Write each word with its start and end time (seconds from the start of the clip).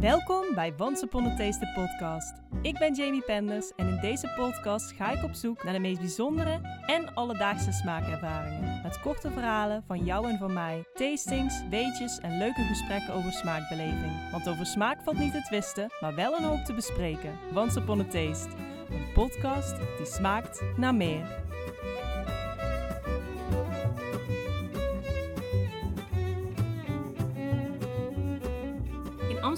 Welkom 0.00 0.54
bij 0.54 0.74
Once 0.78 1.04
Upon 1.04 1.24
a 1.24 1.36
Taste, 1.36 1.58
de 1.58 1.72
podcast. 1.74 2.32
Ik 2.62 2.78
ben 2.78 2.94
Jamie 2.94 3.22
Penders 3.22 3.72
en 3.76 3.86
in 3.86 3.98
deze 4.00 4.32
podcast 4.36 4.92
ga 4.92 5.10
ik 5.10 5.24
op 5.24 5.34
zoek 5.34 5.64
naar 5.64 5.72
de 5.72 5.78
meest 5.78 6.00
bijzondere 6.00 6.60
en 6.86 7.14
alledaagse 7.14 7.72
smaakervaringen. 7.72 8.80
Met 8.82 9.00
korte 9.00 9.30
verhalen 9.30 9.84
van 9.86 10.04
jou 10.04 10.28
en 10.28 10.38
van 10.38 10.52
mij, 10.52 10.84
tastings, 10.94 11.62
weetjes 11.70 12.18
en 12.18 12.38
leuke 12.38 12.62
gesprekken 12.62 13.14
over 13.14 13.32
smaakbeleving. 13.32 14.30
Want 14.30 14.48
over 14.48 14.66
smaak 14.66 15.02
valt 15.02 15.18
niet 15.18 15.32
te 15.32 15.42
twisten, 15.42 15.88
maar 16.00 16.14
wel 16.14 16.36
een 16.36 16.44
hoop 16.44 16.64
te 16.64 16.74
bespreken. 16.74 17.38
Once 17.54 17.80
Upon 17.80 18.00
a 18.00 18.04
Taste, 18.04 18.48
een 18.90 19.12
podcast 19.14 19.76
die 19.96 20.06
smaakt 20.06 20.62
naar 20.76 20.94
meer. 20.94 21.49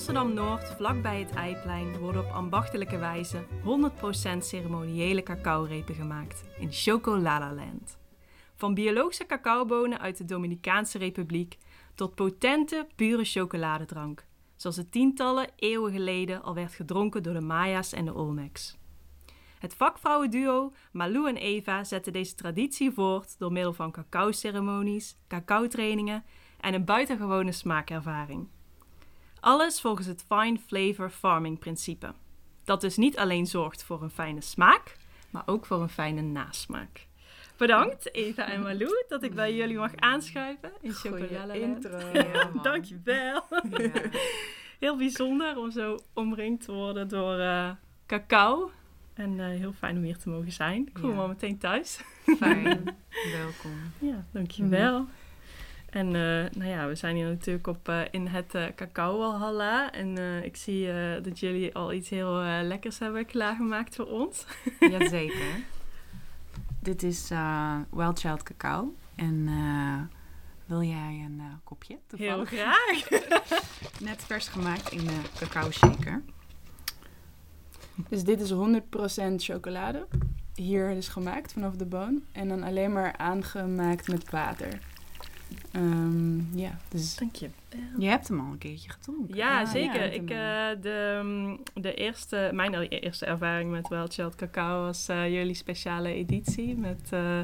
Amsterdam-Noord, 0.03 0.71
vlakbij 0.71 1.21
het 1.21 1.30
Eiplein, 1.30 1.98
worden 1.98 2.25
op 2.25 2.31
ambachtelijke 2.31 2.99
wijze 2.99 3.45
100% 4.35 4.39
ceremoniële 4.39 5.22
cacaorepen 5.22 5.95
gemaakt 5.95 6.45
in 6.59 6.72
Chocolala 6.72 7.54
Land. 7.54 7.99
Van 8.54 8.75
biologische 8.75 9.26
cacaobonen 9.26 10.00
uit 10.00 10.17
de 10.17 10.25
Dominicaanse 10.25 10.99
Republiek 10.99 11.59
tot 11.95 12.14
potente, 12.14 12.86
pure 12.96 13.25
chocoladedrank, 13.25 14.26
zoals 14.57 14.76
het 14.76 14.93
tientallen 14.93 15.49
eeuwen 15.57 15.93
geleden 15.93 16.43
al 16.43 16.54
werd 16.54 16.73
gedronken 16.73 17.23
door 17.23 17.34
de 17.34 17.40
Maya's 17.40 17.93
en 17.93 18.04
de 18.04 18.14
Olmecs. 18.14 18.79
Het 19.59 19.75
vakvrouwenduo 19.75 20.73
Malou 20.93 21.29
en 21.29 21.37
Eva 21.37 21.84
zetten 21.84 22.12
deze 22.12 22.34
traditie 22.34 22.90
voort 22.90 23.39
door 23.39 23.53
middel 23.53 23.73
van 23.73 23.93
cacao-ceremonies, 23.93 25.17
cacao-trainingen 25.29 26.25
en 26.61 26.75
een 26.75 26.84
buitengewone 26.84 27.53
smaakervaring. 27.53 28.48
Alles 29.43 29.81
volgens 29.81 30.07
het 30.07 30.25
Fine 30.29 30.59
Flavor 30.67 31.11
Farming 31.11 31.59
principe. 31.59 32.12
Dat 32.64 32.81
dus 32.81 32.97
niet 32.97 33.19
alleen 33.19 33.47
zorgt 33.47 33.84
voor 33.84 34.03
een 34.03 34.11
fijne 34.11 34.41
smaak, 34.41 34.97
maar 35.31 35.43
ook 35.47 35.67
voor 35.67 35.81
een 35.83 35.89
fijne 35.89 36.21
nasmaak. 36.21 37.07
Bedankt 37.57 38.15
Eva 38.15 38.49
en 38.49 38.62
Malou 38.62 39.05
dat 39.09 39.23
ik 39.23 39.34
bij 39.34 39.55
jullie 39.55 39.77
mag 39.77 39.97
aanschuiven 39.97 40.73
in 40.81 40.93
Chocolade 40.93 41.61
intro. 41.61 41.99
Ja, 42.12 42.51
Dankjewel. 42.62 43.45
Ja. 43.71 43.91
Heel 44.79 44.97
bijzonder 44.97 45.59
om 45.59 45.71
zo 45.71 45.99
omringd 46.12 46.65
te 46.65 46.73
worden 46.73 47.09
door 47.09 47.39
eh, 47.39 47.71
cacao. 48.06 48.71
En 49.15 49.41
eh, 49.41 49.47
heel 49.47 49.73
fijn 49.73 49.97
om 49.97 50.03
hier 50.03 50.19
te 50.19 50.29
mogen 50.29 50.53
zijn. 50.53 50.87
Ik 50.87 50.99
voel 50.99 51.12
me 51.12 51.21
al 51.21 51.29
meteen 51.29 51.59
thuis. 51.59 52.01
Fijn, 52.39 52.97
welkom. 53.41 53.93
Ja, 53.99 54.25
dankjewel. 54.31 55.06
En 55.93 56.07
eh, 56.07 56.51
nou 56.59 56.65
ja, 56.71 56.87
we 56.87 56.95
zijn 56.95 57.17
hier 57.17 57.27
natuurlijk 57.27 57.67
op, 57.67 57.89
eh, 57.89 58.01
in 58.11 58.27
het 58.27 58.55
eh 58.55 58.65
Cacao 58.77 59.19
Walhalla. 59.19 59.93
En 59.93 60.19
eh, 60.19 60.45
ik 60.45 60.57
zie 60.57 60.91
eh, 60.93 61.23
dat 61.23 61.39
jullie 61.39 61.75
al 61.75 61.93
iets 61.93 62.09
heel 62.09 62.33
lekkers 62.43 62.99
hebben 62.99 63.27
klaargemaakt 63.27 63.95
voor 63.95 64.07
ons. 64.07 64.45
Jazeker. 64.91 65.61
Dit 66.81 67.03
is 67.03 67.31
eh 67.31 67.77
Wild 67.91 68.19
Child 68.21 68.43
cacao. 68.43 68.95
En 69.15 69.45
eh, 69.49 70.17
wil 70.67 70.83
jij 70.83 71.23
een 71.27 71.43
kopje? 71.65 71.99
Heel 72.17 72.45
Toevallig. 72.47 72.49
graag. 72.49 73.09
Net 74.09 74.25
vers 74.25 74.49
gemaakt 74.49 74.91
in 74.93 75.05
de 75.05 75.21
cacao 75.39 75.71
shaker. 75.71 76.23
Dus 78.09 78.25
dit 78.25 78.41
is 78.41 78.53
100% 78.53 78.56
chocolade. 79.37 80.06
Hier 80.55 80.95
dus 80.95 81.09
gemaakt 81.09 81.53
vanaf 81.53 81.75
de 81.77 81.87
boon. 81.87 82.23
En 82.33 82.49
dan 82.49 82.62
alleen 82.62 82.93
maar 82.93 83.17
aangemaakt 83.17 84.09
met 84.09 84.31
water. 84.31 84.79
Ehm, 85.72 86.56
ja, 86.58 86.78
dus 86.89 87.17
Dankjewel. 87.17 87.55
Je 87.98 88.06
hebt 88.06 88.28
hem 88.28 88.41
al 88.41 88.53
een 88.53 88.58
keertje 88.58 88.91
gedronken. 88.91 89.34
Ja, 89.36 89.61
Ah, 89.61 89.69
zeker. 89.70 90.05
ja, 90.05 90.11
ik, 90.11 90.28
doe 90.28 90.36
eh, 90.36 90.83
de, 90.83 91.20
mm, 91.25 91.61
de 91.83 91.94
eerste, 91.94 92.50
mijn 92.55 92.75
eerste 92.75 93.27
ervaring 93.27 93.70
met 93.70 93.89
Wild 93.89 94.14
Child 94.14 94.34
Cacao 94.34 94.83
was 94.84 95.09
eh, 95.09 95.28
jullie 95.34 95.55
speciale 95.55 96.12
editie 96.14 96.77
met, 96.77 97.09
eh, 97.11 97.41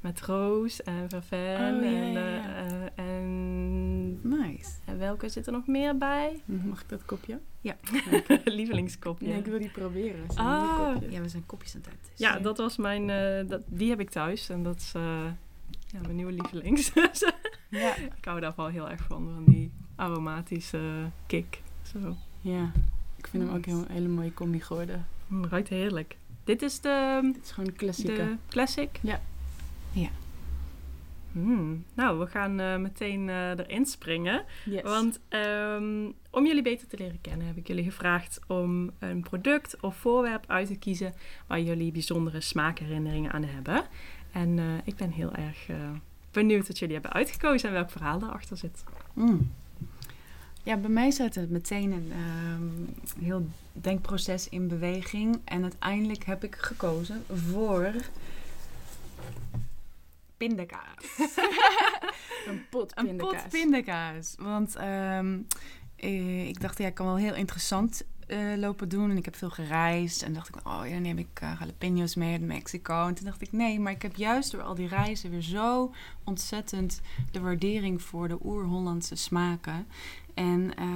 met 0.00 0.20
Roos 0.20 0.82
en 0.82 1.08
Verven. 1.08 1.38
Oh, 1.38 1.58
ja, 1.58 1.90
en, 1.90 2.12
ja, 2.12 2.20
ja. 2.34 2.88
en, 2.94 4.28
Nice. 4.28 4.70
en 4.84 4.98
welke 4.98 5.28
zit 5.28 5.46
er 5.46 5.52
nog 5.52 5.66
meer 5.66 5.96
bij? 5.98 6.42
mag 6.44 6.80
ik 6.80 6.88
dat 6.88 7.04
kopje? 7.04 7.38
Lievelingskopje. 8.44 9.26
Nee, 9.26 9.38
ik 9.38 9.44
wil 9.46 9.58
die 9.58 9.70
proberen. 9.70 10.24
Ah. 10.34 10.96
Ja, 11.10 11.20
we 11.20 11.28
zijn 11.28 11.46
kopjes 11.46 11.74
aan 11.74 11.80
het 11.80 11.90
uit. 11.90 12.10
Ja, 12.14 12.38
dat 12.38 12.58
was 12.58 12.76
mijn, 12.76 13.10
eh, 13.10 13.48
dat, 13.48 13.62
die 13.66 13.90
heb 13.90 14.00
ik 14.00 14.10
thuis 14.10 14.48
en 14.48 14.62
dat 14.62 14.76
is 14.76 14.92
eh, 14.94 15.24
ja, 15.86 16.00
mijn 16.02 16.16
nieuwe 16.16 16.32
lievelings. 16.32 16.92
Ja. 17.80 17.96
ik 17.96 18.24
hou 18.24 18.40
daar 18.40 18.52
wel 18.56 18.66
heel 18.68 18.90
erg 18.90 19.02
van, 19.02 19.30
van 19.34 19.44
die 19.44 19.70
aromatische 19.96 21.10
kick. 21.26 21.60
Zo. 21.82 22.16
ja, 22.40 22.72
ik 23.16 23.26
vind 23.26 23.42
hem 23.42 23.56
ook 23.56 23.64
heel, 23.66 23.78
een 23.78 23.92
hele 23.92 24.08
mooie 24.08 24.34
combi 24.34 24.60
geworden. 24.60 25.06
Mm, 25.26 25.44
ruikt 25.44 25.68
heerlijk. 25.68 26.16
Dit 26.44 26.62
is 26.62 26.80
de, 26.80 27.20
Het 27.34 27.44
is 27.44 27.50
gewoon 27.50 27.68
een 27.70 27.76
klassieke. 27.76 28.14
de 28.14 28.36
classic? 28.48 28.98
Ja. 29.00 29.20
Ja. 29.92 30.08
Hmm, 31.32 31.84
Nou, 31.94 32.18
we 32.18 32.26
gaan 32.26 32.60
eh, 32.60 32.76
meteen 32.76 33.28
eh, 33.28 33.48
erin 33.50 33.86
springen. 33.86 34.44
Yes. 34.64 34.82
Want 34.82 35.20
ehm, 35.28 36.10
om 36.30 36.46
jullie 36.46 36.62
beter 36.62 36.88
te 36.88 36.96
leren 36.96 37.20
kennen 37.20 37.46
heb 37.46 37.56
ik 37.56 37.66
jullie 37.66 37.84
gevraagd 37.84 38.40
om 38.46 38.90
een 38.98 39.20
product 39.22 39.80
of 39.80 39.96
voorwerp 39.96 40.44
uit 40.46 40.66
te 40.66 40.76
kiezen 40.76 41.14
waar 41.46 41.60
jullie 41.60 41.92
bijzondere 41.92 42.40
smaakherinneringen 42.40 43.32
aan 43.32 43.44
hebben. 43.44 43.82
En 44.32 44.58
eh, 44.58 44.64
ik 44.84 44.96
ben 44.96 45.10
heel 45.10 45.32
erg 45.34 45.66
benieuwd 46.32 46.66
wat 46.66 46.78
jullie 46.78 46.94
hebben 46.94 47.12
uitgekozen 47.12 47.68
en 47.68 47.74
welk 47.74 47.90
verhaal 47.90 48.22
erachter 48.22 48.56
zit. 48.56 48.84
Mm. 49.12 49.52
Ja, 50.62 50.76
bij 50.76 50.90
mij 50.90 51.10
zet 51.10 51.34
het 51.34 51.50
meteen 51.50 51.92
een 51.92 52.12
ehm, 52.12 53.24
heel 53.24 53.46
denkproces 53.72 54.48
in 54.48 54.68
beweging. 54.68 55.40
En 55.44 55.62
uiteindelijk 55.62 56.24
heb 56.24 56.44
ik 56.44 56.56
gekozen 56.56 57.24
voor 57.50 57.94
pindakaas. 60.36 61.18
een 62.48 62.64
pot 62.70 62.92
Een 62.94 63.06
pindakaas. 63.06 63.42
pot 63.42 63.50
pindakaas. 63.50 64.34
Want 64.38 64.76
ehm, 64.76 65.38
eh, 65.96 66.48
ik 66.48 66.60
dacht, 66.60 66.78
ja, 66.78 66.86
ik 66.86 66.94
kan 66.94 67.06
wel 67.06 67.16
heel 67.16 67.34
interessant 67.34 68.04
eh, 68.32 68.56
lopen 68.56 68.88
doen. 68.88 69.10
En 69.10 69.16
ik 69.16 69.24
heb 69.24 69.36
veel 69.36 69.50
gereisd. 69.50 70.22
En 70.22 70.32
dacht 70.32 70.48
ik, 70.48 70.54
oh 70.66 70.80
ja, 70.84 70.92
dan 70.92 71.02
neem 71.02 71.18
ik 71.18 71.28
eh, 71.34 71.52
jalapenos 71.60 72.14
mee 72.14 72.32
uit 72.32 72.40
Mexico. 72.40 73.06
En 73.06 73.14
toen 73.14 73.24
dacht 73.24 73.40
ik, 73.42 73.52
nee, 73.52 73.80
maar 73.80 73.92
ik 73.92 74.02
heb 74.02 74.16
juist 74.16 74.50
door 74.50 74.62
al 74.62 74.74
die 74.74 74.88
reizen 74.88 75.30
weer 75.30 75.42
zo 75.42 75.94
ontzettend 76.24 77.00
de 77.30 77.40
waardering 77.40 78.02
voor 78.02 78.28
de 78.28 78.38
oer-Hollandse 78.44 79.14
smaken. 79.14 79.86
En 80.34 80.74
eh, 80.76 80.86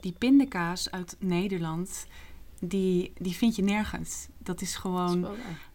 die 0.00 0.12
pindakaas 0.18 0.90
uit 0.90 1.16
Nederland, 1.18 2.06
die, 2.60 3.12
die 3.18 3.34
vind 3.34 3.56
je 3.56 3.62
nergens. 3.62 4.28
Dat 4.38 4.60
is 4.60 4.74
gewoon... 4.76 5.26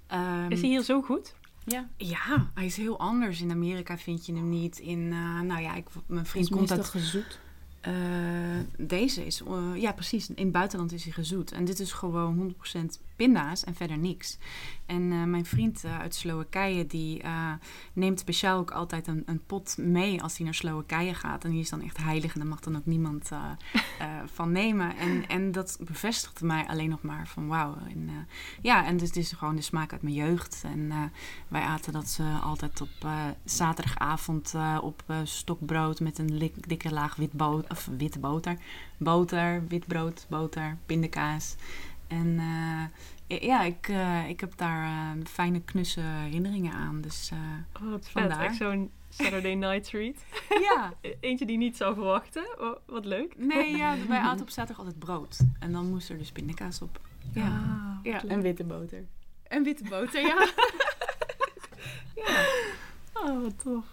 ehm, 0.07 0.51
Is 0.51 0.61
hij 0.61 0.69
hier 0.69 0.83
zo 0.83 1.01
goed? 1.01 1.35
Ja, 1.65 1.89
ja, 1.97 2.51
hij 2.53 2.65
is 2.65 2.77
heel 2.77 2.99
anders. 2.99 3.41
In 3.41 3.51
Amerika 3.51 3.97
vind 3.97 4.25
je 4.25 4.33
hem 4.33 4.49
niet. 4.49 4.79
In, 4.79 5.07
nou 5.47 5.61
ja, 5.61 5.75
ik, 5.75 5.87
mijn 6.05 6.25
vriend 6.25 6.49
komt 6.49 6.71
uit 6.71 6.85
gezoet. 6.85 7.39
Eh, 7.81 7.93
deze 8.77 9.25
is, 9.25 9.41
eh, 9.43 9.81
ja 9.81 9.91
precies, 9.91 10.29
in 10.29 10.43
het 10.43 10.51
buitenland 10.51 10.91
is 10.91 11.03
hij 11.03 11.13
gezoet. 11.13 11.51
En 11.51 11.65
dit 11.65 11.79
is 11.79 11.91
gewoon 11.91 12.35
100% 12.35 12.99
pinda's 13.15 13.63
en 13.63 13.75
verder 13.75 13.97
niks. 13.97 14.37
En 14.85 15.11
eh, 15.11 15.23
mijn 15.23 15.45
vriend 15.45 15.83
uit 15.99 16.15
Slowakije, 16.15 16.87
die 16.87 17.21
neemt 17.93 18.19
speciaal 18.19 18.59
ook 18.59 18.71
altijd 18.71 19.07
een, 19.07 19.23
een 19.25 19.41
pot 19.45 19.77
mee 19.77 20.21
als 20.21 20.35
hij 20.37 20.45
naar 20.45 20.55
Slowakije 20.55 21.13
gaat. 21.13 21.43
En 21.43 21.51
die 21.51 21.59
is 21.59 21.69
dan 21.69 21.81
echt 21.81 21.97
heilig 21.97 22.33
en 22.33 22.39
daar 22.39 22.49
mag 22.49 22.59
dan 22.59 22.75
ook 22.75 22.85
niemand 22.85 23.29
van 24.35 24.51
nemen. 24.51 24.97
En, 24.97 25.27
en 25.27 25.51
dat 25.51 25.77
bevestigde 25.81 26.45
mij 26.45 26.67
alleen 26.67 26.89
nog 26.89 27.01
maar 27.01 27.27
van 27.27 27.47
wauw. 27.47 27.77
En, 27.89 28.09
ja, 28.61 28.85
en 28.85 28.97
dus 28.97 29.07
het 29.07 29.17
is 29.17 29.31
gewoon 29.31 29.55
de 29.55 29.61
smaak 29.61 29.91
uit 29.91 30.01
mijn 30.01 30.15
jeugd. 30.15 30.61
En 30.65 31.11
wij 31.47 31.61
aten 31.61 31.93
dat 31.93 32.19
altijd 32.43 32.81
op 32.81 33.07
zaterdagavond 33.43 34.53
op 34.81 35.03
stokbrood 35.23 35.99
met 35.99 36.17
een 36.17 36.37
lik- 36.37 36.67
dikke 36.67 36.91
laag 36.91 37.15
wit 37.15 37.31
boter, 37.31 37.76
of 37.77 37.89
witte 37.97 38.19
boter. 38.19 38.57
Boter, 38.97 39.63
wit 39.67 39.87
brood, 39.87 40.25
boter, 40.29 40.77
pindakaas. 40.85 41.55
En 42.07 42.39
eh, 43.27 43.41
ja, 43.41 43.61
ik, 43.63 43.87
eh, 43.87 44.29
ik 44.29 44.39
heb 44.39 44.57
daar 44.57 44.83
eh, 44.83 45.25
fijne 45.25 45.61
knusse 45.61 46.01
herinneringen 46.01 46.73
aan. 46.73 47.01
Dus 47.01 47.29
eh, 47.31 47.83
Oh, 47.83 47.91
wat 47.91 48.03
vet. 48.03 48.11
Vandaar. 48.11 48.43
Echt 48.45 48.55
zo'n 48.55 48.91
Saturday 49.09 49.53
night 49.53 49.83
treat. 49.83 50.15
ja, 50.69 50.93
Eentje 51.19 51.45
die 51.45 51.57
niet 51.57 51.77
zou 51.77 51.93
verwachten. 51.93 52.47
Oh, 52.59 52.75
wat 52.85 53.05
leuk. 53.05 53.37
nee, 53.37 53.75
ja, 53.77 53.95
wij 54.07 54.19
aten 54.19 54.41
op 54.41 54.49
zaterdag 54.49 54.77
altijd 54.85 54.99
brood. 54.99 55.39
En 55.59 55.71
dan 55.71 55.89
moest 55.89 56.09
er 56.09 56.17
dus 56.17 56.31
pindakaas 56.31 56.81
op. 56.81 56.99
Ja, 57.33 57.45
Ah, 57.47 57.97
ja. 58.03 58.23
En 58.27 58.41
witte 58.41 58.63
boter. 58.63 59.05
En 59.43 59.63
witte 59.63 59.83
boter, 59.83 60.21
ja. 60.21 60.47
ja. 62.25 62.45
Oh, 63.13 63.41
wat 63.41 63.59
tof. 63.63 63.85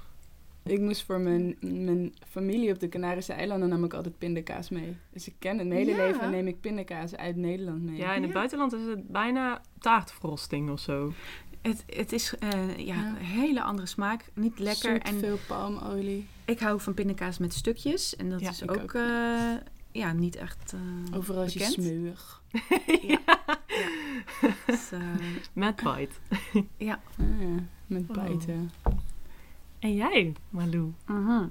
Ik 0.64 0.80
moest 0.80 1.04
voor 1.04 1.20
mijn, 1.20 1.56
mijn 1.60 2.14
familie 2.28 2.72
op 2.72 2.78
de 2.80 2.88
Canarische 2.88 3.32
eilanden 3.32 3.68
nam 3.68 3.84
ik 3.84 3.94
altijd 3.94 4.18
pindakaas 4.18 4.68
mee. 4.68 4.96
Dus 5.12 5.26
ik 5.28 5.34
ken 5.38 5.58
het. 5.58 5.66
Mijn 5.68 5.78
hele 5.86 5.96
Ja. 5.96 6.06
leven 6.06 6.30
neem 6.30 6.46
ik 6.46 6.60
pindakaas 6.60 7.16
uit 7.16 7.36
Nederland 7.36 7.82
mee. 7.82 7.96
Ja, 7.96 8.14
in 8.14 8.20
het 8.22 8.30
Ja. 8.30 8.36
buitenland 8.36 8.72
is 8.72 8.86
het 8.86 9.08
bijna 9.08 9.60
taartfrosting 9.78 10.70
of 10.70 10.80
zo. 10.80 11.12
Het, 11.62 11.84
het 11.86 12.12
is 12.12 12.34
eh, 12.38 12.78
ja, 12.78 12.94
Ja. 12.94 13.06
een 13.08 13.14
hele 13.16 13.62
andere 13.62 13.86
smaak. 13.86 14.24
Niet 14.34 14.58
lekker. 14.58 14.90
Zoet, 14.92 15.02
en 15.02 15.18
veel 15.18 15.38
palmolie. 15.48 16.26
ik 16.44 16.58
hou 16.60 16.80
van 16.80 16.94
pindakaas 16.94 17.38
met 17.38 17.54
stukjes. 17.54 18.16
En 18.16 18.30
dat 18.30 18.40
Ja, 18.40 18.50
is 18.50 18.68
ook, 18.68 18.76
ook. 18.82 18.94
eh, 18.94 19.52
ja, 19.92 20.12
niet 20.12 20.36
echt 20.36 20.72
eh, 20.72 21.16
Overal 21.18 21.44
is 21.44 21.72
smeuig. 21.72 22.42
Dus, 24.66 24.92
eh, 24.92 25.00
Met 25.52 25.76
bite. 25.76 26.08
ja. 26.76 27.00
Ah, 27.18 27.40
ja, 27.40 27.62
met 27.86 28.04
Oh. 28.08 28.14
En 29.84 29.94
jij, 29.94 30.32
Malou? 30.50 30.92
Mhm. 31.06 31.46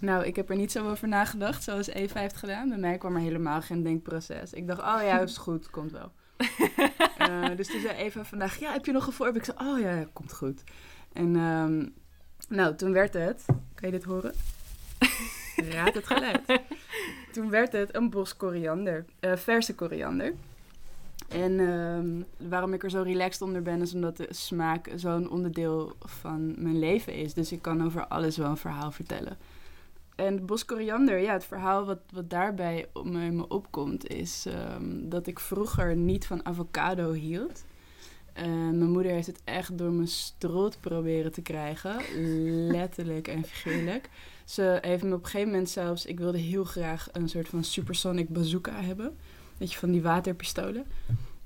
Nou, 0.00 0.24
ik 0.24 0.36
heb 0.36 0.50
er 0.50 0.56
niet 0.56 0.72
zo 0.72 0.90
over 0.90 1.08
nagedacht, 1.08 1.62
zoals 1.62 1.86
Eva 1.86 2.20
heeft 2.20 2.36
gedaan. 2.36 2.68
Bij 2.68 2.78
mij 2.78 2.98
kwam 2.98 3.14
er 3.14 3.20
helemaal 3.20 3.62
geen 3.62 3.82
denkproces. 3.82 4.52
Ik 4.52 4.66
dacht, 4.66 4.80
oh 4.80 5.02
ja, 5.02 5.20
is 5.20 5.36
goed, 5.36 5.70
komt 5.70 5.92
wel. 5.92 6.12
Eh, 7.18 7.56
dus 7.56 7.68
toen 7.68 7.80
zei 7.80 7.96
Eva 7.96 8.24
vandaag, 8.24 8.58
ja, 8.58 8.72
heb 8.72 8.86
je 8.86 8.92
nog 8.92 9.06
een 9.06 9.12
voorbeeld? 9.12 9.48
Ik 9.48 9.54
zei, 9.54 9.70
oh 9.70 9.80
ja, 9.80 9.90
ja, 9.94 10.06
komt 10.12 10.32
goed. 10.32 10.62
En 11.12 11.36
ehm, 11.36 11.88
nou, 12.48 12.74
toen 12.74 12.92
werd 12.92 13.14
het, 13.14 13.44
kan 13.46 13.88
je 13.88 13.90
dit 13.90 14.04
horen? 14.04 14.34
Raad 15.72 15.94
het 15.94 16.06
geluid. 16.06 16.60
Toen 17.32 17.50
werd 17.50 17.72
het 17.72 17.94
een 17.94 18.10
bos 18.10 18.36
koriander, 18.36 19.04
eh, 19.20 19.36
verse 19.36 19.74
koriander. 19.74 20.34
En 21.28 21.60
ehm, 21.60 22.48
waarom 22.48 22.72
ik 22.72 22.82
er 22.82 22.90
zo 22.90 23.02
relaxed 23.02 23.42
onder 23.42 23.62
ben, 23.62 23.80
is 23.80 23.94
omdat 23.94 24.16
de 24.16 24.26
smaak 24.30 24.92
zo'n 24.94 25.30
onderdeel 25.30 25.92
van 25.98 26.62
mijn 26.62 26.78
leven 26.78 27.14
is. 27.14 27.34
Dus 27.34 27.52
ik 27.52 27.62
kan 27.62 27.84
over 27.84 28.06
alles 28.06 28.36
wel 28.36 28.50
een 28.50 28.56
verhaal 28.56 28.90
vertellen. 28.90 29.36
En 30.16 30.36
de 30.36 30.42
bos 30.42 30.64
koriander, 30.64 31.18
ja, 31.18 31.32
het 31.32 31.44
verhaal 31.44 31.84
wat, 31.84 31.98
wat 32.12 32.30
daarbij 32.30 32.88
op 32.92 33.04
me, 33.04 33.48
opkomt, 33.48 34.08
is 34.08 34.46
ehm, 34.46 35.08
dat 35.08 35.26
ik 35.26 35.40
vroeger 35.40 35.96
niet 35.96 36.26
van 36.26 36.46
avocado 36.46 37.12
hield. 37.12 37.64
Mijn 38.42 38.90
moeder 38.90 39.12
heeft 39.12 39.26
het 39.26 39.40
echt 39.44 39.78
door 39.78 39.92
mijn 39.92 40.08
strot 40.08 40.80
proberen 40.80 41.32
te 41.32 41.42
krijgen. 41.42 41.96
Letterlijk 42.70 43.28
en 43.28 43.44
figuurlijk. 43.44 44.08
Ze 44.44 44.78
heeft 44.80 45.02
me 45.02 45.14
op 45.14 45.24
een 45.24 45.24
gegeven 45.24 45.50
moment 45.50 45.70
zelfs... 45.70 46.06
Ik 46.06 46.18
wilde 46.18 46.38
heel 46.38 46.64
graag 46.64 47.08
een 47.12 47.28
soort 47.28 47.48
van 47.48 47.64
supersonic 47.64 48.28
bazooka 48.28 48.80
hebben. 48.80 49.16
Weet 49.58 49.72
je, 49.72 49.78
van 49.78 49.90
die 49.90 50.02
waterpistolen. 50.02 50.84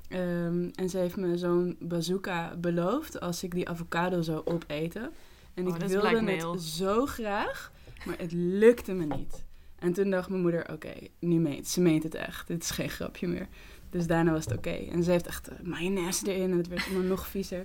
Ehm, 0.09 0.69
en 0.75 0.89
ze 0.89 0.99
heeft 0.99 1.17
me 1.17 1.37
zo'n 1.39 1.77
bazooka 1.81 2.57
beloofd 2.57 3.21
als 3.21 3.43
ik 3.43 3.55
die 3.55 3.69
avocado 3.69 4.23
zou 4.23 4.43
opeten. 4.45 5.11
En 5.55 5.67
Oh, 5.69 5.75
ik 5.77 5.81
wilde 5.89 6.31
het 6.33 6.63
zo 6.63 7.07
graag, 7.07 7.73
maar 8.07 8.19
het 8.19 8.33
lukte 8.33 8.93
me 8.93 9.05
niet. 9.17 9.45
En 9.79 9.93
toen 9.93 10.11
dacht 10.11 10.29
mijn 10.29 10.43
moeder, 10.43 10.73
oké, 10.73 10.93
nu 11.19 11.39
meent 11.39 11.69
ze 11.69 11.81
meent 11.81 12.03
het 12.03 12.15
echt. 12.15 12.47
Dit 12.47 12.63
is 12.63 12.71
geen 12.71 12.89
grapje 12.91 13.27
meer. 13.29 13.49
Dus 13.91 14.07
daarna 14.07 14.33
was 14.33 14.45
het 14.45 14.57
oké. 14.57 14.71
En 14.71 15.03
ze 15.03 15.11
heeft 15.11 15.27
echt 15.27 15.49
eh, 15.49 15.59
mayonaise 15.63 16.33
erin 16.35 16.51
en 16.51 16.57
het 16.57 16.69
werd 16.69 16.85
allemaal 16.87 17.03
nog 17.09 17.27
viezer. 17.27 17.65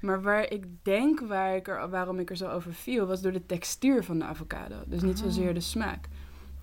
Maar 0.00 0.22
waar 0.22 0.50
ik 0.52 0.64
denk 0.82 1.20
waar 1.20 1.56
ik 1.56 1.68
er, 1.68 1.88
waarom 1.90 2.18
ik 2.18 2.30
er 2.30 2.36
zo 2.36 2.48
over 2.48 2.74
viel, 2.74 3.06
was 3.06 3.20
door 3.22 3.32
de 3.32 3.46
textuur 3.46 4.04
van 4.04 4.18
de 4.18 4.24
avocado. 4.24 4.76
Dus 4.86 5.02
niet 5.02 5.16
Ah. 5.18 5.22
zozeer 5.24 5.54
de 5.54 5.60
smaak. 5.60 6.08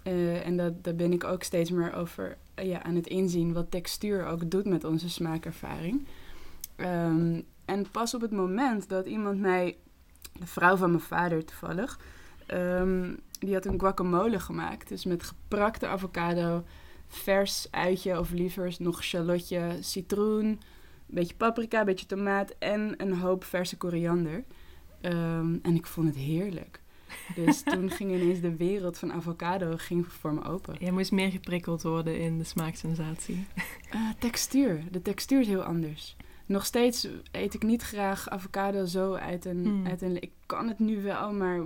Eh, 0.04 0.46
en 0.46 0.58
dat, 0.58 0.84
daar 0.84 0.96
ben 0.96 1.14
ik 1.14 1.24
ook 1.24 1.44
steeds 1.44 1.72
meer 1.72 1.94
over 1.94 2.38
eh, 2.54 2.68
ja, 2.68 2.84
aan 2.84 2.96
het 2.96 3.08
inzien 3.08 3.54
wat 3.54 3.72
textuur 3.72 4.26
ook 4.26 4.52
doet 4.52 4.66
met 4.66 4.84
onze 4.84 5.10
smaakervaring. 5.10 6.06
Ehm, 6.76 7.42
en 7.66 7.92
pas 7.92 8.14
op 8.14 8.22
het 8.22 8.32
moment 8.32 8.90
dat 8.90 9.06
iemand 9.06 9.40
mij, 9.40 9.78
de 10.40 10.48
vrouw 10.48 10.76
van 10.76 10.90
mijn 10.90 11.02
vader 11.02 11.46
toevallig, 11.46 12.00
ehm, 12.46 13.14
die 13.40 13.54
had 13.54 13.66
een 13.66 13.80
guacamole 13.80 14.40
gemaakt. 14.40 14.88
Dus 14.90 15.06
met 15.06 15.24
geprakte 15.24 15.88
avocado, 15.88 16.64
vers 17.08 17.68
uitje 17.72 18.20
of 18.20 18.32
liever 18.32 18.76
nog 18.80 19.04
shallotje, 19.04 19.78
citroen, 19.80 20.46
een 20.46 20.60
beetje 21.06 21.36
paprika, 21.36 21.80
een 21.80 21.86
beetje 21.86 22.06
tomaat 22.06 22.54
en 22.60 22.94
een 22.98 23.14
hoop 23.14 23.44
verse 23.44 23.78
koriander. 23.78 24.44
Ehm, 25.02 25.58
en 25.62 25.76
ik 25.76 25.86
vond 25.86 26.08
het 26.08 26.18
heerlijk. 26.18 26.83
Dus 27.36 27.62
toen 27.62 27.90
ging 27.90 28.12
ineens 28.12 28.40
de 28.40 28.56
wereld 28.56 28.98
van 28.98 29.14
avocado 29.14 29.74
ging 29.78 30.08
voor 30.08 30.34
me 30.34 30.44
open. 30.44 30.76
Jij 30.80 30.92
moest 30.92 31.12
meer 31.12 31.32
geprikkeld 31.32 31.82
worden 31.82 32.20
in 32.20 32.38
de 32.38 32.44
smaaksensatie. 32.44 33.46
Eh, 33.90 34.00
textuur. 34.20 34.84
De 34.92 35.02
textuur 35.02 35.40
is 35.40 35.48
heel 35.48 35.64
anders. 35.64 36.16
Nog 36.46 36.66
steeds 36.66 37.08
eet 37.32 37.54
ik 37.54 37.64
niet 37.64 37.82
graag 37.82 38.30
avocado 38.30 38.86
zo 38.86 39.14
uit 39.14 39.46
een... 39.46 39.66
Hmm. 39.66 39.86
Uit 39.88 40.02
een 40.02 40.22
ik 40.22 40.32
kan 40.46 40.68
het 40.68 40.80
nu 40.80 41.02
wel, 41.02 41.34
maar... 41.34 41.60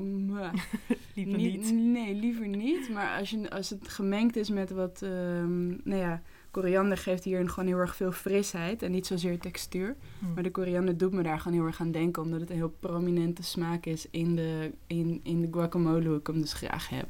Liever 1.14 1.38
Niet- 1.38 1.54
niet. 1.62 1.74
Nee, 1.74 2.14
liever 2.16 2.48
niet. 2.48 2.90
Maar 2.90 3.18
als, 3.20 3.30
je, 3.30 3.50
als 3.50 3.70
het 3.70 3.88
gemengd 3.88 4.36
is 4.36 4.50
met 4.50 4.70
wat... 4.72 5.02
ehm, 5.02 5.68
nou 5.68 6.02
ja, 6.02 6.22
koriander 6.52 6.98
geeft 6.98 7.24
hier 7.24 7.50
gewoon 7.50 7.70
heel 7.70 7.78
erg 7.78 7.96
veel 7.96 8.12
frisheid. 8.12 8.82
En 8.82 8.92
niet 8.92 9.08
zozeer 9.08 9.40
textuur. 9.40 9.96
Hm. 10.20 10.34
Maar 10.34 10.44
de 10.44 10.52
koriander 10.52 10.98
doet 10.98 11.12
me 11.12 11.24
daar 11.24 11.40
gewoon 11.40 11.58
heel 11.58 11.68
erg 11.68 11.82
aan 11.82 11.92
denken. 11.92 12.22
Omdat 12.22 12.40
het 12.40 12.50
een 12.50 12.56
heel 12.56 12.76
prominente 12.80 13.44
smaak 13.44 13.86
is 13.86 14.08
in 14.12 14.36
de, 14.36 14.72
in, 14.88 15.20
in 15.24 15.42
de 15.42 15.48
guacamole. 15.52 16.08
Hoe 16.08 16.18
ik 16.18 16.28
hem 16.28 16.42
dus 16.42 16.54
graag 16.54 16.90
heb. 16.90 17.08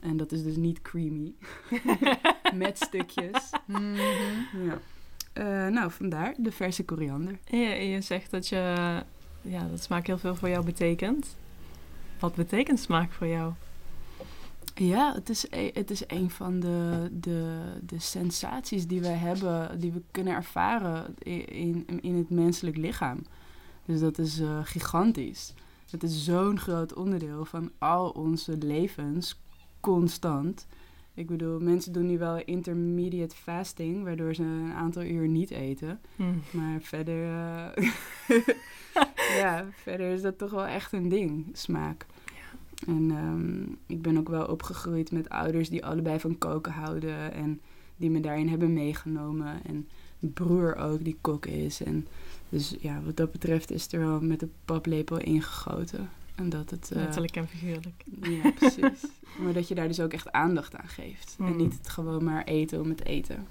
En 0.00 0.16
dat 0.16 0.32
is 0.32 0.42
dus 0.42 0.56
niet 0.56 0.82
creamy. 0.82 1.34
met 2.54 2.78
stukjes. 2.78 3.50
Mhm. 3.66 3.94
Ja. 4.64 4.80
Eh, 5.32 5.72
nou, 5.72 5.90
vandaar 5.90 6.34
de 6.36 6.52
verse 6.52 6.84
koriander. 6.84 7.38
Je 7.50 7.98
zegt 8.00 8.30
dat, 8.30 8.48
je, 8.48 8.56
ja, 9.40 9.68
dat 9.70 9.82
smaak 9.82 10.06
heel 10.06 10.18
veel 10.18 10.34
voor 10.34 10.48
jou 10.48 10.64
betekent. 10.64 11.36
Wat 12.18 12.34
betekent 12.34 12.80
smaak 12.80 13.12
voor 13.12 13.26
jou? 13.26 13.52
Ja, 14.78 15.14
het 15.14 15.28
is, 15.28 15.46
e- 15.50 15.70
het 15.72 15.90
is 15.90 16.02
een 16.06 16.30
van 16.30 16.60
de, 16.60 17.08
de, 17.12 17.62
de 17.82 17.98
sensaties 17.98 18.86
die 18.86 19.00
we 19.00 19.06
hebben, 19.06 19.80
die 19.80 19.92
we 19.92 20.02
kunnen 20.10 20.32
ervaren 20.34 21.14
in, 21.48 21.86
in 22.00 22.16
het 22.16 22.30
menselijk 22.30 22.76
lichaam. 22.76 23.18
Dus 23.84 24.00
dat 24.00 24.18
is 24.18 24.40
eh, 24.40 24.58
gigantisch. 24.62 25.54
Het 25.90 26.02
is 26.02 26.24
zo'n 26.24 26.58
groot 26.58 26.94
onderdeel 26.94 27.44
van 27.44 27.70
al 27.78 28.10
onze 28.10 28.56
levens, 28.56 29.40
constant. 29.80 30.66
Ik 31.14 31.26
bedoel, 31.26 31.60
mensen 31.60 31.92
doen 31.92 32.06
nu 32.06 32.18
wel 32.18 32.42
intermediate 32.44 33.36
fasting, 33.36 34.04
waardoor 34.04 34.34
ze 34.34 34.42
een 34.42 34.72
aantal 34.72 35.02
uur 35.02 35.28
niet 35.28 35.50
eten. 35.50 36.00
Hm. 36.16 36.22
Maar 36.50 36.80
verder, 36.80 37.24
eh, 37.24 37.90
ja, 39.40 39.66
verder 39.82 40.12
is 40.12 40.22
dat 40.22 40.38
toch 40.38 40.50
wel 40.50 40.66
echt 40.66 40.92
een 40.92 41.08
ding, 41.08 41.46
smaak. 41.52 42.06
En 42.86 43.10
ehm, 43.10 43.62
ik 43.96 44.02
ben 44.02 44.18
ook 44.18 44.28
wel 44.28 44.46
opgegroeid 44.46 45.10
met 45.12 45.28
ouders 45.28 45.68
die 45.68 45.84
allebei 45.84 46.20
van 46.20 46.38
koken 46.38 46.72
houden 46.72 47.32
en 47.32 47.60
die 47.96 48.10
me 48.10 48.20
daarin 48.20 48.48
hebben 48.48 48.72
meegenomen. 48.72 49.64
En 49.64 49.88
mijn 50.18 50.32
broer 50.32 50.76
ook, 50.76 51.04
die 51.04 51.18
kok 51.20 51.46
is. 51.46 51.82
En 51.82 52.06
dus 52.48 52.76
ja, 52.80 53.00
wat 53.04 53.16
dat 53.16 53.32
betreft 53.32 53.70
is 53.70 53.92
er 53.92 53.98
wel 54.00 54.20
met 54.20 54.40
de 54.40 54.48
paplepel 54.64 55.18
ingegoten. 55.18 56.08
En 56.34 56.48
dat 56.48 56.70
het... 56.70 56.90
eh, 56.90 56.96
Letterlijk 56.98 57.36
en 57.36 57.48
figuurlijk. 57.48 58.04
ja, 58.22 58.50
precies. 58.50 59.06
maar 59.42 59.52
dat 59.52 59.68
je 59.68 59.74
daar 59.74 59.88
dus 59.88 60.00
ook 60.00 60.12
echt 60.12 60.32
aandacht 60.32 60.76
aan 60.76 60.88
geeft. 60.88 61.36
En 61.38 61.44
Mm. 61.44 61.56
niet 61.56 61.78
het 61.78 61.88
gewoon 61.88 62.24
maar 62.24 62.44
eten 62.44 62.80
om 62.80 62.88
het 62.88 63.04
eten. 63.04 63.46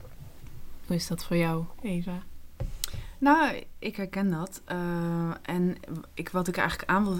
Hoe 0.86 0.96
is 0.96 1.08
dat 1.08 1.24
voor 1.26 1.38
jou, 1.38 1.64
Eva? 1.82 2.24
Nou, 3.20 3.64
ik 3.80 3.96
herken 3.96 4.30
dat. 4.30 4.62
Eh, 4.66 5.32
en 5.42 5.76
ik, 6.14 6.30
wat 6.30 6.48
ik 6.48 6.58
eigenlijk 6.58 6.90
aan 6.90 7.04
wil 7.04 7.20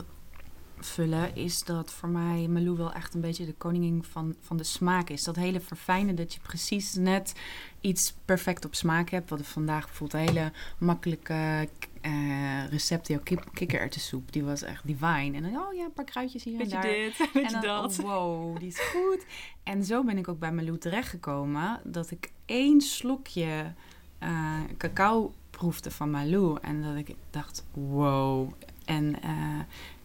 vullen 0.80 1.36
is 1.36 1.64
dat 1.64 1.92
voor 1.92 2.10
mij 2.10 2.48
Malou 2.48 2.78
wel 2.78 2.94
echt 2.94 3.14
een 3.14 3.22
beetje 3.22 3.46
de 3.46 3.54
koningin 3.54 4.04
van, 4.04 4.36
van 4.42 4.58
de 4.58 4.64
smaak 4.64 5.10
is. 5.10 5.24
Dat 5.24 5.36
hele 5.36 5.60
verfijnen 5.60 6.16
dat 6.16 6.34
je 6.34 6.40
precies 6.40 6.94
net 6.94 7.34
iets 7.82 8.14
perfect 8.26 8.66
op 8.66 8.76
smaak 8.76 9.10
hebt. 9.10 9.30
Wat 9.30 9.48
vandaag 9.48 9.86
bijvoorbeeld 9.86 10.28
een 10.28 10.34
hele 10.34 10.52
makkelijke 10.78 11.68
eh 12.02 12.70
recept, 12.70 13.08
jouw 13.08 13.20
kip, 13.20 13.50
kikkererwtensoep. 13.54 14.32
Die 14.32 14.44
was 14.44 14.62
echt 14.62 14.88
divine. 14.88 15.38
En 15.38 15.42
dan, 15.42 15.58
oh 15.58 15.74
ja, 15.74 15.84
een 15.84 15.94
paar 15.94 16.06
kruidjes 16.06 16.44
hier 16.44 16.54
en 16.54 16.60
Beetje 16.60 16.74
daar. 16.74 16.84
dit, 16.84 17.20
En 17.20 17.30
beetje 17.34 17.52
dan, 17.52 17.62
dat. 17.62 18.00
oh, 18.00 18.06
wow, 18.06 18.60
die 18.60 18.68
is 18.68 18.80
goed. 18.80 19.26
En 19.64 19.84
zo 19.84 20.04
ben 20.04 20.18
ik 20.18 20.28
ook 20.28 20.40
bij 20.40 20.52
Malou 20.52 20.78
terechtgekomen. 20.78 21.80
Dat 21.84 22.12
ik 22.12 22.32
één 22.46 22.82
slokje 22.82 23.74
eh, 24.20 24.60
cacao 24.78 25.34
proefde 25.50 25.92
van 25.92 26.12
Malou. 26.12 26.58
En 26.62 26.82
dat 26.82 26.96
ik 26.96 27.16
dacht, 27.30 27.66
wow. 27.74 28.52
En 28.86 29.22
eh, 29.22 29.60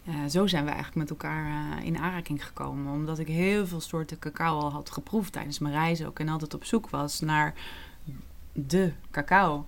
eh, 0.04 0.14
zo 0.28 0.46
zijn 0.46 0.64
we 0.64 0.70
eigenlijk 0.70 0.98
met 0.98 1.10
elkaar 1.10 1.46
eh, 1.46 1.84
in 1.84 1.98
aanraking 1.98 2.46
gekomen. 2.46 2.92
Omdat 2.92 3.18
ik 3.18 3.26
heel 3.26 3.66
veel 3.66 3.80
soorten 3.80 4.18
cacao 4.18 4.58
al 4.58 4.72
had 4.72 4.90
geproefd 4.90 5.32
tijdens 5.32 5.58
mijn 5.58 5.74
reis 5.74 6.04
ook. 6.04 6.18
En 6.18 6.28
altijd 6.28 6.54
op 6.54 6.64
zoek 6.64 6.90
was 6.90 7.20
naar 7.20 7.54
de 8.52 8.92
cacao. 9.10 9.64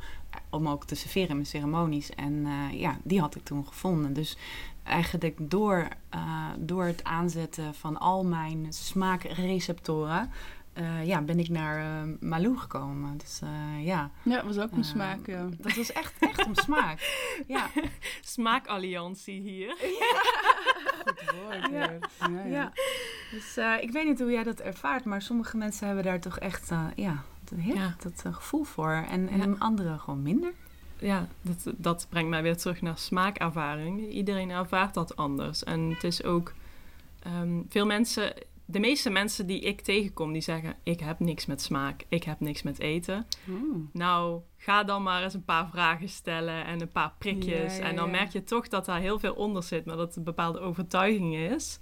Om 0.51 0.69
ook 0.69 0.87
te 0.87 0.95
serveren 0.95 1.29
in 1.29 1.35
mijn 1.35 1.47
ceremonies. 1.47 2.11
En 2.11 2.47
eh, 2.47 2.81
ja, 2.81 2.99
die 3.03 3.21
had 3.21 3.35
ik 3.35 3.45
toen 3.45 3.67
gevonden. 3.67 4.13
Dus 4.13 4.37
eigenlijk 4.83 5.37
door, 5.39 5.89
eh, 6.09 6.49
door 6.59 6.85
het 6.85 7.05
aanzetten 7.05 7.75
van 7.75 7.99
al 7.99 8.25
mijn 8.25 8.67
smaakreceptoren... 8.69 10.31
eh, 10.75 11.07
ja, 11.07 11.21
ben 11.23 11.39
ik 11.39 11.49
naar 11.49 11.79
eh, 12.03 12.09
Malou 12.21 12.57
gekomen. 12.59 13.17
Dus 13.17 13.41
eh, 13.43 13.85
ja, 13.87 14.11
Ja, 14.23 14.37
het 14.37 14.45
was 14.45 14.59
ook 14.59 14.73
een 14.73 14.85
smaak. 14.85 15.27
Ja. 15.27 15.49
dat 15.59 15.75
was 15.75 15.93
echt, 15.93 16.13
echt 16.21 16.45
om 16.47 16.55
smaak. 16.55 17.23
Ja, 17.47 17.67
Smaakalliantie 18.35 19.41
hier. 19.41 19.77
Goed 21.07 21.35
woord. 21.43 21.71
Ja. 21.71 21.91
Ja, 22.21 22.29
ja. 22.29 22.45
ja. 22.45 22.73
Dus 23.31 23.57
eh, 23.57 23.75
ik 23.81 23.91
weet 23.91 24.07
niet 24.07 24.19
hoe 24.21 24.31
jij 24.31 24.43
dat 24.43 24.61
ervaart, 24.61 25.05
maar 25.05 25.23
sommige 25.23 25.57
mensen 25.57 25.87
hebben 25.87 26.05
daar 26.05 26.21
toch 26.21 26.39
echt 26.39 26.71
eh, 26.71 26.87
ja, 26.97 27.23
dat, 27.45 27.59
heel- 27.59 27.75
Ja. 27.75 27.97
dat 28.03 28.35
gevoel 28.35 28.65
voor. 28.65 29.05
En, 29.11 29.29
en 29.29 29.39
Ja. 29.51 29.57
anderen 29.59 29.99
gewoon 30.01 30.23
minder. 30.23 30.53
Ja, 30.99 31.27
dat, 31.43 31.75
dat 31.77 32.07
brengt 32.11 32.31
mij 32.31 32.43
weer 32.43 32.57
terug 32.57 32.81
naar 32.83 32.99
smaakervaring. 32.99 34.09
Iedereen 34.11 34.51
ervaart 34.51 34.95
dat 34.95 35.17
anders. 35.17 35.65
En 35.65 35.91
het 35.91 36.05
is 36.05 36.23
ook... 36.25 36.53
ehm, 37.23 37.61
veel 37.69 37.87
mensen 37.87 38.33
de 38.67 38.81
meeste 38.81 39.11
mensen 39.11 39.47
die 39.47 39.61
ik 39.61 39.81
tegenkom, 39.81 40.33
die 40.33 40.43
zeggen: 40.43 40.77
Ik 40.83 41.01
heb 41.01 41.19
niks 41.19 41.47
met 41.47 41.63
smaak, 41.63 42.05
ik 42.09 42.25
heb 42.25 42.41
niks 42.41 42.63
met 42.63 42.79
eten. 42.79 43.27
Oeh. 43.49 43.77
Nou, 43.93 44.41
ga 44.57 44.85
dan 44.85 45.03
maar 45.03 45.23
eens 45.23 45.35
een 45.35 45.45
paar 45.45 45.69
vragen 45.69 46.09
stellen 46.09 46.65
en 46.65 46.81
een 46.81 46.93
paar 46.93 47.13
prikjes. 47.19 47.77
Ja, 47.77 47.83
ja, 47.83 47.89
en 47.89 47.97
dan 47.97 48.07
ja. 48.07 48.11
merk 48.11 48.33
je 48.33 48.45
toch 48.45 48.69
dat 48.69 48.85
daar 48.85 49.01
heel 49.01 49.19
veel 49.19 49.35
onder 49.35 49.63
zit, 49.63 49.85
maar 49.85 49.97
dat 49.97 50.07
het 50.07 50.17
een 50.17 50.25
bepaalde 50.25 50.61
overtuiging 50.61 51.37
is. 51.37 51.79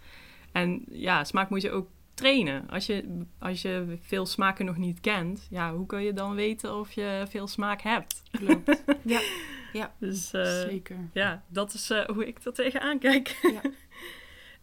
En 0.53 0.85
ja, 0.91 1.25
smaak 1.25 1.51
moet 1.51 1.63
je 1.63 1.71
ook 1.71 1.89
trainen. 2.15 2.71
Als 2.71 2.87
je, 2.87 3.25
als 3.39 3.63
je 3.63 3.99
veel 4.01 4.27
smaken 4.27 4.65
nog 4.65 4.77
niet 4.77 5.01
kent, 5.01 5.47
ja, 5.51 5.75
hoe 5.75 5.87
kun 5.87 6.03
je 6.03 6.13
dan 6.13 6.35
weten 6.35 6.79
of 6.79 6.93
je 6.93 7.25
veel 7.29 7.47
smaak 7.47 7.83
hebt? 7.83 8.23
Klopt. 8.31 8.83
Dus 9.99 10.33
eh, 10.33 10.61
Zeker. 10.61 10.97
ja, 11.13 11.43
dat 11.49 11.75
is 11.75 11.91
eh, 11.91 12.05
hoe 12.05 12.27
ik 12.27 12.39
er 12.45 12.53
tegenaan 12.53 12.99
kijk. 12.99 13.39
Ja. 13.43 13.61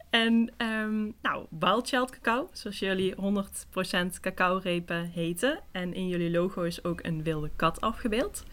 en 0.10 0.52
ehm, 0.58 1.12
nou, 1.22 1.46
Wild 1.50 1.88
Child 1.88 2.10
cacao, 2.10 2.50
zoals 2.52 2.80
jullie 2.80 3.16
100% 3.16 4.20
cacao-repen 4.20 5.10
heten. 5.10 5.60
En 5.72 5.94
in 5.94 6.08
jullie 6.08 6.32
logo 6.32 6.62
is 6.62 6.84
ook 6.84 7.04
een 7.04 7.24
wilde 7.24 7.50
kat 7.56 7.82
afgebeeld. 7.82 8.44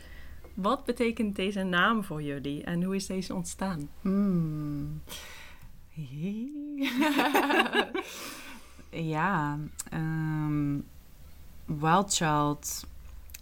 Wat 0.55 0.85
betekent 0.85 1.37
deze 1.37 1.63
naam 1.63 2.05
voor 2.05 2.23
jullie 2.23 2.65
en 2.65 2.83
hoe 2.83 2.95
is 2.95 3.07
deze 3.07 3.35
ontstaan? 3.35 3.89
Hmm. 4.01 5.03
ja, 8.91 9.59
ehm 9.91 10.79
Wild 11.65 12.15
Child. 12.15 12.87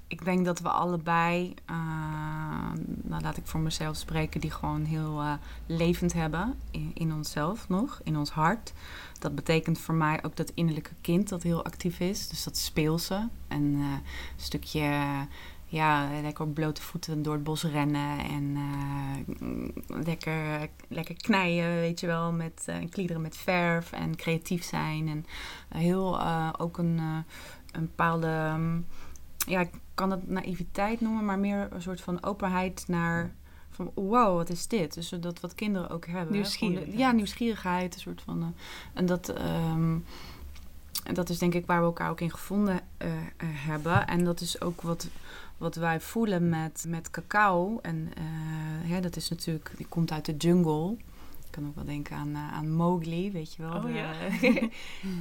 Ik 0.07 0.25
denk 0.25 0.45
dat 0.45 0.61
we 0.61 0.69
allebei, 0.69 1.55
eh, 1.65 1.77
nou 3.03 3.23
laat 3.23 3.37
ik 3.37 3.47
voor 3.47 3.61
mezelf 3.61 3.97
spreken, 3.97 4.41
die 4.41 4.51
gewoon 4.51 4.85
heel 4.85 5.21
eh, 5.21 5.33
levend 5.67 6.13
hebben 6.13 6.55
in, 6.71 6.91
in 6.95 7.13
onszelf 7.13 7.69
nog, 7.69 8.01
in 8.05 8.17
ons 8.17 8.31
hart. 8.31 8.73
Dat 9.25 9.35
betekent 9.35 9.79
voor 9.79 9.95
mij 9.95 10.25
ook 10.25 10.37
dat 10.37 10.53
innerlijke 10.55 10.95
kind 11.01 11.29
dat 11.29 11.43
heel 11.43 11.65
actief 11.65 12.01
is. 12.01 12.29
Dus 12.29 12.45
dat 12.45 12.57
speelse. 12.57 13.29
En 13.49 13.75
eh, 13.75 13.81
een 13.81 14.03
stukje 14.37 15.03
ja, 15.65 16.09
lekker 16.23 16.45
op 16.45 16.55
blote 16.55 16.83
voeten 16.83 17.23
door 17.23 17.35
het 17.35 17.45
bos 17.45 17.63
rennen 17.63 18.19
en 18.19 18.57
eh, 18.57 20.05
lekker, 20.05 20.69
lekker 20.89 21.15
knijden, 21.15 21.75
weet 21.75 22.01
je 22.01 22.07
wel, 22.07 22.33
met 22.33 22.63
eh, 22.67 22.77
kliederen 22.91 23.23
met 23.23 23.37
verf 23.37 23.93
en 23.93 24.17
creatief 24.17 24.65
zijn. 24.65 25.09
En 25.09 25.27
heel 25.69 26.21
ook 26.59 26.79
een, 26.79 26.99
een 27.73 27.87
bepaalde, 27.87 28.57
ja, 29.47 29.67
kan 29.95 30.11
het 30.11 30.29
naïviteit 30.29 31.01
noemen, 31.01 31.25
maar 31.25 31.39
meer 31.39 31.69
een 31.73 31.83
soort 31.83 32.01
van 32.01 32.25
openheid 32.25 32.85
naar 32.89 33.35
van 33.71 33.91
wow, 33.95 34.37
wat 34.37 34.49
is 34.51 34.67
dit? 34.69 34.95
Dus 34.95 35.09
dat 35.09 35.41
wat 35.41 35.55
kinderen 35.55 35.91
ook 35.91 36.07
hebben. 36.07 36.27
de- 36.27 36.33
Nieuwsgierigheid. 36.33 36.99
Ja, 36.99 37.13
nieuwsgierigheid, 37.13 37.95
een 37.95 38.01
soort 38.01 38.23
van. 38.23 38.43
eh, 38.43 38.47
en 38.93 39.07
dat, 39.07 39.29
en 41.05 41.15
dat 41.15 41.29
is 41.29 41.39
denk 41.39 41.55
ik 41.55 41.67
waar 41.67 41.79
we 41.81 41.85
elkaar 41.85 42.11
ook 42.11 42.21
in 42.21 42.31
gevonden 42.31 42.81
eh, 42.97 43.13
eh, 43.17 43.19
hebben. 43.39 44.07
En 44.07 44.25
dat 44.25 44.41
is 44.41 44.61
ook 44.61 44.81
wat, 44.81 45.09
wat 45.57 45.75
wij 45.75 46.01
voelen 46.01 46.49
met, 46.49 46.85
met 46.89 47.11
cacao. 47.11 47.79
En 47.83 48.11
hè, 48.83 49.01
dat 49.01 49.17
is 49.17 49.29
natuurlijk, 49.31 49.71
die 49.77 49.87
komt 49.87 50.13
uit 50.13 50.25
de 50.25 50.37
jungle. 50.37 50.97
Ik 51.55 51.61
kan 51.61 51.69
ook 51.69 51.75
wel 51.75 51.85
denken 51.85 52.17
aan, 52.17 52.35
eh, 52.35 52.53
aan 52.53 52.73
Mowgli, 52.73 53.31
weet 53.33 53.55
je 53.55 53.63
wel. 53.63 53.73
Oh, 53.75 53.83
de- 53.83 53.93
ja. 53.93 54.13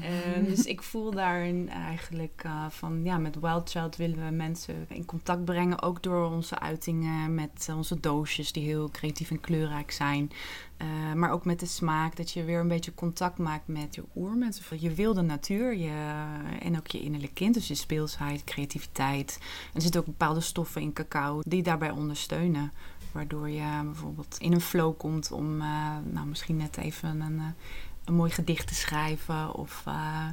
Eh, 0.01 0.45
dus 0.45 0.65
ik 0.65 0.81
voel 0.81 1.11
daarin 1.11 1.69
eigenlijk 1.69 2.41
eh, 2.45 2.65
van 2.69 3.03
ja, 3.03 3.17
met 3.17 3.39
Wild 3.39 3.69
Child 3.69 3.95
willen 3.95 4.25
we 4.25 4.31
mensen 4.31 4.85
in 4.89 5.05
contact 5.05 5.45
brengen. 5.45 5.81
Ook 5.81 6.03
door 6.03 6.31
onze 6.31 6.59
uitingen 6.59 7.35
met 7.35 7.65
eh, 7.69 7.77
onze 7.77 7.99
doosjes 7.99 8.51
die 8.51 8.63
heel 8.63 8.89
creatief 8.91 9.29
en 9.31 9.39
kleurrijk 9.39 9.91
zijn. 9.91 10.31
Eh, 10.77 11.13
maar 11.15 11.31
ook 11.31 11.45
met 11.45 11.59
de 11.59 11.65
smaak, 11.65 12.15
dat 12.15 12.31
je 12.31 12.43
weer 12.43 12.59
een 12.59 12.67
beetje 12.67 12.93
contact 12.93 13.37
maakt 13.37 13.67
met 13.67 13.95
je 13.95 14.03
oermens. 14.15 14.59
Of 14.59 14.79
je 14.79 14.93
wilde 14.93 15.21
natuur 15.21 15.75
je, 15.75 16.23
en 16.59 16.77
ook 16.77 16.87
je 16.87 17.01
innerlijk 17.01 17.33
kind. 17.33 17.53
Dus 17.53 17.67
je 17.67 17.75
speelsheid, 17.75 18.43
creativiteit. 18.43 19.37
En 19.41 19.75
er 19.75 19.81
zitten 19.81 19.99
ook 19.99 20.05
bepaalde 20.07 20.41
stoffen 20.41 20.81
in 20.81 20.93
cacao 20.93 21.41
die 21.45 21.63
daarbij 21.63 21.91
ondersteunen. 21.91 22.71
Waardoor 23.13 23.49
je 23.49 23.81
bijvoorbeeld 23.83 24.35
in 24.39 24.53
een 24.53 24.61
flow 24.61 24.97
komt 24.97 25.31
om 25.31 25.61
eh, 25.61 25.97
nou, 26.11 26.27
misschien 26.27 26.57
net 26.57 26.77
even 26.77 27.21
een, 27.21 27.39
eh, 27.39 27.45
een 28.05 28.13
mooi 28.13 28.31
gedicht 28.31 28.67
te 28.67 28.73
schrijven. 28.75 29.53
Of 29.53 29.83
eh, 29.85 30.27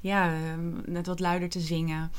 ja, 0.00 0.32
eh, 0.34 0.40
net 0.84 1.06
wat 1.06 1.20
luider 1.20 1.48
te 1.48 1.60
zingen. 1.60 2.10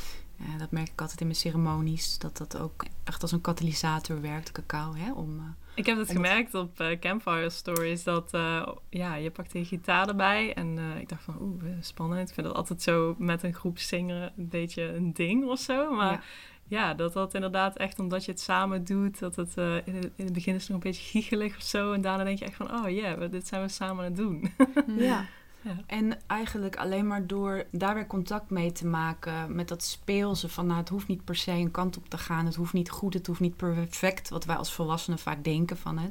Dat 0.57 0.71
merk 0.71 0.89
ik 0.89 1.01
altijd 1.01 1.19
in 1.19 1.25
mijn 1.25 1.39
ceremonies. 1.39 2.17
Dat 2.17 2.38
dat 2.38 2.57
ook 2.57 2.86
echt 3.03 3.21
als 3.21 3.31
een 3.31 3.41
katalysator 3.41 4.21
werkt, 4.21 4.51
cacao. 4.51 4.93
Hè, 4.95 5.12
om, 5.13 5.55
Ik 5.75 5.86
heb 5.86 5.97
het 5.97 6.12
gemerkt 6.12 6.53
op 6.53 6.83
Campfire 7.00 7.50
Stories 7.50 8.03
dat 8.03 8.29
ja, 8.89 9.15
je 9.15 9.31
pakt 9.31 9.55
een 9.55 9.65
gitaar 9.65 10.07
erbij. 10.07 10.53
En 10.53 10.79
ik 11.00 11.09
dacht 11.09 11.24
van, 11.24 11.38
oeh, 11.41 11.63
eh, 11.63 11.77
spannend. 11.81 12.27
Ik 12.29 12.33
vind 12.36 12.47
dat 12.47 12.55
altijd 12.55 12.81
zo 12.81 13.15
met 13.17 13.43
een 13.43 13.53
groep 13.53 13.79
zingen 13.79 14.33
een 14.38 14.50
beetje 14.50 14.83
een 14.95 15.13
ding 15.13 15.45
of 15.45 15.59
zo. 15.59 15.95
Maar 15.95 16.12
Ja. 16.12 16.21
Ja, 16.67 16.93
dat 16.93 17.13
dat 17.13 17.33
inderdaad 17.33 17.77
echt 17.77 18.00
omdat 18.00 18.25
je 18.25 18.31
het 18.31 18.39
samen 18.41 18.83
doet. 18.86 19.19
Dat 19.19 19.36
het 19.36 19.57
eh, 19.57 19.75
in, 19.88 19.95
het 19.95 20.12
in 20.15 20.25
het 20.25 20.33
begin 20.33 20.55
is 20.55 20.62
het 20.62 20.69
nog 20.71 20.83
een 20.83 20.89
beetje 20.91 21.09
giechelig 21.09 21.55
of 21.55 21.62
zo. 21.63 21.91
En 21.93 22.01
daarna 22.01 22.24
denk 22.24 22.39
je 22.39 22.45
echt 22.45 22.55
van, 22.55 22.71
oh 22.74 22.89
ja, 22.89 23.17
we- 23.17 23.29
dit 23.29 23.47
zijn 23.47 23.62
we 23.62 23.67
samen 23.67 23.97
aan 23.97 24.12
het 24.12 24.15
doen. 24.15 24.51
Ja. 24.97 25.25
Ja. 25.62 25.75
En 25.86 26.17
eigenlijk 26.27 26.75
alleen 26.75 27.07
maar 27.07 27.27
door 27.27 27.63
daar 27.71 27.93
weer 27.93 28.07
contact 28.07 28.50
mee 28.50 28.71
te 28.71 28.86
maken 28.88 29.55
met 29.55 29.67
dat 29.67 29.83
speelse 29.83 30.50
van 30.50 30.65
nou, 30.65 30.79
het 30.79 30.89
hoeft 30.89 31.07
niet 31.07 31.24
per 31.24 31.36
se 31.36 31.51
een 31.51 31.71
kant 31.71 31.97
op 31.97 32.09
te 32.09 32.17
gaan. 32.17 32.45
Het 32.45 32.55
hoeft 32.55 32.74
niet 32.74 32.89
goed, 32.89 33.13
het 33.13 33.27
hoeft 33.27 33.39
niet 33.39 33.55
perfect. 33.55 34.29
Wat 34.29 34.45
wij 34.45 34.55
als 34.55 34.74
volwassenen 34.74 35.19
vaak 35.19 35.43
denken 35.43 35.77
van 35.77 35.97
hè, 35.97 36.07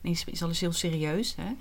nee, 0.00 0.12
is, 0.12 0.24
is 0.24 0.42
alles 0.42 0.60
heel 0.60 0.72
serieus. 0.72 1.36
Hè? 1.36 1.52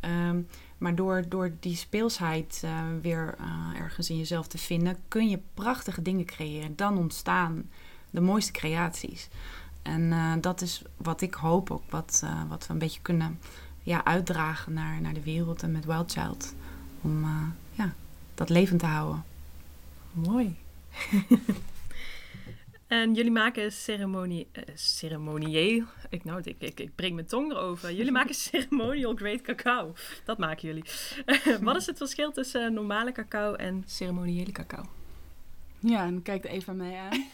Ehm, 0.00 0.40
maar 0.78 0.94
door, 0.94 1.24
door 1.28 1.52
die 1.60 1.76
speelsheid 1.76 2.60
eh, 2.64 2.70
weer 3.02 3.34
eh, 3.38 3.80
ergens 3.80 4.10
in 4.10 4.18
jezelf 4.18 4.46
te 4.46 4.58
vinden, 4.58 4.96
kun 5.08 5.28
je 5.28 5.40
prachtige 5.54 6.02
dingen 6.02 6.24
creëren. 6.24 6.76
Dan 6.76 6.98
ontstaan 6.98 7.70
de 8.10 8.20
mooiste 8.20 8.52
creaties. 8.52 9.28
En 9.82 10.12
eh, 10.12 10.32
dat 10.40 10.60
is 10.60 10.82
wat 10.96 11.20
ik 11.20 11.34
hoop 11.34 11.70
ook, 11.70 11.90
wat, 11.90 12.20
eh, 12.24 12.42
wat 12.48 12.66
we 12.66 12.72
een 12.72 12.78
beetje 12.78 13.00
kunnen 13.00 13.38
ja, 13.82 14.04
uitdragen 14.04 14.72
naar, 14.72 15.00
naar 15.00 15.14
de 15.14 15.22
wereld 15.22 15.62
en 15.62 15.72
met 15.72 15.84
Wild 15.84 16.12
Child. 16.12 16.54
Om 17.00 17.24
eh, 17.24 17.46
ja, 17.72 17.94
dat 18.34 18.48
levend 18.48 18.80
te 18.80 18.86
houden. 18.86 19.24
Mooi. 20.12 20.56
en 22.86 23.14
jullie 23.14 23.30
maken 23.30 23.72
ceremonie, 23.72 24.48
ceremonieel. 24.74 25.84
Ik, 26.08 26.24
nou, 26.24 26.40
ik, 26.44 26.56
ik, 26.58 26.80
ik 26.80 26.94
breng 26.94 27.14
mijn 27.14 27.26
tong 27.26 27.50
erover. 27.50 27.92
Jullie 27.92 28.12
maken 28.12 28.34
ceremonial 28.48 29.14
grade 29.14 29.40
cacao. 29.40 29.92
Dat 30.24 30.38
maken 30.38 30.68
jullie. 30.68 30.84
Wat 31.66 31.76
is 31.76 31.86
het 31.86 31.96
verschil 31.96 32.32
tussen 32.32 32.72
normale 32.72 33.12
cacao 33.12 33.54
en 33.54 33.84
ceremoniële 33.86 34.52
cacao? 34.52 34.84
Ja, 35.78 36.04
en 36.04 36.22
kijkt 36.22 36.44
Eva 36.44 36.72
mij 36.72 36.98
aan. 36.98 37.24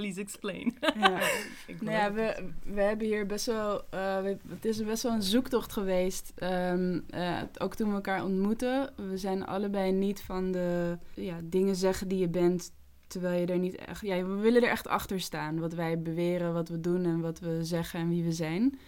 Please 0.00 0.20
explain. 0.20 0.76
Ja. 0.98 1.20
Ik 1.66 1.82
Nou 1.82 1.96
ja, 1.96 2.12
we, 2.12 2.44
we 2.64 2.80
hebben 2.80 3.06
hier 3.06 3.26
best 3.26 3.46
wel... 3.46 3.82
eh, 3.90 4.24
het 4.48 4.64
is 4.64 4.84
best 4.84 5.02
wel 5.02 5.12
een 5.12 5.22
zoektocht 5.22 5.72
geweest. 5.72 6.32
ehm, 6.34 7.00
eh, 7.10 7.42
ook 7.58 7.74
toen 7.74 7.88
we 7.88 7.94
elkaar 7.94 8.24
ontmoeten. 8.24 8.92
We 8.96 9.16
zijn 9.16 9.46
allebei 9.46 9.92
niet 9.92 10.20
van 10.20 10.52
de 10.52 10.98
ja, 11.14 11.40
dingen 11.44 11.76
zeggen 11.76 12.08
die 12.08 12.18
je 12.18 12.28
bent... 12.28 12.72
terwijl 13.06 13.40
je 13.40 13.46
er 13.46 13.58
niet 13.58 13.76
echt... 13.76 14.00
Ja, 14.00 14.24
we 14.26 14.34
willen 14.34 14.62
er 14.62 14.68
echt 14.68 14.88
achter 14.88 15.20
staan. 15.20 15.58
Wat 15.58 15.74
wij 15.74 16.02
beweren, 16.02 16.52
wat 16.52 16.68
we 16.68 16.80
doen 16.80 17.04
en 17.04 17.20
wat 17.20 17.38
we 17.38 17.64
zeggen 17.64 18.00
en 18.00 18.08
wie 18.08 18.24
we 18.24 18.32
zijn. 18.32 18.78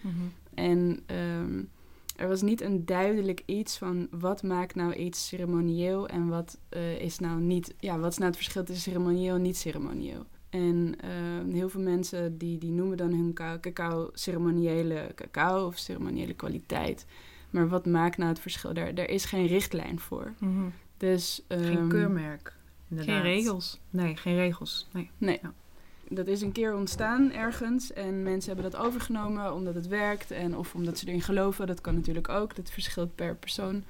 En 0.53 0.99
ehm, 1.05 1.63
er 2.15 2.27
was 2.27 2.41
niet 2.41 2.61
een 2.61 2.85
duidelijk 2.85 3.41
iets 3.45 3.77
van 3.77 4.07
wat 4.11 4.43
maakt 4.43 4.75
nou 4.75 4.93
iets 4.93 5.27
ceremonieel 5.27 6.07
en 6.07 6.27
wat 6.27 6.57
eh, 6.69 6.99
is 7.01 7.19
nou 7.19 7.41
niet. 7.41 7.73
Ja, 7.79 7.99
wat 7.99 8.11
is 8.11 8.17
nou 8.17 8.27
het 8.29 8.39
verschil 8.39 8.63
tussen 8.63 8.91
ceremonieel 8.91 9.35
en 9.35 9.41
niet 9.41 9.57
ceremonieel? 9.57 10.25
En 10.53 10.95
ehm, 10.99 11.51
heel 11.51 11.69
veel 11.69 11.81
mensen 11.81 12.37
die, 12.37 12.57
die 12.57 12.71
noemen 12.71 12.97
dan 12.97 13.11
hun 13.13 13.33
ca- 13.33 13.59
cacao 13.59 14.09
ceremoniële 14.13 15.11
cacao 15.15 15.65
of 15.67 15.77
ceremoniële 15.77 16.33
kwaliteit. 16.33 17.05
Maar 17.49 17.67
wat 17.69 17.85
maakt 17.85 18.17
nou 18.17 18.29
het 18.29 18.39
verschil? 18.39 18.73
Daar, 18.73 18.95
daar 18.95 19.09
is 19.09 19.25
geen 19.25 19.45
richtlijn 19.47 19.99
voor. 19.99 20.33
Mhm. 20.39 20.63
Dus, 20.97 21.41
Geen 21.47 21.77
ehm, 21.77 21.87
keurmerk. 21.87 22.55
Inderdaad. 22.89 23.15
Geen 23.15 23.23
regels. 23.23 23.79
Nee, 23.89 24.15
geen 24.17 24.35
regels. 24.35 24.87
Nee. 24.91 25.09
Nee. 25.17 25.39
Ja. 25.41 25.53
Dat 26.09 26.27
is 26.27 26.41
een 26.41 26.51
keer 26.51 26.75
ontstaan 26.75 27.31
ergens 27.31 27.93
en 27.93 28.23
mensen 28.23 28.53
hebben 28.53 28.71
dat 28.71 28.81
overgenomen 28.81 29.53
omdat 29.53 29.75
het 29.75 29.87
werkt 29.87 30.31
en 30.31 30.57
of 30.57 30.75
omdat 30.75 30.97
ze 30.97 31.07
erin 31.07 31.21
geloven. 31.21 31.67
Dat 31.67 31.81
kan 31.81 31.95
natuurlijk 31.95 32.29
ook. 32.29 32.55
Dat 32.55 32.71
verschilt 32.71 33.15
per 33.15 33.35
persoon. 33.35 33.83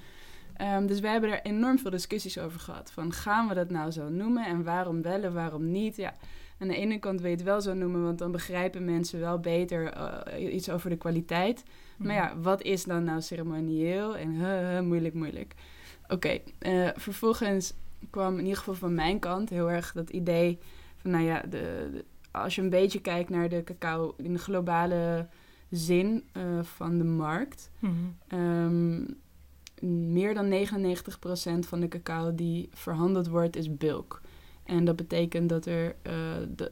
Ehm, 0.53 0.85
dus 0.85 0.99
wij 0.99 1.11
hebben 1.11 1.31
er 1.31 1.41
enorm 1.41 1.79
veel 1.79 1.91
discussies 1.91 2.37
over 2.39 2.59
gehad. 2.59 2.91
Van 2.91 3.13
gaan 3.13 3.47
we 3.47 3.53
dat 3.53 3.69
nou 3.69 3.91
zo 3.91 4.09
noemen 4.09 4.45
en 4.45 4.63
waarom 4.63 5.01
wel 5.01 5.21
en 5.23 5.33
waarom 5.33 5.71
niet? 5.71 5.95
Ja, 5.95 6.13
aan 6.63 6.69
de 6.69 6.75
ene 6.77 6.99
kant 6.99 7.21
wil 7.21 7.29
je 7.29 7.35
het 7.35 7.45
wel 7.45 7.61
zo 7.61 7.73
noemen, 7.73 8.03
want 8.03 8.17
dan 8.19 8.31
begrijpen 8.31 8.85
mensen 8.85 9.19
wel 9.19 9.39
beter 9.39 9.87
eh, 9.93 10.53
iets 10.53 10.69
over 10.69 10.89
de 10.89 10.97
kwaliteit. 10.97 11.63
Maar 11.97 12.13
ja, 12.15 12.37
wat 12.41 12.61
is 12.61 12.83
dan 12.83 13.03
nou 13.03 13.21
ceremonieel? 13.21 14.17
En 14.17 14.85
moeilijk, 14.87 15.13
moeilijk. 15.13 15.53
Oké, 16.07 16.37
eh, 16.59 16.89
vervolgens 16.95 17.73
kwam 18.09 18.33
in 18.33 18.41
ieder 18.43 18.57
geval 18.57 18.73
van 18.75 18.93
mijn 18.93 19.19
kant 19.19 19.49
heel 19.49 19.71
erg 19.71 19.91
dat 19.91 20.09
idee 20.09 20.59
van, 20.97 21.11
nou 21.11 21.23
ja, 21.23 21.41
de, 21.41 21.89
de- 21.93 22.05
als 22.31 22.55
je 22.55 22.61
een 22.61 22.69
beetje 22.69 23.01
kijkt 23.01 23.29
naar 23.29 23.49
de 23.49 23.63
cacao 23.63 24.13
in 24.17 24.33
de 24.33 24.39
globale 24.39 25.27
zin 25.69 26.23
eh, 26.31 26.43
van 26.61 26.97
de 26.97 27.03
markt, 27.03 27.69
Mhm. 27.79 27.93
ehm, 28.27 29.03
meer 30.13 30.33
dan 30.33 30.47
99% 30.49 31.65
van 31.67 31.79
de 31.79 31.87
cacao 31.87 32.35
die 32.35 32.69
verhandeld 32.73 33.27
wordt, 33.27 33.55
is 33.55 33.77
bulk. 33.77 34.21
En 34.63 34.85
dat 34.85 34.95
betekent 34.95 35.49
dat 35.49 35.65
er, 35.65 35.95
eh, 36.01 36.13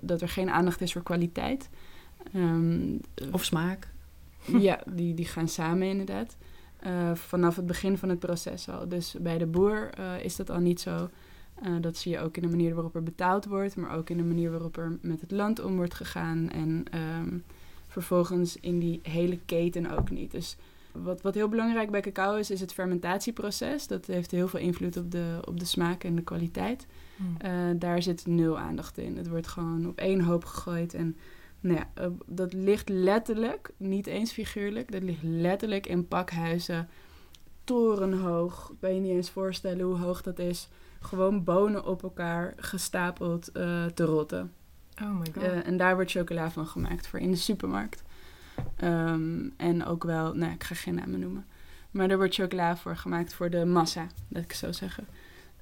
dat 0.02 0.22
er 0.22 0.30
geen 0.30 0.50
aandacht 0.50 0.82
is 0.82 0.94
voor 0.94 1.04
kwaliteit. 1.04 1.70
Ehm, 2.34 2.98
Of 3.32 3.44
smaak. 3.44 3.90
ja, 4.68 4.84
die, 4.94 5.14
die 5.14 5.26
gaan 5.26 5.48
samen 5.48 5.88
inderdaad. 5.88 6.38
Eh, 6.80 7.16
vanaf 7.16 7.56
het 7.56 7.66
begin 7.66 7.98
van 7.98 8.10
het 8.10 8.20
proces 8.20 8.70
al. 8.70 8.88
Dus 8.88 9.16
bij 9.20 9.38
de 9.38 9.46
boer 9.46 9.90
eh, 9.90 10.24
is 10.24 10.36
dat 10.36 10.50
al 10.50 10.60
niet 10.60 10.82
zo. 10.82 11.10
Dat 11.82 11.98
zie 11.98 12.12
je 12.12 12.20
ook 12.20 12.36
in 12.36 12.42
de 12.42 12.50
manier 12.50 12.74
waarop 12.74 12.96
er 12.96 13.04
betaald 13.04 13.46
wordt, 13.46 13.76
maar 13.76 13.96
ook 13.96 14.10
in 14.10 14.18
de 14.18 14.24
manier 14.24 14.52
waarop 14.52 14.78
er 14.78 14.98
met 15.02 15.22
het 15.22 15.32
land 15.32 15.64
om 15.64 15.76
wordt 15.76 15.94
gegaan. 15.94 16.50
En 16.50 16.84
ehm, 16.92 17.38
vervolgens 17.88 18.58
in 18.60 18.80
die 18.80 19.00
hele 19.04 19.40
keten 19.46 19.98
ook 19.98 20.10
niet. 20.10 20.32
Dus 20.32 20.58
wat, 20.92 21.22
wat 21.22 21.36
heel 21.36 21.48
belangrijk 21.48 21.92
bij 21.92 22.02
cacao 22.02 22.36
is, 22.36 22.52
is 22.52 22.62
het 22.62 22.74
fermentatieproces. 22.74 23.88
Dat 23.88 24.06
heeft 24.06 24.32
heel 24.32 24.48
veel 24.48 24.60
invloed 24.60 24.98
op 24.98 25.12
de, 25.12 25.40
op 25.46 25.60
de 25.60 25.66
smaak 25.66 26.04
en 26.04 26.16
de 26.16 26.24
kwaliteit. 26.24 26.88
Hmm. 27.22 27.36
Eh, 27.38 27.80
daar 27.80 28.01
zit 28.01 28.28
nul 28.28 28.60
aandacht 28.60 28.98
in. 28.98 29.18
Het 29.18 29.28
wordt 29.28 29.48
gewoon 29.48 29.88
op 29.88 29.98
één 29.98 30.22
hoop 30.22 30.46
gegooid. 30.46 30.94
En 30.94 31.18
nou 31.60 31.78
ja, 31.78 31.90
eh, 31.94 32.08
dat 32.25 32.54
ligt 32.54 32.90
letterlijk, 32.90 33.72
niet 33.78 34.08
eens 34.08 34.32
figuurlijk, 34.32 34.92
dat 34.92 35.04
ligt 35.04 35.24
letterlijk 35.24 35.88
in 35.88 36.08
pakhuizen. 36.08 36.90
Torenhoog. 37.63 38.70
Ik 38.70 38.78
weet 38.80 38.96
je 38.96 39.01
niet 39.01 39.12
eens 39.12 39.30
voorstellen 39.30 39.86
hoe 39.86 39.98
hoog 39.98 40.22
dat 40.22 40.40
is. 40.40 40.70
Gewoon 41.00 41.44
bonen 41.44 41.86
op 41.86 42.04
elkaar 42.04 42.54
gestapeld 42.58 43.51
eh, 43.51 43.86
te 43.86 44.04
rotten. 44.04 44.54
Oh 45.01 45.20
my 45.20 45.25
god. 45.34 45.63
En 45.63 45.78
daar 45.78 45.96
wordt 45.96 46.12
chocola 46.12 46.51
van 46.51 46.68
gemaakt 46.68 47.08
voor 47.08 47.20
in 47.20 47.32
de 47.32 47.38
supermarkt. 47.38 48.04
Ehm, 48.75 49.50
en 49.58 49.86
ook 49.86 50.04
wel, 50.04 50.34
nou, 50.34 50.51
ik 50.51 50.63
ga 50.63 50.75
geen 50.75 50.96
namen 50.96 51.20
noemen. 51.20 51.46
Maar 51.92 52.10
er 52.10 52.18
wordt 52.18 52.34
chocola 52.34 52.78
voor 52.78 52.96
gemaakt 52.96 53.34
voor 53.34 53.50
de 53.50 53.66
massa, 53.66 54.08
dat 54.28 54.44
ik 54.44 54.54
zo 54.54 54.72
zeggen. 54.72 55.08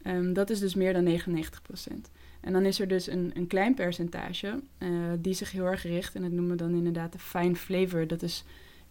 Ehm, 0.09 0.33
dat 0.33 0.49
is 0.49 0.59
dus 0.59 0.75
meer 0.75 0.93
dan 0.93 1.03
99%. 1.03 2.09
En 2.41 2.53
dan 2.53 2.65
is 2.65 2.79
er 2.79 2.87
dus 2.87 3.07
een, 3.07 3.31
een 3.33 3.47
klein 3.47 3.73
percentage 3.73 4.59
eh, 4.77 4.89
die 5.19 5.33
zich 5.33 5.51
heel 5.51 5.65
erg 5.65 5.83
richt. 5.83 6.15
En 6.15 6.21
dat 6.21 6.31
noemen 6.31 6.51
we 6.51 6.63
dan 6.63 6.73
inderdaad 6.73 7.11
de 7.11 7.19
fine 7.19 7.55
flavor. 7.55 8.07
Dat 8.07 8.21
is 8.21 8.43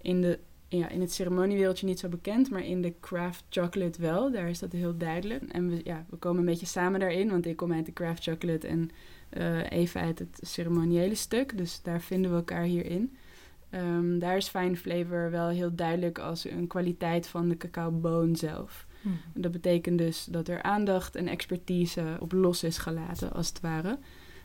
in, 0.03 0.21
de, 0.21 0.39
ja, 0.69 0.89
in 0.89 1.01
het 1.01 1.13
ceremoniewereldje 1.13 1.87
niet 1.87 1.99
zo 1.99 2.09
bekend, 2.09 2.51
maar 2.51 2.65
in 2.65 2.83
de 2.83 2.95
craft 3.01 3.45
chocolate 3.49 4.01
wel. 4.01 4.33
Daar 4.33 4.49
is 4.49 4.59
dat 4.59 4.73
heel 4.73 4.97
duidelijk. 4.97 5.43
En 5.43 5.69
we, 5.69 5.81
ja, 5.85 6.07
we 6.09 6.17
komen 6.17 6.41
een 6.41 6.47
beetje 6.47 6.67
samen 6.67 7.01
daarin, 7.01 7.31
want 7.31 7.47
ik 7.47 7.57
kom 7.57 7.73
uit 7.73 7.87
de 7.87 7.93
craft 7.93 8.23
chocolate 8.23 8.67
en 8.67 8.91
eh, 9.29 9.71
even 9.71 10.01
uit 10.01 10.19
het 10.19 10.41
ceremoniële 10.43 11.15
stuk. 11.15 11.57
Dus 11.57 11.83
daar 11.83 12.01
vinden 12.01 12.31
we 12.31 12.37
elkaar 12.37 12.65
hierin. 12.65 13.17
Ehm, 13.71 14.19
daar 14.19 14.37
is 14.37 14.49
fine 14.49 14.77
flavor 14.77 15.31
wel 15.31 15.49
heel 15.49 15.75
duidelijk 15.75 16.19
als 16.19 16.45
een 16.45 16.67
kwaliteit 16.67 17.27
van 17.27 17.49
de 17.49 17.57
cacaoboon 17.57 18.37
zelf. 18.37 18.87
Hmm. 19.09 19.43
Dat 19.43 19.53
betekent 19.53 19.99
dus 19.99 20.25
dat 20.25 20.49
er 20.49 20.63
aandacht 20.63 21.17
en 21.17 21.29
expertise 21.29 22.17
op 22.21 22.33
los 22.33 22.65
is 22.65 22.79
gelaten, 22.79 23.33
als 23.33 23.49
het 23.49 23.61
ware. 23.61 23.99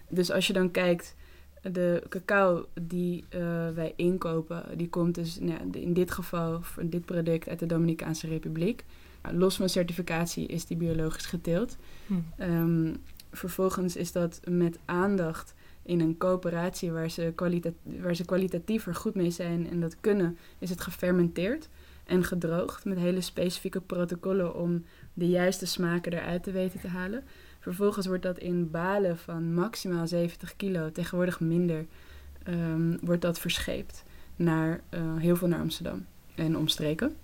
Dus 0.10 0.32
als 0.32 0.48
je 0.48 0.54
dan 0.54 0.72
kijkt, 0.72 1.16
de 1.72 2.04
cacao 2.10 2.66
die 2.74 3.24
eh, 3.30 3.40
wij 3.70 3.94
inkopen, 3.96 4.78
die 4.78 4.90
komt 4.90 5.16
dus 5.16 5.40
nou, 5.40 5.70
in 5.72 5.94
dit 5.94 6.12
geval, 6.12 6.62
voor 6.62 6.90
dit 6.90 7.06
product, 7.06 7.50
uit 7.50 7.60
de 7.60 7.66
Dominicaanse 7.66 8.28
Republiek. 8.28 8.84
Nou, 9.24 9.36
Los 9.38 9.56
van 9.56 9.70
certificatie 9.70 10.48
is 10.48 10.66
die 10.66 10.78
biologisch 10.78 11.26
geteeld. 11.26 11.78
Hmm. 12.08 12.26
Ehm, 12.38 12.96
vervolgens 13.32 13.96
is 13.96 14.12
dat 14.12 14.40
met 14.50 14.80
aandacht 14.86 15.54
in 15.84 16.00
een 16.00 16.18
coöperatie 16.18 16.92
waar 16.92 17.10
ze, 17.10 17.34
waar 17.84 18.16
ze 18.16 18.26
kwalitatief 18.26 18.88
er 18.88 18.96
goed 18.96 19.16
mee 19.16 19.32
zijn 19.32 19.70
en 19.70 19.80
dat 19.80 19.96
kunnen, 20.02 20.38
is 20.60 20.70
het 20.70 20.82
gefermenteerd 20.82 21.70
en 22.06 22.24
gedroogd 22.24 22.86
met 22.86 22.98
hele 22.98 23.22
specifieke 23.22 23.82
protocollen 23.82 24.56
om 24.56 24.84
de 25.14 25.28
juiste 25.28 25.66
smaken 25.66 26.14
eruit 26.14 26.44
te 26.44 26.52
weten 26.52 26.80
te 26.80 26.88
halen. 26.88 27.24
Vervolgens 27.60 28.06
wordt 28.06 28.24
dat 28.24 28.38
in 28.38 28.72
balen 28.72 29.18
van 29.18 29.54
maximaal 29.54 30.08
70 30.08 30.56
kilo, 30.56 30.92
tegenwoordig 30.92 31.40
minder, 31.40 31.86
ehm, 32.44 32.98
wordt 33.02 33.22
dat 33.22 33.40
verscheept 33.40 34.04
naar 34.36 34.82
eh, 34.90 35.16
heel 35.18 35.36
veel 35.36 35.48
naar 35.48 35.60
Amsterdam 35.60 36.06
en 36.36 36.58
omstreken. 36.58 37.16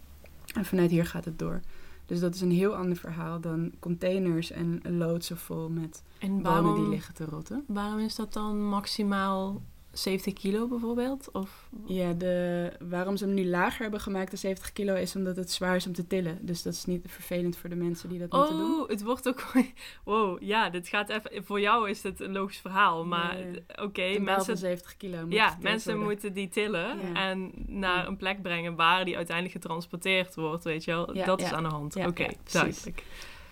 En 0.55 0.65
vanuit 0.65 0.91
hier 0.91 1.05
gaat 1.05 1.25
het 1.25 1.39
door. 1.39 1.61
Dus 2.05 2.19
dat 2.19 2.35
is 2.35 2.41
een 2.41 2.51
heel 2.51 2.75
ander 2.75 2.97
verhaal 2.97 3.39
dan 3.39 3.71
containers 3.79 4.51
en 4.51 4.81
loodsen 4.97 5.37
vol 5.37 5.69
met 5.69 6.03
En 6.19 6.43
die 6.75 6.89
liggen 6.89 7.13
te 7.13 7.25
rotten. 7.25 7.63
waarom 7.67 7.99
is 7.99 8.15
dat 8.15 8.33
dan 8.33 8.63
maximaal 8.63 9.61
70 10.01 10.33
kilo 10.33 10.67
bijvoorbeeld? 10.67 11.29
Of... 11.31 11.69
Ja, 11.85 12.13
de, 12.13 12.71
waarom 12.89 13.17
ze 13.17 13.25
hem 13.25 13.33
nu 13.33 13.45
lager 13.45 13.81
hebben 13.81 13.99
gemaakt 13.99 14.29
dan 14.29 14.39
70 14.39 14.73
kilo 14.73 14.95
is 14.95 15.15
omdat 15.15 15.35
het 15.35 15.51
zwaar 15.51 15.75
is 15.75 15.87
om 15.87 15.93
te 15.93 16.07
tillen. 16.07 16.37
Dus 16.41 16.61
dat 16.61 16.73
is 16.73 16.85
niet 16.85 17.05
vervelend 17.07 17.57
voor 17.57 17.69
de 17.69 17.75
mensen 17.75 18.09
die 18.09 18.19
dat 18.19 18.31
moeten 18.31 18.57
doen. 18.57 18.81
Oh, 18.81 18.89
het 18.89 19.03
wordt 19.03 19.27
ook... 19.27 19.43
Wow, 20.03 20.41
ja, 20.41 20.69
dit 20.69 20.87
gaat 20.87 21.09
even... 21.09 21.43
Voor 21.45 21.59
jou 21.59 21.89
is 21.89 22.03
het 22.03 22.19
een 22.19 22.31
logisch 22.31 22.57
verhaal, 22.57 23.05
maar 23.05 23.37
oké, 23.81 24.19
mensen... 24.19 24.57
70 24.57 24.97
kilo. 24.97 25.25
Ja, 25.29 25.57
mensen 25.61 25.91
worden. 25.91 26.07
moeten 26.07 26.33
die 26.33 26.49
tillen 26.49 26.97
Ja. 27.13 27.29
en 27.29 27.51
naar 27.67 28.07
een 28.07 28.17
plek 28.17 28.41
brengen 28.41 28.75
waar 28.75 29.05
die 29.05 29.15
uiteindelijk 29.15 29.55
getransporteerd 29.55 30.35
wordt, 30.35 30.63
weet 30.63 30.83
je 30.83 30.91
wel. 30.91 31.13
Dat 31.25 31.41
is 31.41 31.51
aan 31.51 31.63
de 31.63 31.69
hand. 31.69 31.95
Oké, 31.95 32.27
duidelijk. 32.51 33.03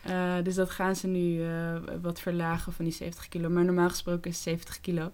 Eh, 0.08 0.36
dus 0.44 0.56
dat 0.56 0.70
gaan 0.70 0.96
ze 0.96 1.08
nu 1.08 1.44
eh, 1.46 1.76
wat 2.02 2.20
verlagen 2.20 2.74
van 2.74 2.86
die 2.86 2.94
70 2.94 3.28
kilo. 3.28 3.50
Maar 3.50 3.66
normaal 3.66 3.90
gesproken 3.90 4.30
is 4.30 4.36
het 4.36 4.44
70 4.44 4.82
kilo. 4.82 5.12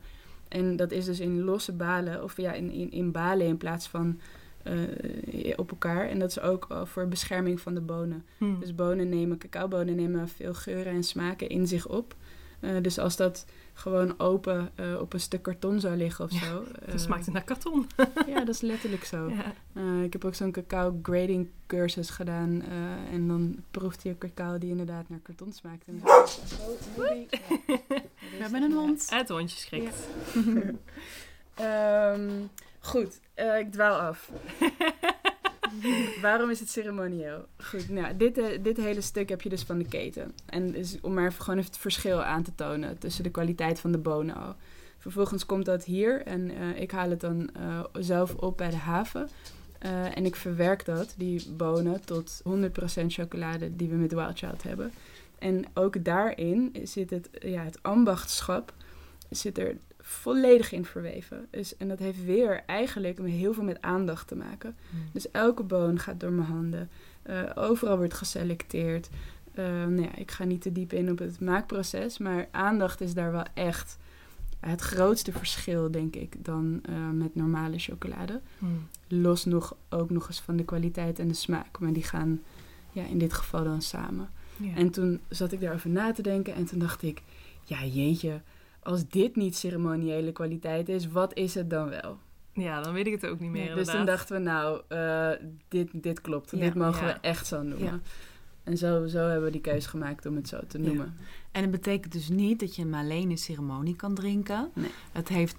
En 0.54 0.76
dat 0.76 0.92
is 0.92 1.06
dus 1.06 1.20
in 1.20 1.44
losse 1.44 1.72
balen, 1.72 2.24
of 2.24 2.38
ja, 2.38 2.54
in, 2.54 2.72
in, 2.72 2.92
in 2.92 3.12
balen 3.12 3.48
in 3.48 3.58
plaats 3.58 3.88
van 3.88 4.20
eh, 4.64 5.54
op 5.56 5.72
elkaar. 5.72 6.10
En 6.10 6.20
dat 6.20 6.30
is 6.30 6.40
ook 6.40 6.66
eh, 6.70 6.86
voor 6.86 7.08
bescherming 7.08 7.62
van 7.62 7.74
de 7.74 7.82
bonen. 7.82 8.26
Hm. 8.38 8.60
Dus 8.60 8.76
bonen 8.76 9.10
nemen, 9.10 9.38
cacaobonen 9.38 9.96
nemen 9.96 10.30
veel 10.30 10.54
geuren 10.54 10.94
en 10.94 11.04
smaken 11.04 11.50
in 11.50 11.68
zich 11.68 11.88
op. 11.88 12.16
Eh, 12.60 12.72
dus 12.82 13.00
als 13.00 13.16
dat 13.16 13.46
gewoon 13.74 14.20
open 14.20 14.72
op 15.00 15.14
een 15.14 15.20
stuk 15.20 15.42
karton 15.42 15.80
zou 15.80 15.96
liggen 15.96 16.26
of 16.26 16.32
Ja, 16.32 16.40
zo. 16.40 16.64
Dan 16.90 17.00
smaakt 17.00 17.26
het 17.26 17.34
naar 17.34 17.44
karton. 17.44 17.88
Ja, 18.28 18.40
dat 18.40 18.56
is 18.56 18.62
letterlijk 18.62 19.04
zo. 19.04 19.30
Ja. 19.74 20.02
Ik 20.04 20.14
heb 20.14 20.26
ook 20.26 20.36
zo'n 20.36 20.52
cacao 20.52 21.00
grading 21.02 21.48
cursus 21.68 22.10
gedaan. 22.10 22.64
en 23.12 23.28
dan 23.28 23.58
proefde 23.72 24.10
je 24.10 24.18
cacao 24.18 24.58
die 24.58 24.70
inderdaad 24.70 25.10
naar 25.10 25.20
karton 25.20 25.52
smaakt. 25.52 25.88
En 25.88 26.00
zo. 26.00 26.08
We 28.38 28.42
hebben 28.42 28.62
een 28.62 28.72
hond. 28.72 29.10
Het 29.10 29.30
hondje 29.30 29.58
schrikt. 29.58 29.96
Ehm, 31.54 32.30
goed, 32.80 33.20
eh, 33.34 33.60
ik 33.60 33.72
dwaal 33.72 34.00
af. 34.00 34.32
Waarom 36.22 36.50
is 36.50 36.60
het 36.60 36.70
ceremonieel? 36.70 37.46
Goed, 37.58 37.90
nou, 37.90 38.18
dit, 38.18 38.38
eh, 38.38 38.64
dit 38.64 38.78
hele 38.78 39.02
stuk 39.02 39.30
heb 39.30 39.42
je 39.42 39.50
dus 39.50 39.64
van 39.64 39.78
de 39.78 39.88
keten. 39.88 40.34
En 40.46 40.72
dus 40.72 40.98
om 41.02 41.14
maar 41.14 41.32
gewoon 41.32 41.58
even 41.58 41.72
het 41.72 41.82
verschil 41.82 42.24
aan 42.24 42.44
te 42.44 42.56
tonen 42.56 42.98
tussen 42.98 43.24
de 43.24 43.30
kwaliteit 43.30 43.80
van 43.80 43.92
de 43.92 43.98
bonen 43.98 44.36
al. 44.36 44.56
Vervolgens 44.98 45.46
komt 45.46 45.66
dat 45.66 45.84
hier 45.84 46.22
en 46.22 46.50
eh, 46.50 46.82
ik 46.82 46.92
haal 46.92 47.10
het 47.10 47.20
dan 47.20 47.50
zelf 47.94 48.36
op 48.36 48.58
bij 48.58 48.70
de 48.70 48.76
haven. 48.76 49.30
En 50.14 50.26
ik 50.26 50.36
verwerk 50.36 50.86
dat, 50.86 51.14
die 51.18 51.50
bonen, 51.50 52.06
tot 52.06 52.42
100% 52.50 53.06
chocolade 53.08 53.76
die 53.76 53.90
we 53.90 53.96
met 53.96 54.14
Wild 54.14 54.38
Child 54.38 54.64
hebben. 54.64 54.92
En 55.44 55.66
ook 55.74 56.04
daarin 56.04 56.76
zit 56.84 57.10
het, 57.10 57.30
ja, 57.40 57.64
het 57.64 57.84
ambachtschap 57.84 58.74
zit 59.30 59.58
er 59.58 59.78
volledig 60.00 60.72
in 60.72 60.86
verweven. 60.86 61.48
Dus, 61.50 61.78
en 61.78 61.88
dat 61.88 62.00
heeft 62.00 62.24
weer 62.26 62.64
eigenlijk 62.66 63.20
heel 63.20 63.54
veel 63.54 63.64
met 63.64 63.82
aandacht 63.82 64.28
te 64.28 64.36
maken. 64.36 64.76
Dus 65.12 65.32
elke 65.32 65.64
boon 65.64 66.00
gaat 66.00 66.20
door 66.20 66.32
mijn 66.32 66.48
handen. 66.48 66.90
Eh, 67.22 67.42
overal 67.56 67.98
wordt 67.98 68.14
geselecteerd. 68.14 69.10
Eh, 69.54 69.66
nou 69.66 70.02
ja, 70.02 70.16
ik 70.16 70.32
ga 70.32 70.44
niet 70.44 70.62
te 70.62 70.72
diep 70.72 70.94
in 70.94 71.12
op 71.12 71.20
het 71.20 71.40
maakproces, 71.40 72.18
maar 72.18 72.48
aandacht 72.52 73.02
is 73.02 73.14
daar 73.14 73.32
wel 73.32 73.46
echt 73.54 73.98
het 74.60 74.82
grootste 74.82 75.32
verschil, 75.32 75.92
denk 75.92 76.16
ik, 76.16 76.46
dan 76.46 76.80
eh, 76.84 77.10
met 77.10 77.36
normale 77.36 77.80
chocolade. 77.80 78.42
Hm. 78.60 78.66
Los 79.08 79.46
nog 79.46 79.76
ook 79.90 80.10
nog 80.10 80.28
eens 80.28 80.42
van 80.42 80.56
de 80.56 80.66
kwaliteit 80.66 81.20
en 81.20 81.28
de 81.28 81.34
smaak, 81.34 81.80
maar 81.80 81.94
die 81.94 82.04
gaan 82.04 82.42
ja, 82.92 83.06
in 83.06 83.18
dit 83.18 83.34
geval 83.34 83.64
dan 83.64 83.82
samen. 83.82 84.30
Ja. 84.58 84.76
En 84.76 84.90
toen 84.90 85.20
zat 85.30 85.52
ik 85.52 85.60
daarover 85.62 85.90
na 85.90 86.12
te 86.12 86.22
denken 86.22 86.54
en 86.56 86.66
toen 86.66 86.80
dacht 86.80 87.02
ik, 87.04 87.22
ja 87.64 87.86
jeetje, 87.86 88.42
als 88.80 89.08
dit 89.08 89.36
niet 89.36 89.56
ceremoniële 89.56 90.32
kwaliteit 90.32 90.90
is, 90.90 91.08
wat 91.08 91.34
is 91.34 91.54
het 91.56 91.70
dan 91.70 91.90
wel? 91.90 92.18
ja, 92.54 92.82
dan 92.82 92.94
weet 92.94 93.08
ik 93.08 93.12
het 93.22 93.26
ook 93.26 93.40
niet 93.40 93.50
meer 93.50 93.66
Ja, 93.70 93.76
dus 93.76 93.88
toen 93.88 94.06
dachten 94.06 94.36
we, 94.36 94.42
nou, 94.42 94.82
eh, 94.88 95.30
dit, 95.68 95.90
dit 95.94 96.22
klopt. 96.22 96.52
Ja, 96.52 96.58
dit 96.58 96.76
mogen 96.76 97.08
ja. 97.08 97.14
we 97.14 97.20
echt 97.20 97.48
zo 97.48 97.62
noemen. 97.62 97.86
Ja. 97.86 98.00
En 98.64 98.78
zo, 98.78 99.08
zo 99.08 99.18
hebben 99.18 99.44
we 99.44 99.52
die 99.52 99.62
keuze 99.62 99.90
gemaakt 99.90 100.26
om 100.26 100.36
het 100.36 100.48
zo 100.48 100.60
te 100.68 100.78
Ja. 100.82 100.86
noemen. 100.86 101.16
En 101.52 101.62
het 101.62 101.72
betekent 101.72 102.14
dus 102.14 102.30
niet 102.30 102.60
dat 102.60 102.76
je 102.76 102.82
hem 102.82 102.94
alleen 102.94 103.30
in 103.30 103.38
ceremonie 103.38 103.96
kan 103.96 104.14
drinken. 104.16 104.70
Nee. 104.74 104.90
Het 105.12 105.28
heeft, 105.30 105.56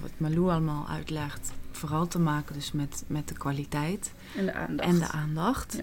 wat 0.00 0.10
Malou 0.16 0.50
allemaal 0.50 0.88
uitlegt, 0.88 1.52
vooral 1.70 2.06
te 2.06 2.18
maken 2.18 2.54
dus 2.54 2.72
met, 2.72 3.04
met 3.06 3.28
de 3.28 3.34
kwaliteit 3.34 4.12
En 4.36 4.44
de 4.46 4.52
aandacht. 4.52 4.88
en 4.88 4.98
de 4.98 5.08
aandacht. 5.10 5.80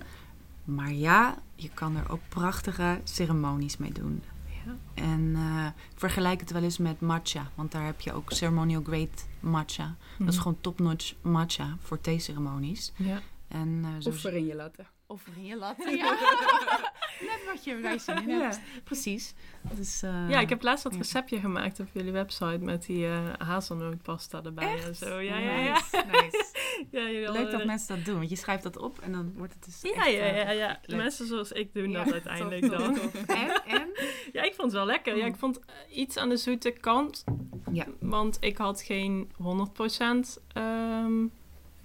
Maar 0.65 0.91
ja, 0.93 1.36
je 1.56 1.69
kan 1.69 1.95
er 1.95 2.12
ook 2.12 2.19
prachtige 2.30 2.99
ceremonies 3.04 3.78
mee 3.78 3.91
doen. 3.91 4.23
Ja. 4.65 4.75
En 4.93 5.32
eh, 5.36 5.65
ik 5.91 5.99
vergelijk 5.99 6.39
het 6.39 6.51
wel 6.51 6.63
eens 6.63 6.78
met 6.78 7.01
matcha. 7.01 7.49
Want 7.56 7.71
daar 7.71 7.86
heb 7.86 8.01
je 8.01 8.13
ook 8.13 8.32
ceremonial 8.32 8.82
grade 8.84 9.10
matcha. 9.39 9.95
Dat 10.19 10.28
is 10.28 10.36
Hm. 10.36 10.41
gewoon 10.41 10.58
top-notch 10.62 11.13
matcha 11.21 11.78
voor 11.82 12.01
theeceremonies. 12.01 12.91
Ja. 12.95 13.19
En, 13.47 13.82
eh, 13.84 13.89
zo 14.01 14.10
Of 14.10 14.21
voor 14.21 14.32
in 14.32 14.45
je 14.45 14.56
latten. 14.56 14.88
Of 15.07 15.23
in 15.35 15.45
je 15.45 15.55
latte, 15.57 15.97
ja. 15.97 16.09
Net 17.29 17.41
wat 17.45 17.63
je 17.63 17.75
wij 17.75 17.97
zin 17.97 18.29
in 18.29 18.39
hebt. 18.41 18.59
Precies. 18.83 19.33
Dus, 19.75 20.01
eh, 20.03 20.29
Ja, 20.29 20.39
ik 20.39 20.49
heb 20.49 20.61
laatst 20.61 20.83
dat 20.83 20.91
ja. 20.93 20.97
receptje 20.97 21.39
gemaakt 21.39 21.79
op 21.79 21.87
jullie 21.93 22.11
website 22.11 22.57
met 22.61 22.85
die 22.85 23.05
eh 23.05 23.33
hazelnootpasta 23.37 24.41
erbij 24.43 24.83
en 24.83 24.95
zo. 24.95 25.19
Ja, 25.19 25.37
ja, 25.37 25.57
ja. 25.59 25.73
Nice, 26.11 26.45
ja 26.91 27.31
Leuk 27.31 27.51
dat 27.51 27.65
mensen 27.65 27.95
dat 27.95 28.05
doen, 28.05 28.17
want 28.17 28.29
je 28.29 28.35
schrijft 28.35 28.63
dat 28.63 28.77
op 28.77 28.99
en 28.99 29.11
dan 29.11 29.33
wordt 29.37 29.53
het 29.53 29.65
dus 29.65 29.81
Ja, 29.81 29.89
echt, 30.05 30.11
ja, 30.13 30.19
eh, 30.19 30.43
ja, 30.43 30.51
ja. 30.51 30.79
leuk. 30.85 30.97
Mensen 31.01 31.27
zoals 31.27 31.51
ik 31.51 31.73
doen 31.73 31.91
Ja, 31.91 32.03
dat 32.03 32.13
uiteindelijk 32.23 32.61
top, 32.65 32.77
dan. 32.77 32.93
top, 32.93 33.11
top. 33.13 33.27
En, 33.27 33.63
en? 33.65 33.89
Ja, 34.33 34.41
ik 34.43 34.53
vond 34.53 34.61
het 34.61 34.71
wel 34.71 34.85
lekker. 34.85 35.17
Ja, 35.17 35.25
ik 35.25 35.35
vond 35.35 35.59
eh, 35.59 35.97
iets 35.97 36.17
aan 36.17 36.29
de 36.29 36.37
zoete 36.37 36.71
kant. 36.71 37.23
Ja. 37.71 37.85
Want 37.99 38.37
ik 38.39 38.57
had 38.57 38.81
geen 38.81 39.31
100% 39.37 40.41
ehm 40.53 41.25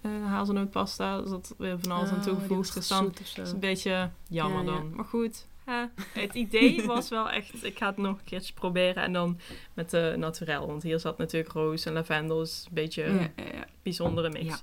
eh 0.02 0.10
hazelnootpasta. 0.26 1.18
Er 1.18 1.28
zat 1.28 1.54
weer 1.58 1.78
van 1.80 1.90
alles 1.92 2.10
aan 2.10 2.16
Oh, 2.16 2.22
toegevoegd. 2.22 2.74
Dus 2.74 2.86
zo. 2.86 3.10
is 3.42 3.52
een 3.52 3.58
beetje 3.60 4.10
jammer 4.28 4.64
Ja, 4.64 4.72
ja. 4.72 4.78
dan. 4.78 4.94
Maar 4.94 5.04
goed, 5.04 5.46
het 6.12 6.34
idee 6.34 6.84
was 6.86 7.08
wel 7.08 7.30
echt... 7.30 7.64
Ik 7.64 7.78
ga 7.78 7.86
het 7.86 7.96
nog 7.96 8.18
een 8.18 8.24
keertje 8.24 8.52
proberen. 8.52 9.02
En 9.02 9.12
dan 9.12 9.38
met 9.74 9.90
de 9.90 10.14
naturel. 10.18 10.66
Want 10.66 10.82
hier 10.82 10.98
zat 10.98 11.18
natuurlijk 11.18 11.52
roos 11.52 11.84
en 11.84 11.92
lavendel. 11.92 12.38
Dus 12.38 12.64
een 12.68 12.74
beetje 12.74 13.02
Ja, 13.02 13.30
ja, 13.36 13.66
bijzondere 13.82 14.30
mix. 14.30 14.62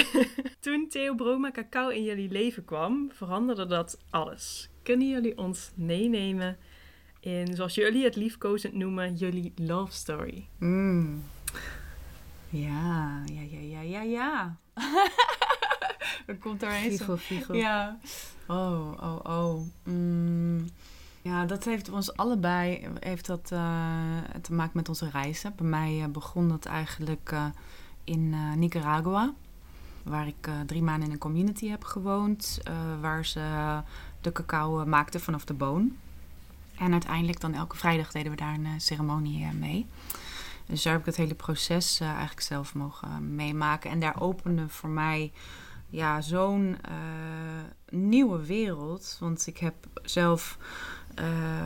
Toen 0.60 0.88
Theobroma 0.88 1.50
cacao 1.50 1.88
in 1.88 2.02
jullie 2.02 2.30
leven 2.30 2.64
kwam, 2.64 3.10
veranderde 3.12 3.66
dat 3.66 3.98
alles. 4.10 4.68
Kunnen 4.82 5.08
jullie 5.08 5.38
ons 5.38 5.72
meenemen 5.74 6.56
in, 7.20 7.54
zoals 7.54 7.74
jullie 7.74 8.04
het 8.04 8.16
liefkozend 8.16 8.74
noemen, 8.74 9.14
jullie 9.14 9.52
love 9.56 9.92
story? 9.92 10.48
Mm. 10.58 11.24
Ja, 12.48 13.22
ja, 13.32 13.40
ja, 13.40 13.60
ja, 13.60 13.80
ja, 13.80 14.02
ja. 14.02 14.56
er 16.26 16.36
komt 16.40 16.62
er 16.62 16.70
eens 16.70 16.96
Fiegel, 16.96 17.16
fiegel. 17.16 17.54
Ja. 17.54 17.98
Oh, 18.46 18.92
oh, 19.00 19.18
oh. 19.22 19.60
Mm. 19.84 20.66
Ja, 21.24 21.44
dat 21.44 21.64
heeft 21.64 21.90
ons 21.90 22.16
allebei 22.16 22.88
heeft 23.00 23.26
dat, 23.26 23.50
eh, 23.52 23.58
te 24.42 24.52
maken 24.52 24.72
met 24.76 24.88
onze 24.88 25.10
reizen. 25.10 25.52
Bij 25.56 25.66
mij 25.66 26.02
eh, 26.02 26.08
begon 26.08 26.48
dat 26.48 26.64
eigenlijk 26.64 27.30
eh, 27.32 27.44
in 28.04 28.34
Nicaragua. 28.58 29.32
Waar 30.02 30.26
ik 30.26 30.48
drie 30.66 30.82
maanden 30.82 31.06
in 31.06 31.12
een 31.12 31.18
community 31.18 31.68
heb 31.68 31.84
gewoond. 31.84 32.60
waar 33.00 33.26
ze 33.26 33.80
de 34.20 34.32
cacao 34.32 34.86
maakten 34.86 35.20
vanaf 35.20 35.44
de 35.44 35.54
boon. 35.54 35.96
En 36.78 36.92
uiteindelijk 36.92 37.40
dan 37.40 37.54
elke 37.54 37.76
vrijdag 37.76 38.12
deden 38.12 38.30
we 38.30 38.36
daar 38.36 38.54
een 38.54 38.80
ceremonie 38.80 39.52
mee. 39.52 39.86
Dus 40.66 40.82
daar 40.82 40.92
heb 40.92 41.00
ik 41.00 41.06
het 41.06 41.16
hele 41.16 41.34
proces 41.34 42.00
eh, 42.00 42.08
eigenlijk 42.08 42.40
zelf 42.40 42.74
mogen 42.74 43.08
eh, 43.08 43.18
meemaken. 43.18 43.90
En 43.90 44.00
daar 44.00 44.20
opende 44.20 44.68
voor 44.68 44.88
mij 44.88 45.32
ja, 45.88 46.20
zo'n 46.20 46.76
eh, 46.82 46.92
nieuwe 47.88 48.46
wereld. 48.46 49.16
Want 49.20 49.46
ik 49.46 49.58
heb 49.58 49.74
zelf 50.02 50.58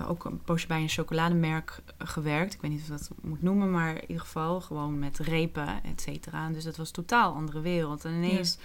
ook 0.09 0.25
een 0.25 0.43
poosje 0.43 0.67
bij 0.67 0.81
een 0.81 0.89
chocolademerk 0.89 1.83
gewerkt. 1.99 2.55
Ik 2.55 2.61
weet 2.61 2.71
niet 2.71 2.81
of 2.81 2.87
dat 2.87 3.11
moet 3.23 3.43
noemen, 3.43 3.71
maar 3.71 3.95
in 3.95 4.01
ieder 4.01 4.21
geval 4.21 4.61
gewoon 4.61 4.99
met 4.99 5.19
repen, 5.19 5.85
et 5.85 6.01
cetera. 6.01 6.49
Dus 6.49 6.65
dat 6.65 6.77
was 6.77 6.87
een 6.87 6.93
totaal 6.95 7.35
andere 7.35 7.61
wereld. 7.61 8.05
En 8.05 8.13
ineens, 8.13 8.59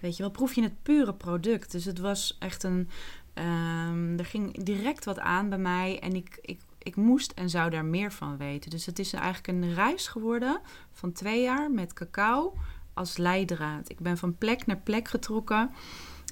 weet 0.00 0.16
je 0.16 0.22
wel, 0.22 0.32
proef 0.32 0.54
je 0.54 0.62
het 0.62 0.82
pure 0.82 1.14
product. 1.14 1.72
Dus 1.72 1.84
het 1.84 1.98
was 1.98 2.36
echt 2.38 2.62
een... 2.62 2.88
ehm, 3.34 4.18
er 4.18 4.24
ging 4.24 4.64
direct 4.64 5.04
wat 5.04 5.18
aan 5.18 5.48
bij 5.48 5.58
mij 5.58 6.00
en 6.00 6.14
ik, 6.14 6.38
ik, 6.42 6.60
ik 6.82 6.96
moest 6.96 7.32
en 7.32 7.50
zou 7.50 7.70
daar 7.70 7.84
meer 7.84 8.12
van 8.12 8.36
weten. 8.36 8.70
Dus 8.70 8.86
het 8.86 8.98
is 8.98 9.12
eigenlijk 9.12 9.46
een 9.48 9.74
reis 9.74 10.06
geworden 10.08 10.60
van 10.92 11.12
twee 11.12 11.42
jaar 11.42 11.70
met 11.70 11.92
cacao 11.92 12.54
als 12.94 13.16
leidraad. 13.16 13.90
Ik 13.90 13.98
ben 14.00 14.18
van 14.18 14.36
plek 14.38 14.66
naar 14.66 14.76
plek 14.78 15.08
getrokken 15.08 15.70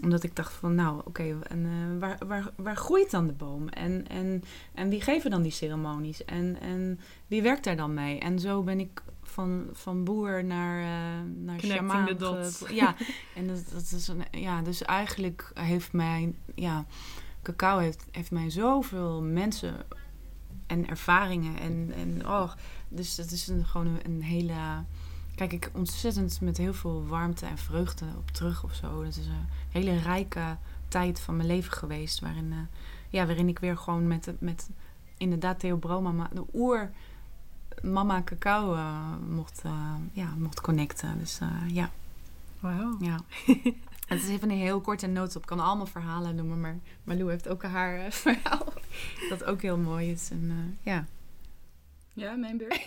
omdat 0.02 0.22
ik 0.22 0.36
dacht 0.36 0.52
van, 0.52 0.74
nou, 0.74 1.00
oké, 1.04 1.38
en 1.42 1.64
eh, 1.66 2.00
waar, 2.00 2.18
waar, 2.26 2.50
waar 2.56 2.76
groeit 2.76 3.10
dan 3.10 3.26
de 3.26 3.32
boom? 3.32 3.68
En, 3.68 4.08
en, 4.08 4.42
en 4.74 4.88
wie 4.88 5.00
geven 5.00 5.30
dan 5.30 5.42
die 5.42 5.52
ceremonies? 5.52 6.24
En, 6.24 6.60
en 6.60 7.00
wie 7.26 7.42
werkt 7.42 7.64
daar 7.64 7.76
dan 7.76 7.94
mee? 7.94 8.18
En 8.18 8.38
zo 8.40 8.62
ben 8.62 8.80
ik 8.80 9.02
van, 9.22 9.66
van 9.72 10.04
boer 10.04 10.44
naar, 10.44 10.80
uh, 10.80 11.44
naar 11.44 11.60
dots. 12.18 12.58
ge- 12.58 12.74
Ja, 12.74 12.94
en 13.34 13.46
dat, 13.46 13.64
dat 13.72 13.82
is 13.94 14.08
een, 14.08 14.22
ja, 14.40 14.62
dus 14.62 14.82
eigenlijk 14.82 15.50
heeft 15.54 15.92
mij, 15.92 16.34
ja, 16.54 16.84
cacao 17.42 17.78
heeft, 17.78 18.04
heeft 18.10 18.30
mij 18.30 18.50
zoveel 18.50 19.22
mensen 19.22 19.74
en 20.68 20.88
ervaringen 20.88 21.58
en, 21.58 21.92
en 21.96 22.28
oh, 22.28 22.52
dus 22.88 23.14
dat 23.14 23.30
is 23.30 23.48
een, 23.48 23.66
gewoon 23.66 23.86
een, 23.86 24.00
een 24.04 24.22
hele 24.22 24.84
kijk 25.38 25.52
ik 25.52 25.70
ontzettend 25.72 26.40
met 26.40 26.56
heel 26.56 26.74
veel 26.74 27.06
warmte 27.06 27.46
en 27.46 27.58
vreugde 27.58 28.04
op 28.16 28.30
terug 28.30 28.64
of 28.64 28.74
zo. 28.74 29.04
Dat 29.04 29.16
is 29.16 29.26
een 29.26 29.48
hele 29.70 29.98
rijke 29.98 30.56
tijd 30.88 31.20
van 31.20 31.36
mijn 31.36 31.48
leven 31.48 31.72
geweest. 31.72 32.20
Waarin, 32.20 32.52
uh, 32.52 32.58
ja, 33.08 33.26
waarin 33.26 33.48
ik 33.48 33.58
weer 33.58 33.76
gewoon 33.76 34.06
met, 34.06 34.32
met 34.38 34.70
inderdaad 35.16 35.58
Theo 35.58 35.76
Broma, 35.76 36.28
de 36.32 36.44
oer 36.54 36.90
mama 37.82 38.22
cacao 38.22 38.74
uh, 38.74 39.16
mocht, 39.28 39.62
uh, 39.66 39.94
ja, 40.12 40.34
mocht 40.38 40.60
connecten. 40.60 41.18
Dus 41.18 41.38
ja. 41.66 41.90
Wauw. 42.60 42.96
Ja. 43.00 43.20
Het 44.08 44.22
is 44.22 44.28
even 44.28 44.50
een 44.50 44.56
heel 44.56 44.80
korte 44.80 45.06
noot 45.06 45.36
op. 45.36 45.42
Ik 45.42 45.48
kan 45.48 45.60
allemaal 45.60 45.86
verhalen 45.86 46.34
noemen, 46.34 46.60
maar 46.60 46.78
Malou 47.04 47.30
heeft 47.30 47.48
ook 47.48 47.62
haar 47.62 48.04
uh, 48.04 48.10
verhaal. 48.10 48.67
Dat 49.30 49.44
ook 49.44 49.62
heel 49.62 49.76
mooi 49.78 50.10
is. 50.10 50.28
En, 50.30 50.42
uh, 50.44 50.92
ja. 50.92 51.06
Ja, 52.14 52.34
mijn 52.34 52.56
beurt. 52.56 52.86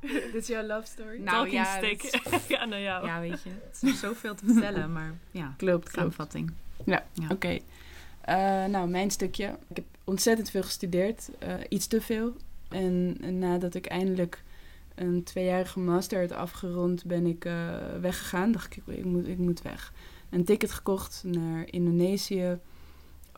Dit 0.32 0.34
is 0.34 0.46
jouw 0.46 0.62
love 0.66 0.86
story? 0.86 1.16
Nou, 1.18 1.30
Talking 1.36 1.52
ja, 1.52 1.76
stick. 1.76 2.02
is- 2.02 2.46
ja, 2.48 2.64
naar 2.64 2.80
jou. 2.80 3.06
Ja, 3.06 3.20
weet 3.20 3.42
je. 3.42 3.50
Het 3.70 3.82
is 3.82 4.00
zoveel 4.00 4.34
te 4.34 4.44
vertellen, 4.46 4.92
maar 4.92 5.14
ja. 5.30 5.54
Klopt, 5.56 5.82
klopt. 5.82 5.94
Samenvatting. 5.94 6.52
Ja, 6.84 7.04
Ja. 7.12 7.26
oké. 7.30 7.58
Eh, 8.20 8.64
nou, 8.64 8.88
mijn 8.88 9.10
stukje. 9.10 9.46
Ik 9.68 9.76
heb 9.76 9.84
ontzettend 10.04 10.50
veel 10.50 10.62
gestudeerd. 10.62 11.28
eh, 11.38 11.54
iets 11.68 11.86
te 11.86 12.00
veel. 12.00 12.36
En, 12.68 13.16
en 13.20 13.38
nadat 13.38 13.74
ik 13.74 13.86
eindelijk 13.86 14.42
een 14.94 15.22
tweejarige 15.22 15.78
master 15.78 16.20
had 16.20 16.32
afgerond, 16.32 17.04
ben 17.04 17.26
ik 17.26 17.44
eh, 17.44 17.74
weggegaan. 18.00 18.52
Dacht 18.52 18.76
ik, 18.76 18.82
ik 18.86 19.04
moet, 19.04 19.26
ik 19.28 19.38
moet 19.38 19.62
weg. 19.62 19.92
Een 20.30 20.44
ticket 20.44 20.72
gekocht 20.72 21.22
naar 21.26 21.66
Indonesië. 21.70 22.58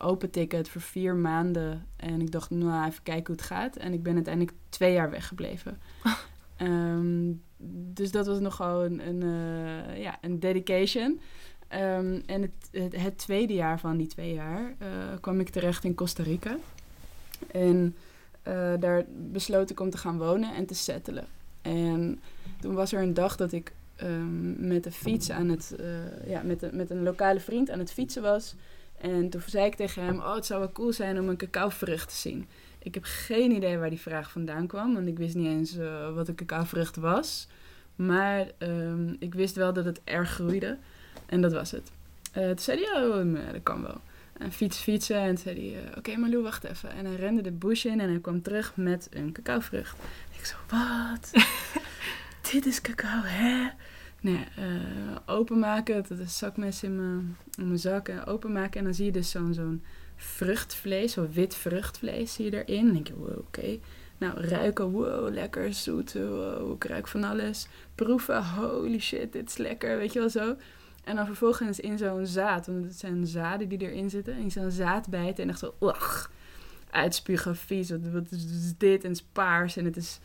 Open 0.00 0.30
ticket 0.30 0.68
voor 0.68 0.80
vier 0.80 1.14
maanden. 1.14 1.87
En 1.96 2.20
ik 2.20 2.30
dacht, 2.30 2.50
nou, 2.50 2.87
even 2.87 3.02
kijken 3.02 3.26
hoe 3.26 3.37
het 3.37 3.44
gaat. 3.44 3.76
En 3.76 3.92
ik 3.92 4.02
ben 4.02 4.14
uiteindelijk 4.14 4.56
twee 4.68 4.92
jaar 4.92 5.11
weggebleven. 5.11 5.78
Ehm, 6.58 7.32
dus 7.92 8.11
dat 8.11 8.26
was 8.26 8.38
nogal 8.38 8.84
een, 8.84 9.08
een, 9.08 9.22
eh, 9.22 10.02
ja, 10.02 10.18
een 10.20 10.40
dedication. 10.40 11.20
Ehm, 11.68 12.20
en 12.26 12.42
het, 12.42 12.50
het, 12.70 12.96
het 12.96 13.18
tweede 13.18 13.54
jaar 13.54 13.80
van 13.80 13.96
die 13.96 14.06
twee 14.06 14.34
jaar 14.34 14.74
eh, 14.78 14.88
kwam 15.20 15.40
ik 15.40 15.48
terecht 15.48 15.84
in 15.84 15.94
Costa 15.94 16.22
Rica. 16.22 16.56
En 17.50 17.96
eh, 18.42 18.72
daar 18.80 19.04
besloot 19.08 19.70
ik 19.70 19.80
om 19.80 19.90
te 19.90 19.98
gaan 19.98 20.18
wonen 20.18 20.54
en 20.54 20.66
te 20.66 20.74
settelen. 20.74 21.26
En 21.62 22.20
toen 22.61 22.74
was 22.74 22.92
er 22.92 23.02
een 23.02 23.14
dag 23.14 23.37
dat 23.37 23.52
ik 23.52 23.72
ehm, 23.96 24.68
met 24.68 24.84
de 24.84 24.92
fiets 24.92 25.30
aan 25.30 25.48
het, 25.48 25.76
ja, 26.26 26.42
met, 26.42 26.61
de, 26.61 26.70
met 26.72 26.90
een 26.90 27.02
lokale 27.02 27.40
vriend 27.40 27.70
aan 27.70 27.78
het 27.78 27.92
fietsen 27.92 28.22
was. 28.22 28.54
En 29.00 29.30
toen 29.30 29.42
zei 29.46 29.66
ik 29.66 29.74
tegen 29.74 30.04
hem, 30.04 30.18
oh, 30.18 30.34
het 30.34 30.46
zou 30.46 30.61
wel 30.61 30.72
cool 30.72 30.92
zijn 30.92 31.20
om 31.20 31.28
een 31.28 31.37
cacaovrucht 31.37 32.08
te 32.08 32.14
zien. 32.14 32.48
Ik 32.78 32.94
heb 32.94 33.04
geen 33.06 33.50
idee 33.50 33.78
waar 33.78 33.90
die 33.90 34.00
vraag 34.00 34.30
vandaan 34.30 34.66
kwam, 34.66 34.94
want 34.94 35.06
ik 35.06 35.18
wist 35.18 35.34
niet 35.34 35.46
eens 35.46 35.76
eh, 35.76 36.14
wat 36.14 36.28
een 36.28 36.34
cacaovrucht 36.34 36.96
was. 36.96 37.48
Maar 37.96 38.46
ehm, 38.58 39.14
ik 39.18 39.34
wist 39.34 39.54
wel 39.54 39.72
dat 39.72 39.84
het 39.84 40.00
erg 40.04 40.30
groeide. 40.30 40.78
En 41.26 41.40
dat 41.40 41.52
was 41.52 41.70
het. 41.70 41.90
Uh, 42.37 42.46
toen 42.46 42.58
zei 42.58 42.84
hij, 42.84 43.06
oh, 43.06 43.52
dat 43.52 43.62
kan 43.62 43.82
wel. 43.82 44.00
En 44.38 44.52
fiets, 44.52 44.78
fietsen. 44.78 45.16
En 45.16 45.34
toen 45.34 45.38
zei 45.38 45.72
hij, 45.72 45.82
uh, 45.82 45.88
oké, 45.88 45.98
okay, 45.98 46.16
Malou, 46.16 46.42
wacht 46.42 46.64
even. 46.64 46.90
En 46.90 47.06
hij 47.06 47.14
rende 47.14 47.42
de 47.42 47.50
bush 47.50 47.84
in 47.84 48.00
en 48.00 48.08
hij 48.08 48.20
kwam 48.20 48.42
terug 48.42 48.76
met 48.76 49.08
een 49.11 49.32
cacaovrucht. 49.32 49.96
Ik 50.38 50.44
zo, 50.44 50.56
wat? 50.68 51.30
Dit 52.52 52.66
is 52.66 52.80
cacao, 52.80 53.22
hè? 53.22 53.68
Nee, 54.20 54.44
uh, 54.59 55.16
openmaken. 55.26 56.04
Dat 56.09 56.18
is 56.18 56.38
zakmes 56.38 56.83
in 56.83 56.96
mijn, 56.96 57.37
in 57.59 57.66
mijn 57.66 57.78
zak. 57.78 58.09
En 58.09 58.26
openmaken. 58.26 58.78
En 58.78 58.85
dan 58.85 58.94
zie 58.94 59.04
je 59.04 59.12
dus 59.12 59.31
zo'n 59.31 59.54
zo'n 59.54 59.83
vruchtvlees, 60.16 61.12
zo'n 61.12 61.33
wit 61.33 61.54
vruchtvlees 61.54 62.33
zie 62.35 62.44
je 62.44 62.64
erin. 62.64 62.85
Dan 62.85 62.94
denk 62.94 63.07
je, 63.07 63.16
wow, 63.16 63.31
oké. 63.31 63.38
Okay. 63.38 63.81
Nou, 64.18 64.40
ruiken, 64.40 64.90
wow, 64.90 65.33
lekker, 65.33 65.74
zoet, 65.74 66.12
wow, 66.12 66.74
ik 66.74 66.85
ruik 66.85 67.09
van 67.09 67.24
alles. 67.24 67.66
Proeven, 67.94 68.44
holy 68.44 68.98
shit, 68.98 69.33
dit 69.33 69.48
is 69.48 69.57
lekker, 69.57 69.98
weet 69.98 70.12
je 70.12 70.18
wel 70.18 70.31
zo. 70.31 70.57
En 71.04 71.16
dan 71.16 71.26
vervolgens 71.26 71.81
in 71.81 71.98
zo'n 71.98 72.26
zaad, 72.26 72.66
want 72.66 72.85
het 72.85 72.98
zijn 72.98 73.26
zaden 73.26 73.68
die 73.68 73.81
erin 73.81 74.11
zitten, 74.11 74.37
in 74.37 74.50
zo'n 74.50 74.70
zaad 74.70 75.09
bijten 75.09 75.42
en 75.44 75.50
echt 75.50 75.59
zo, 75.59 75.74
ugh, 75.81 76.26
uitspugen, 76.90 77.57
vies, 77.57 77.90
wat 77.90 78.31
is 78.31 78.72
dit? 78.78 79.04
En 79.04 79.09
het 79.09 79.18
is 79.18 79.26
paars 79.33 79.76
en 79.76 79.85
het 79.85 79.96
is 79.96 80.20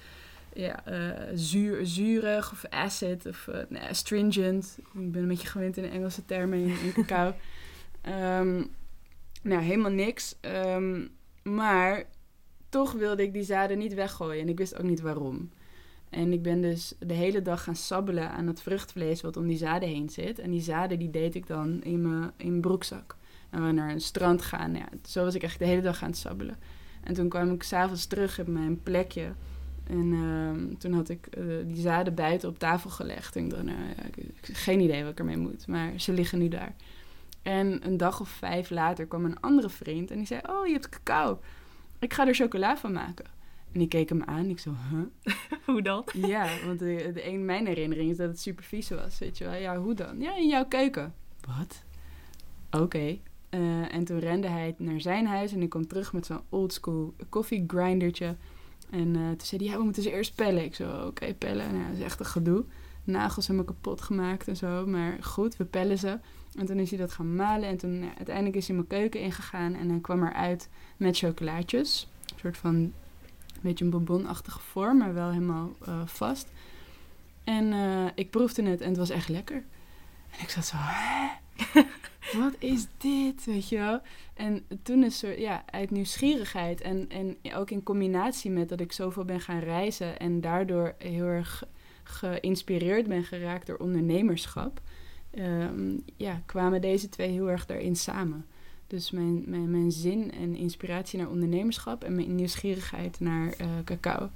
ja, 0.54 0.84
uh, 0.90 1.30
zuur, 1.34 1.86
zuurig 1.86 2.52
of 2.52 2.66
acid 2.70 3.26
of 3.26 3.48
uh, 3.48 3.56
nee, 3.70 3.82
astringent. 3.82 4.78
Ik 4.94 5.12
ben 5.12 5.22
een 5.22 5.28
beetje 5.28 5.48
gewend 5.48 5.78
in 5.78 5.84
de 5.84 5.90
Engelse 5.90 6.26
termen 6.26 6.60
in, 6.60 6.76
in 6.84 6.94
cacao. 6.94 7.34
um, 8.40 8.68
nou, 9.50 9.62
helemaal 9.62 9.92
niks. 9.92 10.36
Um, 10.42 11.10
maar 11.44 12.04
toch 12.70 12.92
wilde 12.92 13.24
ik 13.24 13.34
die 13.34 13.44
zaden 13.44 13.78
niet 13.78 13.94
weggooien 13.94 14.42
en 14.42 14.50
ik 14.50 14.58
wist 14.58 14.78
ook 14.78 14.86
niet 14.86 15.02
waarom. 15.02 15.50
En 16.10 16.34
ik 16.34 16.42
ben 16.42 16.62
dus 16.62 16.94
de 17.00 17.14
hele 17.14 17.42
dag 17.42 17.64
gaan 17.64 17.76
sabbelen 17.76 18.30
aan 18.30 18.48
het 18.48 18.62
vruchtvlees 18.62 19.22
wat 19.22 19.38
om 19.38 19.48
die 19.48 19.58
zaden 19.58 19.90
heen 19.90 20.10
zit. 20.10 20.40
En 20.40 20.52
die 20.52 20.62
zaden 20.62 21.00
die 21.00 21.10
deed 21.10 21.36
ik 21.36 21.48
dan 21.48 21.82
in 21.84 22.02
mijn, 22.02 22.32
in 22.38 22.50
mijn 22.50 22.62
broekzak. 22.62 23.16
En 23.50 23.66
we 23.66 23.72
naar 23.72 23.92
een 23.92 24.02
strand 24.02 24.42
gaan. 24.42 24.76
Ja, 24.76 24.88
zo 25.08 25.24
was 25.24 25.36
ik 25.36 25.44
echt 25.44 25.60
de 25.60 25.66
hele 25.66 25.82
dag 25.82 26.04
aan 26.04 26.10
het 26.10 26.18
sabbelen. 26.18 26.58
En 27.04 27.14
toen 27.14 27.30
kwam 27.30 27.52
ik 27.52 27.64
s'avonds 27.64 28.06
terug 28.06 28.40
op 28.40 28.48
mijn 28.48 28.84
plekje. 28.84 29.34
En 29.84 30.14
ehm, 30.14 30.78
toen 30.78 30.94
had 30.94 31.10
ik 31.10 31.26
eh, 31.26 31.44
die 31.66 31.82
zaden 31.82 32.16
buiten 32.16 32.50
op 32.50 32.60
tafel 32.60 32.90
gelegd. 32.90 33.36
En 33.36 33.44
ik 33.44 33.50
dacht, 33.50 33.64
nou 33.64 33.78
ja, 33.78 34.04
ik, 34.04 34.18
ik 34.18 34.38
geen 34.42 34.80
idee 34.80 35.04
wat 35.04 35.12
ik 35.12 35.20
ermee 35.20 35.38
moet. 35.38 35.68
Maar 35.68 35.92
ze 36.00 36.14
liggen 36.14 36.40
nu 36.40 36.48
daar. 36.48 36.76
En 37.42 37.86
een 37.86 37.98
dag 37.98 38.20
of 38.20 38.30
vijf 38.30 38.70
later 38.70 39.06
kwam 39.06 39.26
een 39.26 39.40
andere 39.40 39.70
vriend 39.70 40.12
en 40.12 40.18
die 40.18 40.26
zei: 40.26 40.42
Oh, 40.50 40.68
je 40.68 40.74
hebt 40.74 40.90
cacao. 40.90 41.40
Ik 42.00 42.14
ga 42.14 42.28
er 42.28 42.36
chocola 42.36 42.78
van 42.78 42.92
maken. 42.92 43.26
En 43.72 43.80
die 43.80 43.88
keek 43.88 44.10
hem 44.10 44.24
aan. 44.24 44.46
Ik 44.46 44.60
zo, 44.60 44.74
huh? 44.90 45.36
Hoe 45.66 45.82
dan? 45.82 46.06
Ja, 46.28 46.48
want 46.66 46.80
de, 46.80 47.12
de 47.14 47.28
een 47.28 47.46
mijn 47.46 47.66
herinnering 47.66 48.10
is 48.10 48.18
dat 48.18 48.28
het 48.28 48.40
super 48.40 48.64
vies 48.64 48.90
was, 48.90 49.20
weet 49.20 49.38
je 49.38 49.44
wel. 49.44 49.54
Ja, 49.54 49.78
hoe 49.78 49.94
dan? 49.94 50.20
Ja, 50.20 50.36
in 50.36 50.48
jouw 50.48 50.66
keuken. 50.66 51.14
Wat? 51.58 51.84
Oké. 52.82 53.18
Eh, 53.50 53.94
en 53.94 54.04
toen 54.04 54.20
rende 54.20 54.48
hij 54.48 54.76
naar 54.78 55.02
zijn 55.02 55.28
huis 55.28 55.54
en 55.54 55.62
ik 55.62 55.70
kwam 55.70 55.88
terug 55.88 56.14
met 56.14 56.26
zo'n 56.26 56.42
oldschool 56.50 57.14
koffiegrindertje. 57.30 58.36
En 58.94 59.16
eh, 59.16 59.28
toen 59.28 59.46
zei 59.46 59.64
hij, 59.64 59.72
ja, 59.72 59.78
we 59.78 59.84
moeten 59.84 60.04
ze 60.04 60.12
eerst 60.12 60.36
pellen. 60.36 60.64
Ik 60.64 60.76
zo, 60.76 61.06
oké, 61.08 61.34
pellen. 61.34 61.74
Nou, 61.74 61.88
dat 61.88 61.98
is 61.98 62.04
echt 62.04 62.20
een 62.20 62.26
gedoe. 62.26 62.64
Nagels 63.04 63.48
hebben 63.48 63.66
me 63.66 63.72
kapot 63.72 64.02
gemaakt 64.02 64.48
en 64.48 64.58
zo. 64.58 64.86
Maar 64.88 65.18
goed, 65.24 65.58
we 65.58 65.66
pellen 65.66 65.98
ze. 65.98 66.20
En 66.56 66.66
toen 66.66 66.80
is 66.80 66.90
hij 66.90 67.00
dat 67.00 67.12
gaan 67.12 67.36
malen. 67.36 67.70
En 67.70 67.78
toen 67.78 68.12
uiteindelijk 68.18 68.56
is 68.56 68.68
hij 68.68 68.76
mijn 68.76 68.88
keuken 68.88 69.20
ingegaan. 69.20 69.74
En 69.74 69.90
hij 69.90 70.00
kwam 70.00 70.24
eruit 70.24 70.70
met 70.98 71.18
chocolaatjes. 71.18 72.08
Een 72.22 72.40
soort 72.40 72.58
van, 72.58 72.76
een 72.76 72.94
beetje 73.62 73.86
een 73.86 73.92
bonbonachtige 73.92 74.60
vorm, 74.60 74.98
maar 74.98 75.14
wel 75.14 75.30
helemaal 75.30 75.72
uh, 75.88 76.02
vast. 76.06 76.52
En 77.44 77.72
uh, 77.72 78.06
ik 78.16 78.30
proefde 78.30 78.64
het 78.64 78.82
en 78.82 78.90
het 78.90 78.98
was 78.98 79.10
echt 79.10 79.30
lekker. 79.30 79.64
En 80.30 80.40
ik 80.40 80.50
zat 80.50 80.66
zo, 80.66 80.76
hè? 80.80 81.28
Wat 82.32 82.56
is 82.60 82.88
dit? 82.98 83.46
Weet 83.46 83.70
je 83.70 83.78
wel? 83.78 84.02
En 84.34 84.66
toen 84.84 85.04
is 85.04 85.24
er, 85.24 85.40
ja, 85.40 85.64
uit 85.66 85.92
nieuwsgierigheid 85.92 86.82
en, 86.82 87.10
en 87.10 87.38
ook 87.56 87.70
in 87.70 87.84
combinatie 87.84 88.52
met 88.52 88.70
dat 88.70 88.80
ik 88.80 88.92
zoveel 88.92 89.26
ben 89.26 89.40
gaan 89.40 89.60
reizen 89.60 90.20
en 90.20 90.42
daardoor 90.42 90.96
heel 90.98 91.26
erg 91.26 91.64
geïnspireerd 92.04 93.08
ben 93.08 93.24
geraakt 93.24 93.68
door 93.68 93.78
ondernemerschap, 93.78 94.82
um, 95.40 96.04
ja, 96.18 96.42
kwamen 96.46 96.82
deze 96.82 97.10
twee 97.10 97.32
heel 97.32 97.50
erg 97.50 97.66
daarin 97.66 97.96
samen. 97.96 98.46
Dus 98.88 99.12
mijn, 99.12 99.44
mijn, 99.46 99.72
mijn 99.72 99.92
zin 99.92 100.32
en 100.32 100.56
inspiratie 100.56 101.20
naar 101.20 101.30
ondernemerschap 101.30 102.04
en 102.04 102.16
mijn 102.16 102.36
nieuwsgierigheid 102.36 103.20
naar 103.20 103.48
uh, 103.62 103.68
cacao. 103.84 104.30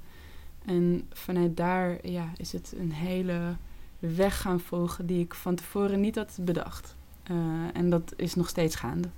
En 0.64 1.06
vanuit 1.12 1.56
daar 1.56 2.08
ja, 2.08 2.32
is 2.36 2.52
het 2.52 2.74
een 2.78 2.92
hele 2.92 3.56
weg 3.98 4.40
gaan 4.40 4.60
volgen 4.60 5.06
die 5.06 5.20
ik 5.20 5.34
van 5.34 5.54
tevoren 5.54 6.00
niet 6.00 6.14
had 6.14 6.38
bedacht. 6.40 6.96
Uh, 7.30 7.76
en 7.76 7.90
dat 7.90 8.12
is 8.16 8.34
nog 8.34 8.48
steeds 8.48 8.76
gaande. 8.76 9.08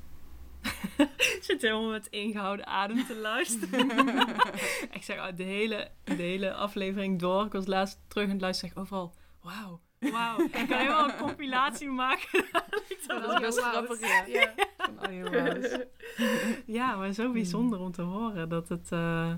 Ik 1.17 1.39
zit 1.49 1.63
helemaal 1.63 1.91
met 1.91 2.07
ingehouden 2.07 2.67
adem 2.67 3.07
te 3.07 3.17
luisteren. 3.17 3.91
ik 4.97 5.03
zeg 5.03 5.17
oh, 5.19 5.37
de, 5.37 5.43
hele, 5.43 5.91
de 6.05 6.15
hele 6.15 6.55
aflevering 6.55 7.19
door. 7.19 7.45
Ik 7.45 7.53
was 7.53 7.67
laatst 7.67 8.01
terug 8.09 8.25
en 8.25 8.31
het 8.31 8.41
luisteren. 8.41 8.75
Zeg 8.75 8.83
overal, 8.83 9.15
wauw, 9.43 9.81
wauw. 9.99 10.41
Ik 10.41 10.53
kan 10.53 10.79
helemaal 10.79 11.09
een 11.09 11.17
compilatie 11.17 11.89
maken. 11.89 12.45
dat 13.07 13.27
was 13.27 13.41
best 13.41 13.61
grappig, 13.61 14.01
ja. 14.01 14.25
ja. 16.67 16.93
Van 16.93 16.99
maar 16.99 17.13
zo 17.13 17.33
bijzonder 17.33 17.79
om 17.79 17.93
te 17.93 18.03
horen 18.03 18.49
dat 18.49 18.69
het 18.69 18.91
uh, 18.93 19.33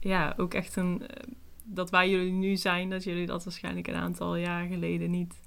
ja, 0.00 0.34
ook 0.36 0.54
echt 0.54 0.76
een... 0.76 1.02
Uh, 1.02 1.08
dat 1.64 1.90
waar 1.90 2.08
jullie 2.08 2.32
nu 2.32 2.56
zijn, 2.56 2.90
dat 2.90 3.04
jullie 3.04 3.26
dat 3.26 3.44
waarschijnlijk 3.44 3.86
een 3.86 3.94
aantal 3.94 4.36
jaar 4.36 4.66
geleden 4.66 5.10
niet 5.10 5.40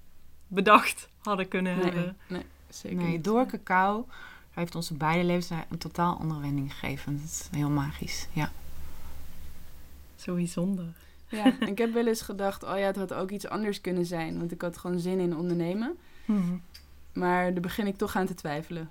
bedacht 0.47 1.10
hadden 1.17 1.47
kunnen 1.47 1.75
nee, 1.75 1.84
hebben. 1.84 2.17
Nee, 2.28 2.43
zeker 2.75 2.97
nee, 2.97 3.07
niet. 3.07 3.23
door 3.23 3.45
cacao 3.45 4.07
heeft 4.51 4.75
onze 4.75 4.93
beide 4.93 5.23
levens 5.23 5.49
een 5.69 5.77
totaal 5.77 6.17
andere 6.17 6.39
wending 6.39 6.73
gegeven. 6.73 7.17
Dat 7.17 7.25
is 7.25 7.47
heel 7.51 7.69
magisch, 7.69 8.27
ja. 8.33 8.51
Zo 10.15 10.35
bijzonder. 10.35 10.85
Ja, 11.27 11.59
ik 11.71 11.77
heb 11.77 11.93
wel 11.93 12.07
eens 12.07 12.21
gedacht, 12.21 12.63
oh 12.63 12.77
ja, 12.77 12.85
het 12.85 12.95
had 12.95 13.13
ook 13.13 13.31
iets 13.31 13.47
anders 13.47 13.81
kunnen 13.81 14.05
zijn. 14.05 14.38
Want 14.38 14.51
ik 14.51 14.61
had 14.61 14.77
gewoon 14.77 14.99
zin 14.99 15.19
in 15.19 15.38
ondernemen. 15.38 15.97
Mhm. 16.25 16.55
Maar 17.13 17.51
daar 17.53 17.61
begin 17.61 17.88
ik 17.88 17.97
toch 17.97 18.15
aan 18.15 18.25
te 18.25 18.33
twijfelen. 18.33 18.89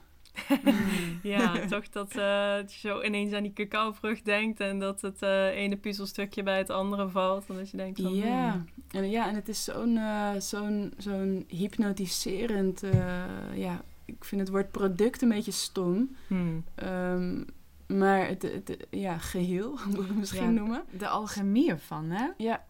Ja, 1.23 1.59
toch 1.69 1.89
dat, 1.89 2.17
uh, 2.17 2.55
dat 2.55 2.75
je 2.75 2.89
zo 2.89 3.03
ineens 3.03 3.33
aan 3.33 3.43
die 3.43 3.53
cacaovrucht 3.53 4.25
denkt 4.25 4.61
en 4.61 4.79
dat 4.79 5.01
het 5.01 5.23
uh, 5.23 5.47
ene 5.47 5.77
puzzelstukje 5.77 6.43
bij 6.43 6.59
het 6.59 6.71
andere 6.71 7.09
valt. 7.09 7.45
En 7.49 7.55
dat 7.57 7.71
je 7.71 7.77
denkt 7.77 8.01
van... 8.01 8.15
Ja, 8.15 8.53
hmm. 8.53 8.67
en, 8.91 9.11
ja 9.11 9.29
en 9.29 9.35
het 9.35 9.49
is 9.49 9.65
zo'n 9.65 9.97
uh, 9.97 10.31
zo'n 10.39 10.93
zo'n 10.97 11.45
hypnotiserend... 11.49 12.83
ja, 13.55 13.83
ik 14.05 14.25
vind 14.25 14.41
het 14.41 14.51
woord 14.51 14.71
product 14.71 15.23
een 15.23 15.29
beetje 15.29 15.53
stom. 15.53 16.17
Hmm. 16.27 16.65
Um, 16.85 17.47
maar 17.87 18.27
het, 18.29 18.43
het, 18.43 18.87
ja, 18.91 19.19
geheel, 19.19 19.79
moet 19.91 20.01
ik 20.01 20.07
het 20.07 20.17
misschien 20.17 20.45
Ja, 20.45 20.51
noemen. 20.51 20.85
De 20.91 21.09
alchemie 21.09 21.71
ervan, 21.71 22.11
hè? 22.11 22.27
Ja. 22.37 22.65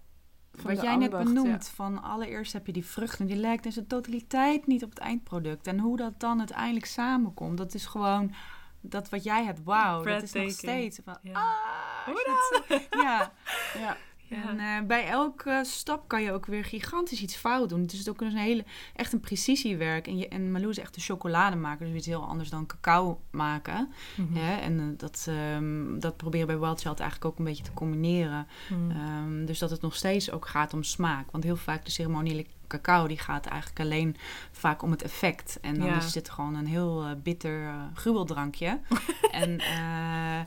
Wat 0.63 0.81
jij 0.81 0.97
net 0.97 1.11
benoemt, 1.11 1.69
van 1.75 2.03
allereerst 2.03 2.53
heb 2.53 2.67
je 2.67 2.73
die 2.73 2.85
vrucht 2.87 3.21
en 3.21 3.27
die 3.27 3.37
lijkt 3.37 3.65
in 3.65 3.73
zijn 3.73 3.87
totaliteit 3.87 4.67
niet 4.67 4.85
op 4.85 4.91
het 4.91 4.99
eindproduct. 4.99 5.67
En 5.67 5.79
hoe 5.79 5.97
dat 5.97 6.21
dan 6.21 6.39
uiteindelijk 6.39 6.87
samenkomt, 6.87 7.59
dat 7.59 7.75
is 7.75 7.87
gewoon 7.87 8.33
dat 8.81 9.09
wat 9.09 9.25
jij 9.25 9.45
hebt, 9.45 9.61
wauw, 9.65 10.03
dat 10.03 10.23
is 10.23 10.33
nog 10.33 10.51
steeds 10.51 11.01
van, 11.05 11.17
Ja. 11.23 11.33
ah, 11.33 12.05
Hoe 12.05 12.87
ja. 12.91 13.33
Ja. 13.79 13.97
Ja. 14.35 14.49
En 14.49 14.59
eh, 14.59 14.87
bij 14.87 15.07
elke 15.07 15.61
stap 15.67 16.09
kan 16.09 16.23
je 16.23 16.33
ook 16.33 16.47
weer 16.47 16.65
gigantisch 16.65 17.23
iets 17.23 17.37
fout 17.37 17.69
doen. 17.69 17.81
Het 17.81 17.93
is 17.93 18.09
ook 18.09 18.21
een 18.21 18.37
hele, 18.37 18.65
echt 18.97 19.13
een 19.13 19.21
precisiewerk. 19.21 20.07
En, 20.07 20.17
je, 20.17 20.29
en 20.29 20.53
Malou 20.53 20.71
is 20.71 20.79
echt 20.79 20.97
een 20.97 21.03
chocolademaker, 21.03 21.87
dus 21.87 21.95
iets 21.97 22.07
heel 22.07 22.27
anders 22.27 22.51
dan 22.51 22.67
cacao 22.67 23.21
maken. 23.31 23.89
Mhm. 24.17 24.37
En 24.37 24.81
eh, 24.81 24.85
dat, 24.97 25.27
ehm, 25.29 25.99
dat 25.99 26.17
proberen 26.17 26.47
bij 26.47 26.59
Wild 26.59 26.81
Child 26.81 27.01
eigenlijk 27.01 27.31
ook 27.33 27.39
een 27.39 27.45
beetje 27.45 27.65
te 27.65 27.73
combineren. 27.73 28.47
Hmm. 28.69 28.91
Ehm, 28.91 29.45
dus 29.45 29.59
dat 29.59 29.71
het 29.71 29.81
nog 29.81 29.95
steeds 29.95 30.31
ook 30.31 30.47
gaat 30.47 30.73
om 30.75 30.83
smaak. 30.83 31.31
Want 31.31 31.45
heel 31.45 31.57
vaak 31.57 31.85
de 31.85 31.91
ceremoniële 31.91 32.47
cacao, 32.69 33.07
die 33.07 33.19
gaat 33.19 33.47
eigenlijk 33.47 33.81
alleen 33.81 34.17
vaak 34.53 34.83
om 34.83 34.91
het 34.91 35.03
effect. 35.03 35.59
En 35.61 35.79
dan 35.79 35.87
Ja. 35.87 35.97
is 35.97 36.13
dit 36.13 36.31
gewoon 36.31 36.55
een 36.55 36.67
heel 36.67 37.03
eh, 37.05 37.11
bitter 37.23 37.63
uh, 37.63 37.75
gruweldrankje. 37.95 38.81
en 39.31 39.59
eh, 39.59 40.41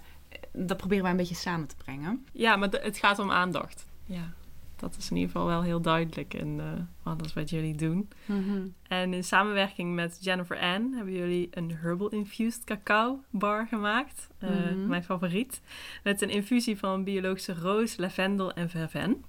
dat 0.58 0.78
proberen 0.78 1.04
wij 1.04 1.12
een 1.12 1.18
beetje 1.18 1.36
samen 1.36 1.68
te 1.68 1.76
brengen. 1.76 2.26
Ja, 2.34 2.56
maar 2.56 2.70
het 2.70 2.98
gaat 2.98 3.20
om 3.20 3.32
aandacht. 3.32 3.86
Ja, 4.06 4.34
dat 4.76 4.96
is 4.98 5.10
in 5.10 5.16
ieder 5.18 5.32
geval 5.32 5.48
wel 5.48 5.62
heel 5.62 5.82
duidelijk 5.82 6.34
in 6.34 6.60
eh, 6.60 6.66
alles 7.04 7.34
wat 7.34 7.50
jullie 7.50 7.76
doen. 7.76 8.10
Mhm. 8.26 8.68
En 8.88 9.14
in 9.14 9.24
samenwerking 9.24 9.96
met 9.96 10.18
Jennifer 10.22 10.60
Ann 10.60 10.94
hebben 10.94 11.14
jullie 11.14 11.48
een 11.52 11.72
herbal 11.76 12.10
infused 12.10 12.64
cacao 12.64 13.24
bar 13.30 13.68
gemaakt. 13.68 14.28
Eh, 14.38 14.50
Mhm. 14.50 14.88
Mijn 14.88 15.04
favoriet. 15.04 15.62
Met 16.04 16.22
een 16.22 16.30
infusie 16.30 16.78
van 16.78 17.04
biologische 17.04 17.54
roos, 17.54 17.98
lavendel 17.98 18.54
en 18.54 18.70
verven. 18.70 19.24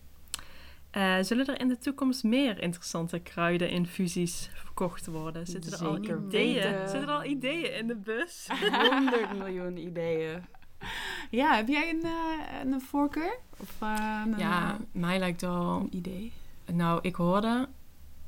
Eh, 0.91 1.17
zullen 1.21 1.47
er 1.47 1.61
in 1.61 1.69
de 1.69 1.79
toekomst 1.79 2.25
meer 2.25 2.62
interessante 2.62 3.19
kruideninfusies 3.19 4.51
verkocht 4.55 5.07
worden? 5.07 5.47
Zitten 5.47 5.73
er 5.73 5.87
al 5.87 5.97
ideeën? 5.99 6.55
weten. 6.55 6.88
Zitten 6.88 7.09
er 7.09 7.14
al 7.14 7.25
ideeën 7.25 7.75
in 7.77 7.87
de 7.87 7.97
bus? 7.97 8.49
100 8.91 9.38
miljoen 9.38 9.77
ideeën. 9.77 10.43
Ja, 11.31 11.55
heb 11.57 11.69
jij 11.69 11.91
een, 11.91 12.03
eh, 12.05 12.73
een 12.73 12.81
voorkeur? 12.81 13.38
Of, 13.57 13.75
eh, 13.81 14.23
een, 14.27 14.38
Ja, 14.38 14.79
mij 14.93 15.19
lijkt 15.19 15.41
wel 15.41 15.81
Een 15.81 15.97
idee. 15.97 16.33
Nou, 16.73 16.99
ik 17.03 17.14
hoorde, 17.14 17.69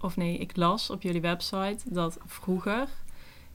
of 0.01 0.17
nee, 0.17 0.39
ik 0.39 0.57
las 0.57 0.91
op 0.91 1.03
jullie 1.03 1.21
website 1.21 1.79
dat 1.85 2.19
vroeger, 2.27 2.89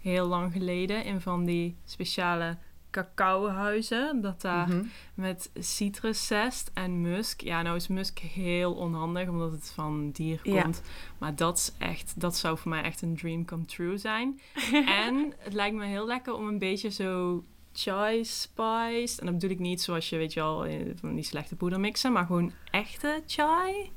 heel 0.02 0.28
lang 0.28 0.52
geleden, 0.54 1.04
in 1.04 1.22
van 1.22 1.46
die 1.46 1.76
speciale 1.86 2.58
cacaohuizen, 2.92 4.22
dat 4.22 4.42
daar 4.42 4.68
Mhm. 4.68 4.84
met 5.14 5.50
citruszest 5.60 6.72
en 6.74 7.02
musk, 7.02 7.42
ja, 7.42 7.62
nou 7.62 7.76
is 7.76 7.88
musk 7.88 8.20
heel 8.20 8.74
onhandig 8.74 9.30
omdat 9.30 9.52
het 9.52 9.72
van 9.76 10.12
dier 10.12 10.40
Ja. 10.44 10.62
komt, 10.62 10.82
maar 11.18 11.36
dat 11.36 11.58
is 11.58 11.72
echt, 11.88 12.14
dat 12.20 12.36
zou 12.38 12.58
voor 12.58 12.70
mij 12.70 12.82
echt 12.84 13.02
een 13.02 13.16
dream 13.18 13.46
come 13.46 13.66
true 13.66 13.98
zijn. 13.98 14.40
en 15.06 15.34
het 15.38 15.54
lijkt 15.54 15.76
me 15.76 15.86
heel 15.86 16.06
lekker 16.08 16.34
om 16.34 16.48
een 16.48 16.60
beetje 16.60 16.90
zo 16.90 17.44
chai 17.76 18.24
spice. 18.24 19.20
En 19.20 19.26
dat 19.26 19.34
bedoel 19.34 19.50
ik 19.50 19.60
niet 19.60 19.82
zoals 19.82 20.10
je, 20.10 20.18
weet 20.18 20.34
je 20.34 20.40
wel, 20.40 20.66
eh, 20.66 20.80
van 21.00 21.16
die 21.16 21.24
slechte 21.24 21.56
poedermixen, 21.56 22.12
maar 22.12 22.26
gewoon 22.26 22.52
echte 22.72 23.24
chai. 23.28 23.92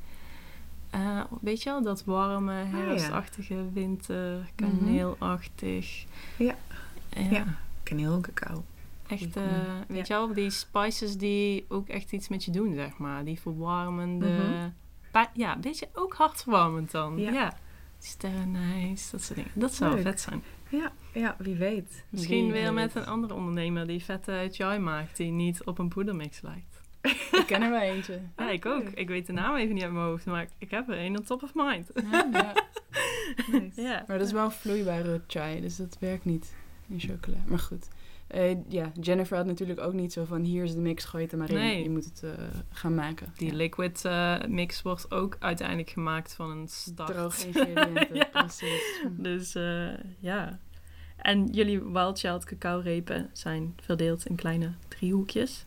Eh, 0.91 1.21
weet 1.41 1.63
je 1.63 1.71
wel, 1.71 1.83
dat 1.83 2.05
warme, 2.05 2.53
ja. 2.53 2.65
herfstachtige, 2.65 3.73
winter, 3.73 4.51
kaneelachtig. 4.55 6.05
Ja. 6.37 6.55
Ja, 7.09 7.31
Ja. 7.31 7.45
Kaneel, 7.83 8.21
cacao. 8.21 8.65
Echt, 9.09 9.37
eh, 9.37 9.43
weet 9.89 10.07
je 10.07 10.15
wel, 10.15 10.35
die 10.35 10.51
spices 10.51 11.17
die 11.17 11.65
ook 11.69 11.89
echt 11.89 12.13
iets 12.13 12.29
met 12.29 12.45
je 12.45 12.51
doen, 12.51 12.75
zeg 12.75 12.99
maar. 12.99 13.25
Die 13.25 13.41
verwarmende... 13.41 14.29
Mhm. 15.13 15.25
ja, 15.33 15.55
een 15.55 15.61
beetje 15.61 15.89
ook 15.93 16.15
hartverwarmend 16.15 16.91
dan. 16.91 17.19
Ja. 17.19 17.33
Ja. 17.33 17.57
Sterrenijs, 17.99 19.11
dat 19.11 19.23
soort 19.23 19.35
dingen. 19.35 19.51
Dat 19.55 19.75
zou 19.75 19.95
Leuk. 19.95 20.03
vet 20.03 20.21
zijn. 20.21 20.43
Ja, 20.71 20.93
ja, 21.13 21.37
wie 21.39 21.55
weet. 21.57 22.05
Misschien 22.11 22.43
Wie 22.45 22.53
weer 22.53 22.63
weet. 22.63 22.73
met 22.73 22.95
een 22.95 23.07
andere 23.07 23.35
ondernemer 23.35 23.87
die 23.87 24.05
vette 24.05 24.49
chai 24.53 24.79
maakt, 24.79 25.17
die 25.17 25.31
niet 25.31 25.65
op 25.65 25.79
een 25.79 25.89
poedermix 25.89 26.41
lijkt. 26.41 26.81
Ik 27.41 27.45
ken 27.47 27.63
er 27.63 27.71
wel 27.71 27.81
eentje. 27.81 28.21
Ja, 28.37 28.51
ik 28.51 28.67
ook. 28.67 28.89
Ik 28.89 29.09
weet 29.09 29.27
de 29.27 29.33
naam 29.33 29.57
even 29.57 29.75
niet 29.75 29.83
uit 29.83 29.93
mijn 29.93 30.05
hoofd, 30.05 30.27
maar 30.27 30.49
ik 30.59 30.71
heb 30.71 30.89
er 30.89 30.99
een 30.99 31.19
on 31.19 31.25
top 31.25 31.43
of 31.43 31.51
mind. 31.55 31.91
Ja, 32.11 32.29
ja. 32.33 32.53
Nice. 33.51 33.83
Ja. 33.83 34.05
Maar 34.07 34.19
dat 34.19 34.27
is 34.27 34.33
wel 34.33 34.45
een 34.45 34.51
vloeibare 34.51 35.23
chai, 35.27 35.61
dus 35.61 35.77
dat 35.77 35.97
werkt 36.01 36.25
niet 36.25 36.55
in 36.89 37.01
chocola. 37.01 37.37
Maar 37.47 37.59
goed. 37.59 37.89
Eh, 38.29 38.57
ja, 38.69 38.93
Jennifer 39.01 39.37
had 39.37 39.47
natuurlijk 39.47 39.81
ook 39.81 39.93
niet 39.93 40.13
zo 40.13 40.25
van 40.25 40.43
hier 40.43 40.65
is 40.65 40.75
de 40.75 40.81
mix, 40.81 41.05
gooi 41.05 41.23
het 41.23 41.33
er 41.33 41.39
maar 41.39 41.51
in. 41.51 41.55
Nee. 41.57 41.83
Je 41.83 41.91
moet 41.91 42.05
het 42.05 42.23
eh, 42.23 42.31
gaan 42.71 42.95
maken. 42.95 43.33
Die 43.37 43.51
Ja. 43.51 43.57
liquid 43.57 44.05
eh, 44.05 44.37
mix 44.49 44.83
wordt 44.83 45.11
ook 45.11 45.37
uiteindelijk 45.39 45.91
gemaakt 45.91 46.35
van 46.35 46.51
een 46.51 46.69
start. 46.69 47.13
Droge 47.15 47.47
ingrediënten, 47.47 48.15
Ja. 48.17 48.25
precies. 48.33 49.03
Dus 49.11 49.55
eh, 49.55 49.89
ja. 50.19 50.59
En 51.17 51.47
jullie 51.47 51.83
Wild 51.85 52.19
Child 52.19 52.45
cacao 52.45 52.81
repen 52.81 53.31
zijn 53.33 53.75
verdeeld 53.83 54.27
in 54.27 54.37
kleine 54.37 54.73
driehoekjes. 54.89 55.65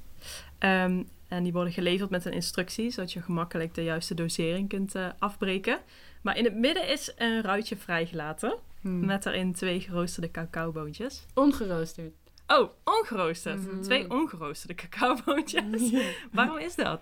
Ehm, 0.58 1.04
en 1.28 1.44
die 1.44 1.52
worden 1.54 1.74
geleverd 1.74 2.10
met 2.10 2.26
een 2.26 2.32
instructie, 2.34 2.90
zodat 2.92 3.14
je 3.14 3.22
gemakkelijk 3.22 3.74
de 3.74 3.84
juiste 3.84 4.14
dosering 4.14 4.70
kunt 4.70 4.96
afbreken. 5.20 5.80
Maar 6.22 6.38
in 6.38 6.44
het 6.44 6.56
midden 6.56 6.88
is 6.90 7.14
een 7.18 7.42
ruitje 7.42 7.78
vrijgelaten, 7.78 8.56
Hmm. 8.82 9.06
met 9.06 9.24
daarin 9.24 9.54
twee 9.54 9.80
geroosterde 9.80 10.32
cacaoboontjes. 10.32 11.26
Ongeroosterd. 11.34 12.14
Oh, 12.58 12.70
ongeroosterd. 12.84 13.72
Mhm. 13.72 13.82
Twee 13.82 14.10
ongeroosterde 14.12 14.76
cacaoboontjes. 14.76 15.92
Waarom 16.32 16.58
is 16.58 16.76
dat? 16.76 17.02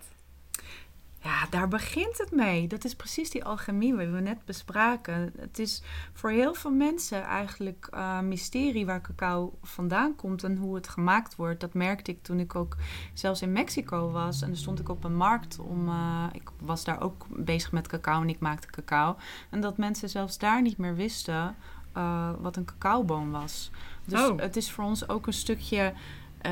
Ja, 1.23 1.45
daar 1.49 1.67
begint 1.67 2.17
het 2.17 2.31
mee. 2.31 2.67
Dat 2.67 2.83
is 2.83 2.95
precies 2.95 3.29
die 3.29 3.43
alchemie 3.45 3.97
die 3.97 4.07
we 4.07 4.19
net 4.19 4.45
bespraken. 4.45 5.33
Het 5.37 5.59
is 5.59 5.81
voor 6.13 6.29
heel 6.29 6.53
veel 6.53 6.71
mensen 6.71 7.23
eigenlijk 7.23 7.87
eh 7.91 8.19
mysterie 8.19 8.85
waar 8.85 9.01
cacao 9.01 9.57
vandaan 9.61 10.15
komt 10.15 10.43
en 10.43 10.57
hoe 10.57 10.75
het 10.75 10.87
gemaakt 10.87 11.35
wordt. 11.35 11.59
Dat 11.59 11.73
merkte 11.73 12.11
ik 12.11 12.23
toen 12.23 12.39
ik 12.39 12.55
ook 12.55 12.75
zelfs 13.13 13.41
in 13.41 13.51
Mexico 13.51 14.11
was. 14.11 14.41
En 14.41 14.47
dan 14.47 14.57
stond 14.57 14.79
ik 14.79 14.89
op 14.89 15.03
een 15.03 15.15
markt 15.15 15.59
om. 15.59 15.87
eh, 15.87 16.23
ik 16.31 16.49
was 16.59 16.83
daar 16.83 17.01
ook 17.01 17.25
bezig 17.29 17.71
met 17.71 17.87
cacao 17.87 18.21
en 18.21 18.29
ik 18.29 18.39
maakte 18.39 18.67
cacao. 18.67 19.15
En 19.49 19.61
dat 19.61 19.77
mensen 19.77 20.09
zelfs 20.09 20.37
daar 20.37 20.61
niet 20.61 20.77
meer 20.77 20.95
wisten 20.95 21.55
eh, 21.93 22.29
wat 22.39 22.55
een 22.55 22.65
cacaoboom 22.65 23.31
was. 23.31 23.71
Dus 24.09 24.19
Oh. 24.27 24.39
het 24.39 24.55
is 24.55 24.71
voor 24.71 24.83
ons 24.83 25.09
ook 25.09 25.27
een 25.27 25.33
stukje. 25.33 25.93
eh, 26.41 26.51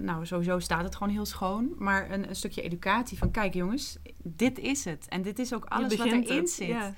nou, 0.00 0.26
sowieso 0.26 0.58
staat 0.58 0.82
het 0.84 0.96
gewoon 0.96 1.12
heel 1.12 1.26
schoon. 1.26 1.72
Maar 1.78 2.10
een, 2.10 2.28
een 2.28 2.36
stukje 2.36 2.62
educatie 2.62 3.18
van: 3.18 3.30
kijk 3.30 3.54
jongens, 3.54 3.96
dit 4.22 4.58
is 4.58 4.84
het. 4.84 5.06
En 5.08 5.22
dit 5.22 5.38
is 5.38 5.54
ook 5.54 5.64
alles 5.64 5.96
wat 5.96 6.06
erin 6.06 6.36
het, 6.36 6.50
zit. 6.50 6.66
ja. 6.68 6.94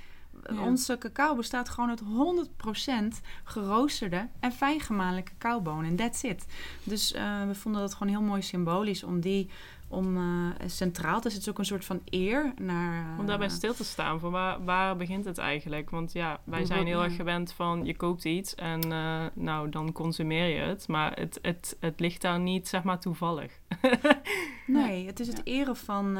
Ja. 0.52 0.62
Onze 0.62 0.98
cacao 0.98 1.34
bestaat 1.36 1.68
gewoon 1.68 1.88
uit 1.90 2.00
100% 2.00 3.20
geroosterde 3.44 4.28
en 4.40 4.52
fijngemalen 4.52 5.24
cacaobonen. 5.24 5.84
En 5.90 5.96
that's 5.96 6.22
it. 6.22 6.46
Dus 6.82 7.12
eh, 7.12 7.46
we 7.46 7.54
vonden 7.54 7.80
dat 7.80 7.94
gewoon 7.94 8.12
heel 8.12 8.22
mooi 8.22 8.42
symbolisch 8.42 9.02
om 9.04 9.20
die 9.20 9.50
om, 9.90 10.16
eh, 10.16 10.22
centraal 10.66 11.20
te 11.20 11.30
zetten. 11.30 11.32
Het 11.32 11.42
is 11.42 11.48
ook 11.48 11.58
een 11.58 11.64
soort 11.64 11.84
van 11.84 12.00
eer 12.04 12.52
naar... 12.60 13.12
eh, 13.12 13.18
Om 13.18 13.26
daarbij 13.26 13.48
stil 13.48 13.74
te 13.74 13.84
staan, 13.84 14.20
van 14.20 14.30
waar, 14.30 14.64
waar 14.64 14.96
begint 14.96 15.24
het 15.24 15.38
eigenlijk? 15.38 15.90
Want 15.90 16.12
ja, 16.12 16.40
wij 16.44 16.64
zijn 16.64 16.86
heel 16.86 17.02
erg 17.02 17.16
gewend 17.16 17.52
van 17.52 17.84
je 17.84 17.96
koopt 17.96 18.24
iets 18.24 18.54
en 18.54 18.92
eh, 18.92 19.24
nou, 19.34 19.68
dan 19.70 19.92
consumeer 19.92 20.46
je 20.46 20.60
het. 20.60 20.88
Maar 20.88 21.12
het, 21.18 21.38
het, 21.42 21.76
het 21.80 22.00
ligt 22.00 22.20
daar 22.22 22.40
niet, 22.40 22.68
zeg 22.68 22.82
maar, 22.82 23.00
toevallig. 23.00 23.52
Nee, 24.66 25.06
het 25.06 25.20
is 25.20 25.26
het 25.26 25.40
eren 25.44 25.76
van, 25.76 26.18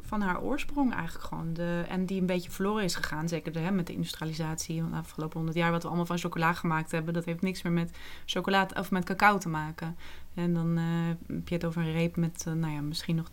van 0.00 0.20
haar 0.20 0.40
oorsprong 0.42 0.94
eigenlijk 0.94 1.24
gewoon. 1.24 1.52
De, 1.52 1.84
en 1.88 2.06
die 2.06 2.20
een 2.20 2.26
beetje 2.26 2.50
verloren 2.50 2.84
is 2.84 2.94
gegaan. 2.94 3.28
Zeker 3.28 3.52
de, 3.52 3.58
hè, 3.58 3.70
met 3.70 3.86
de 3.86 3.92
industrialisatie 3.92 4.80
van 4.80 4.90
de 4.90 4.96
afgelopen 4.96 5.36
honderd 5.36 5.58
jaar. 5.58 5.70
Wat 5.70 5.82
we 5.82 5.88
allemaal 5.88 6.06
van 6.06 6.18
chocola 6.18 6.52
gemaakt 6.52 6.90
hebben. 6.90 7.14
Dat 7.14 7.24
heeft 7.24 7.40
niks 7.42 7.62
meer 7.62 7.72
met 7.72 7.98
chocolade 8.24 8.74
of 8.74 8.90
met 8.90 9.04
cacao 9.04 9.38
te 9.38 9.48
maken. 9.48 9.96
En 10.34 10.54
dan 10.54 10.76
eh, 10.78 11.34
heb 11.36 11.48
je 11.48 11.54
het 11.54 11.64
over 11.64 11.82
een 11.82 11.92
reep 11.92 12.16
met 12.16 12.44
eh, 12.46 12.52
nou 12.52 12.72
ja, 12.72 12.80
misschien 12.80 13.16
nog 13.16 13.28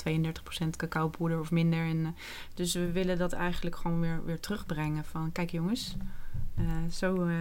32% 0.66 0.70
cacaopoeder 0.78 1.40
of 1.40 1.52
minder. 1.52 1.80
En, 1.86 2.06
eh, 2.06 2.12
dus 2.54 2.74
we 2.74 2.92
willen 2.92 3.18
dat 3.18 3.34
eigenlijk 3.34 3.76
gewoon 3.76 4.00
weer, 4.00 4.26
weer 4.26 4.40
terugbrengen. 4.40 5.06
Van 5.06 5.32
kijk 5.32 5.50
jongens, 5.52 5.96
eh, 6.56 6.66
zo 6.92 7.26
eh, 7.26 7.36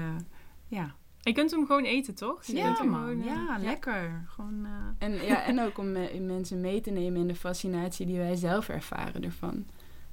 ja. 0.68 0.94
Je 1.20 1.32
kunt 1.32 1.50
hem 1.50 1.66
gewoon 1.66 1.84
eten, 1.84 2.14
toch? 2.14 2.44
Je 2.44 2.56
Ja 2.56 2.82
man, 2.82 3.00
gewoon, 3.00 3.22
ja, 3.24 3.58
lekker. 3.60 4.24
Gewoon, 4.28 4.64
eh, 4.66 5.06
En, 5.08 5.12
ja, 5.26 5.42
en 5.44 5.60
ook 5.60 5.78
om 5.78 5.92
me- 5.92 6.20
mensen 6.20 6.60
mee 6.60 6.80
te 6.80 6.90
nemen 6.90 7.20
in 7.20 7.26
de 7.28 7.34
fascinatie 7.34 8.06
die 8.06 8.18
wij 8.18 8.34
zelf 8.36 8.68
ervaren 8.68 9.24
ervan. 9.24 9.64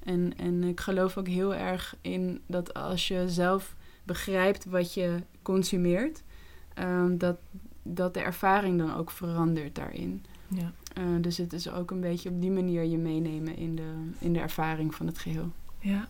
En, 0.04 0.32
en 0.36 0.64
ik 0.64 0.80
geloof 0.80 1.16
ook 1.16 1.28
heel 1.28 1.54
erg 1.54 1.96
in 2.00 2.40
dat 2.46 2.74
als 2.74 3.08
je 3.08 3.28
zelf 3.28 3.76
begrijpt 4.04 4.64
wat 4.64 4.94
je 4.94 5.22
consumeert, 5.42 6.22
ehm, 6.74 7.16
dat, 7.16 7.36
dat 7.84 8.14
de 8.14 8.20
ervaring 8.20 8.78
dan 8.78 8.94
ook 8.94 9.10
verandert 9.10 9.74
daarin. 9.74 10.24
Ja. 10.48 10.72
Eh, 10.94 11.04
dus 11.20 11.36
het 11.36 11.52
is 11.52 11.70
ook 11.70 11.90
een 11.90 12.00
beetje 12.00 12.28
op 12.30 12.40
die 12.40 12.50
manier 12.50 12.82
je 12.84 12.98
meenemen 12.98 13.56
in 13.56 13.74
de, 13.76 14.10
in 14.18 14.32
de 14.32 14.40
ervaring 14.40 14.94
van 14.94 15.06
het 15.06 15.18
geheel. 15.18 15.50
Ja. 15.78 16.08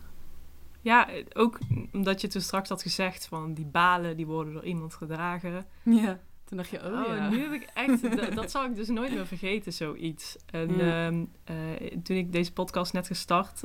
Ja, 0.81 1.09
ook 1.33 1.59
omdat 1.93 2.21
je 2.21 2.27
toen 2.27 2.41
straks 2.41 2.69
had 2.69 2.81
gezegd 2.81 3.27
van 3.27 3.53
die 3.53 3.65
balen, 3.65 4.17
die 4.17 4.25
worden 4.25 4.53
door 4.53 4.65
iemand 4.65 4.93
gedragen. 4.93 5.65
Ja. 5.83 6.19
Toen 6.43 6.57
dacht 6.57 6.69
je, 6.69 6.77
oh, 6.85 6.99
Oh, 7.01 7.07
ja. 7.15 7.29
nu 7.29 7.39
heb 7.41 7.51
ik 7.51 7.69
echt... 7.73 8.01
dat, 8.17 8.33
dat 8.33 8.51
zal 8.51 8.65
ik 8.65 8.75
dus 8.75 8.87
nooit 8.87 9.13
meer 9.13 9.25
vergeten, 9.27 9.73
zoiets. 9.73 10.37
En 10.45 10.75
Ja. 10.77 11.05
ehm, 11.07 11.25
eh, 11.43 11.55
toen 12.03 12.17
ik 12.17 12.31
deze 12.31 12.53
podcast 12.53 12.93
net 12.93 13.07
gestart 13.07 13.59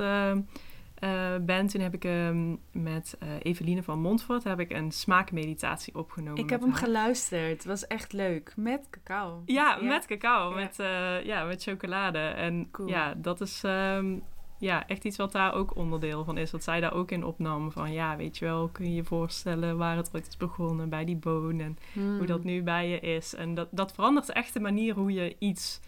eh, 1.01 1.35
ben... 1.41 1.67
toen 1.67 1.81
heb 1.81 1.93
ik 1.93 2.05
ehm, 2.05 2.55
met 2.71 3.15
eh, 3.19 3.29
Eveline 3.41 3.83
van 3.83 3.99
Montfort... 3.99 4.43
heb 4.43 4.59
ik 4.59 4.71
een 4.71 4.91
smaakmeditatie 4.91 5.95
opgenomen 5.95 6.43
ik 6.43 6.49
heb 6.49 6.59
hem 6.61 6.69
haar. 6.69 6.79
geluisterd. 6.79 7.49
Het 7.49 7.65
was 7.65 7.87
echt 7.87 8.13
leuk. 8.13 8.53
Met 8.55 8.87
cacao. 8.89 9.41
Ja, 9.45 9.77
Ja. 9.81 9.87
met 9.87 10.05
cacao, 10.05 10.49
Ja. 10.49 10.55
Met, 10.55 10.79
eh, 10.79 11.23
ja, 11.25 11.43
met 11.43 11.63
chocolade. 11.63 12.19
En 12.19 12.67
Cool. 12.71 12.87
ja, 12.89 13.13
dat 13.17 13.41
is 13.41 13.63
ehm, 13.63 14.15
ja, 14.57 14.87
echt 14.87 15.05
iets 15.05 15.17
wat 15.17 15.31
daar 15.31 15.53
ook 15.53 15.75
onderdeel 15.75 16.23
van 16.23 16.37
is. 16.37 16.51
Wat 16.51 16.63
zij 16.63 16.79
daar 16.79 16.93
ook 16.93 17.11
in 17.11 17.23
opnam. 17.25 17.71
Van 17.71 17.91
ja, 17.91 18.15
weet 18.17 18.37
je 18.37 18.45
wel, 18.45 18.67
kun 18.67 18.85
je 18.89 18.95
je 18.95 19.03
voorstellen 19.03 19.77
waar 19.77 19.95
het 19.97 20.09
ooit 20.15 20.27
is 20.27 20.37
begonnen 20.37 20.89
bij 20.89 21.05
die 21.05 21.15
boon. 21.17 21.59
En 21.59 21.77
Hmm. 21.93 22.17
hoe 22.17 22.25
dat 22.25 22.43
nu 22.43 22.63
bij 22.63 22.89
je 22.89 22.99
is. 22.99 23.35
En 23.35 23.53
dat, 23.53 23.67
dat 23.71 23.93
verandert 23.93 24.31
echt 24.31 24.53
de 24.53 24.59
manier 24.59 24.93
hoe 24.95 25.11
je 25.13 25.35
iets 25.39 25.79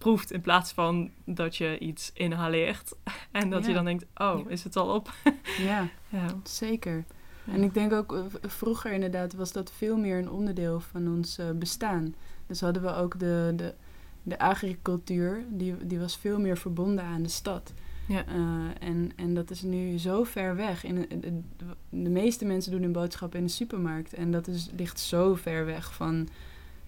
proeft. 0.00 0.32
In 0.32 0.40
plaats 0.40 0.72
van 0.72 1.10
dat 1.24 1.56
je 1.56 1.78
iets 1.78 2.10
inhaleert. 2.14 2.92
En 3.30 3.50
dat 3.50 3.66
je 3.66 3.72
dan 3.72 3.84
denkt, 3.84 4.06
oh, 4.14 4.50
is 4.50 4.64
het 4.64 4.76
al 4.76 4.94
op? 4.94 5.12
Ja, 5.68 5.88
ja. 6.08 6.26
zeker. 6.42 7.04
Ja. 7.44 7.52
En 7.52 7.62
ik 7.62 7.74
denk 7.74 7.92
ook, 7.92 8.12
eh, 8.14 8.24
vroeger 8.42 8.92
inderdaad 8.92 9.34
was 9.34 9.52
dat 9.52 9.72
veel 9.72 9.96
meer 9.96 10.18
een 10.18 10.30
onderdeel 10.30 10.80
van 10.80 11.08
ons 11.08 11.38
eh, 11.38 11.50
bestaan. 11.50 12.14
Dus 12.46 12.60
hadden 12.60 12.82
we 12.82 12.94
ook 12.94 13.18
de, 13.18 13.52
de, 13.56 13.74
de 14.22 14.38
agricultuur, 14.38 15.44
die, 15.48 15.86
die 15.86 15.98
was 15.98 16.16
veel 16.16 16.40
meer 16.40 16.58
verbonden 16.58 17.04
aan 17.04 17.22
de 17.22 17.28
stad. 17.28 17.72
Ja. 18.08 18.26
Eh, 18.26 18.88
en, 18.88 19.12
en 19.16 19.34
dat 19.34 19.50
is 19.50 19.62
nu 19.62 19.98
zo 19.98 20.24
ver 20.24 20.56
weg. 20.56 20.84
In, 20.84 20.94
de, 20.94 21.20
de, 21.20 21.40
de 21.88 22.10
meeste 22.10 22.44
mensen 22.44 22.72
doen 22.72 22.82
hun 22.82 22.92
boodschappen 22.92 23.38
in 23.38 23.44
de 23.44 23.52
supermarkt. 23.52 24.14
En 24.14 24.30
dat 24.30 24.46
is, 24.46 24.70
ligt 24.76 25.00
zo 25.00 25.34
ver 25.34 25.64
weg 25.66 25.94
van, 25.94 26.28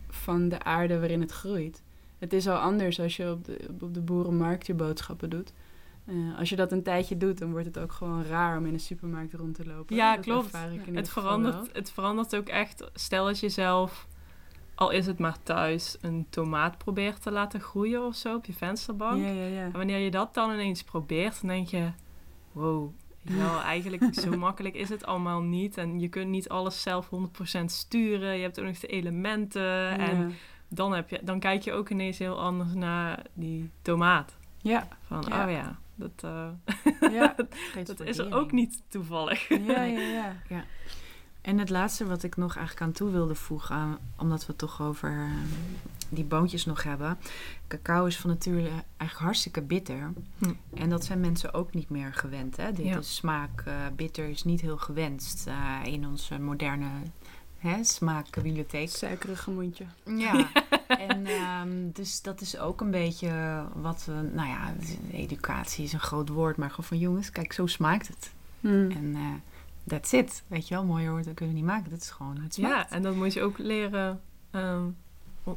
van 0.08 0.48
de 0.48 0.62
aarde 0.62 0.98
waarin 0.98 1.20
het 1.20 1.32
groeit. 1.32 1.82
Het 2.22 2.32
is 2.32 2.48
al 2.48 2.56
anders 2.56 3.00
als 3.00 3.16
je 3.16 3.30
op 3.30 3.44
de, 3.44 3.58
op 3.80 3.94
de 3.94 4.00
boerenmarkt 4.00 4.66
je 4.66 4.74
boodschappen 4.74 5.30
doet. 5.30 5.52
Eh, 6.04 6.38
als 6.38 6.48
je 6.48 6.56
dat 6.56 6.72
een 6.72 6.82
tijdje 6.82 7.16
doet, 7.16 7.38
dan 7.38 7.50
wordt 7.50 7.66
het 7.66 7.78
ook 7.78 7.92
gewoon 7.92 8.24
raar 8.24 8.58
om 8.58 8.66
in 8.66 8.72
een 8.72 8.80
supermarkt 8.80 9.34
rond 9.34 9.54
te 9.54 9.66
lopen. 9.66 9.96
Ja, 9.96 10.14
Dat 10.14 10.24
klopt. 10.24 10.56
Het 10.92 11.08
verandert, 11.08 11.68
het 11.72 11.90
verandert 11.90 12.36
ook 12.36 12.48
echt. 12.48 12.90
Stel 12.94 13.24
dat 13.26 13.40
je 13.40 13.48
zelf, 13.48 14.06
al 14.74 14.90
is 14.90 15.06
het 15.06 15.18
maar 15.18 15.42
thuis, 15.42 15.96
een 16.00 16.26
tomaat 16.30 16.78
probeert 16.78 17.22
te 17.22 17.30
laten 17.30 17.60
groeien 17.60 18.06
of 18.06 18.14
zo 18.14 18.34
op 18.34 18.44
je 18.44 18.52
vensterbank. 18.52 19.22
Ja, 19.22 19.30
ja, 19.30 19.46
ja. 19.46 19.64
En 19.64 19.72
wanneer 19.72 19.98
je 19.98 20.10
dat 20.10 20.34
dan 20.34 20.52
ineens 20.52 20.82
probeert, 20.82 21.40
dan 21.40 21.50
denk 21.50 21.68
je: 21.68 21.90
wow, 22.52 22.92
ja, 23.22 23.62
eigenlijk 23.74 24.14
zo 24.14 24.36
makkelijk 24.36 24.74
is 24.74 24.88
het 24.88 25.04
allemaal 25.04 25.40
niet. 25.40 25.76
En 25.76 26.00
je 26.00 26.08
kunt 26.08 26.28
niet 26.28 26.48
alles 26.48 26.82
zelf 26.82 27.10
100% 27.60 27.64
sturen. 27.64 28.36
Je 28.36 28.42
hebt 28.42 28.60
ook 28.60 28.66
nog 28.66 28.78
de 28.78 28.86
elementen. 28.86 29.98
En. 29.98 30.34
Dan, 30.74 30.92
heb 30.92 31.08
je, 31.08 31.20
dan 31.22 31.38
kijk 31.40 31.62
je 31.62 31.72
ook 31.72 31.90
ineens 31.90 32.18
heel 32.18 32.40
anders 32.40 32.74
naar 32.74 33.22
die 33.32 33.70
tomaat. 33.82 34.36
Ja, 34.58 34.88
Van, 35.06 35.24
Ja. 35.28 35.44
oh 35.44 35.50
ja, 35.50 35.78
dat, 35.94 36.10
eh, 36.24 37.12
ja, 37.12 37.34
dat 37.84 38.00
is 38.00 38.18
er 38.18 38.34
ook 38.34 38.52
niet 38.52 38.82
toevallig. 38.88 39.48
ja, 39.48 39.82
ja, 39.82 40.36
ja. 40.48 40.64
En 41.40 41.58
het 41.58 41.70
laatste 41.70 42.06
wat 42.06 42.22
ik 42.22 42.36
nog 42.36 42.56
eigenlijk 42.56 42.86
aan 42.86 42.92
toe 42.92 43.10
wilde 43.10 43.34
voegen, 43.34 43.76
eh, 43.76 43.90
omdat 44.16 44.40
we 44.40 44.46
het 44.46 44.58
toch 44.58 44.82
over 44.82 45.10
eh, 45.10 45.30
die 46.08 46.24
boontjes 46.24 46.64
nog 46.64 46.82
hebben. 46.82 47.18
Cacao 47.68 48.04
is 48.04 48.16
van 48.16 48.30
nature 48.30 48.68
eigenlijk 48.68 49.18
hartstikke 49.18 49.62
bitter. 49.62 50.12
Hm. 50.38 50.52
En 50.74 50.90
dat 50.90 51.04
zijn 51.04 51.20
mensen 51.20 51.54
ook 51.54 51.74
niet 51.74 51.90
meer 51.90 52.14
gewend. 52.14 52.56
Hè? 52.56 52.72
Dit 52.72 52.86
Ja. 52.86 52.98
is 52.98 53.14
smaak 53.14 53.64
bitter 53.96 54.28
is 54.28 54.44
niet 54.44 54.60
heel 54.60 54.76
gewenst 54.78 55.48
in 55.84 56.06
onze 56.06 56.38
moderne 56.38 56.88
hè, 57.62 57.84
smaakbibliotheek. 57.84 58.88
Suikerige 58.90 59.50
mondje. 59.50 59.84
Ja, 60.04 60.48
en 61.08 61.26
ehm, 61.26 61.90
dus 61.92 62.22
dat 62.22 62.40
is 62.40 62.58
ook 62.58 62.80
een 62.80 62.90
beetje 62.90 63.64
wat 63.74 64.04
we, 64.04 64.12
nou 64.12 64.48
ja, 64.48 64.74
educatie 65.12 65.84
is 65.84 65.92
een 65.92 66.00
groot 66.00 66.28
woord, 66.28 66.56
maar 66.56 66.70
gewoon 66.70 66.84
van 66.84 66.98
jongens, 66.98 67.30
kijk, 67.30 67.52
zo 67.52 67.66
smaakt 67.66 68.08
het. 68.08 68.32
Hmm. 68.60 68.90
En 68.90 69.14
eh 69.14 69.20
that's 69.86 70.12
it. 70.12 70.42
Weet 70.46 70.68
je 70.68 70.74
wel, 70.74 70.84
mooier 70.84 71.10
woord 71.10 71.24
dat 71.24 71.34
kunnen 71.34 71.54
we 71.54 71.60
niet 71.60 71.70
maken. 71.70 71.90
Dat 71.90 72.00
is 72.00 72.10
gewoon 72.10 72.38
het 72.38 72.56
Ja, 72.56 72.68
smaakt. 72.68 72.90
en 72.90 73.02
dan 73.02 73.16
moet 73.16 73.32
je 73.32 73.42
ook 73.42 73.58
leren 73.58 74.20
ehm, 74.50 74.84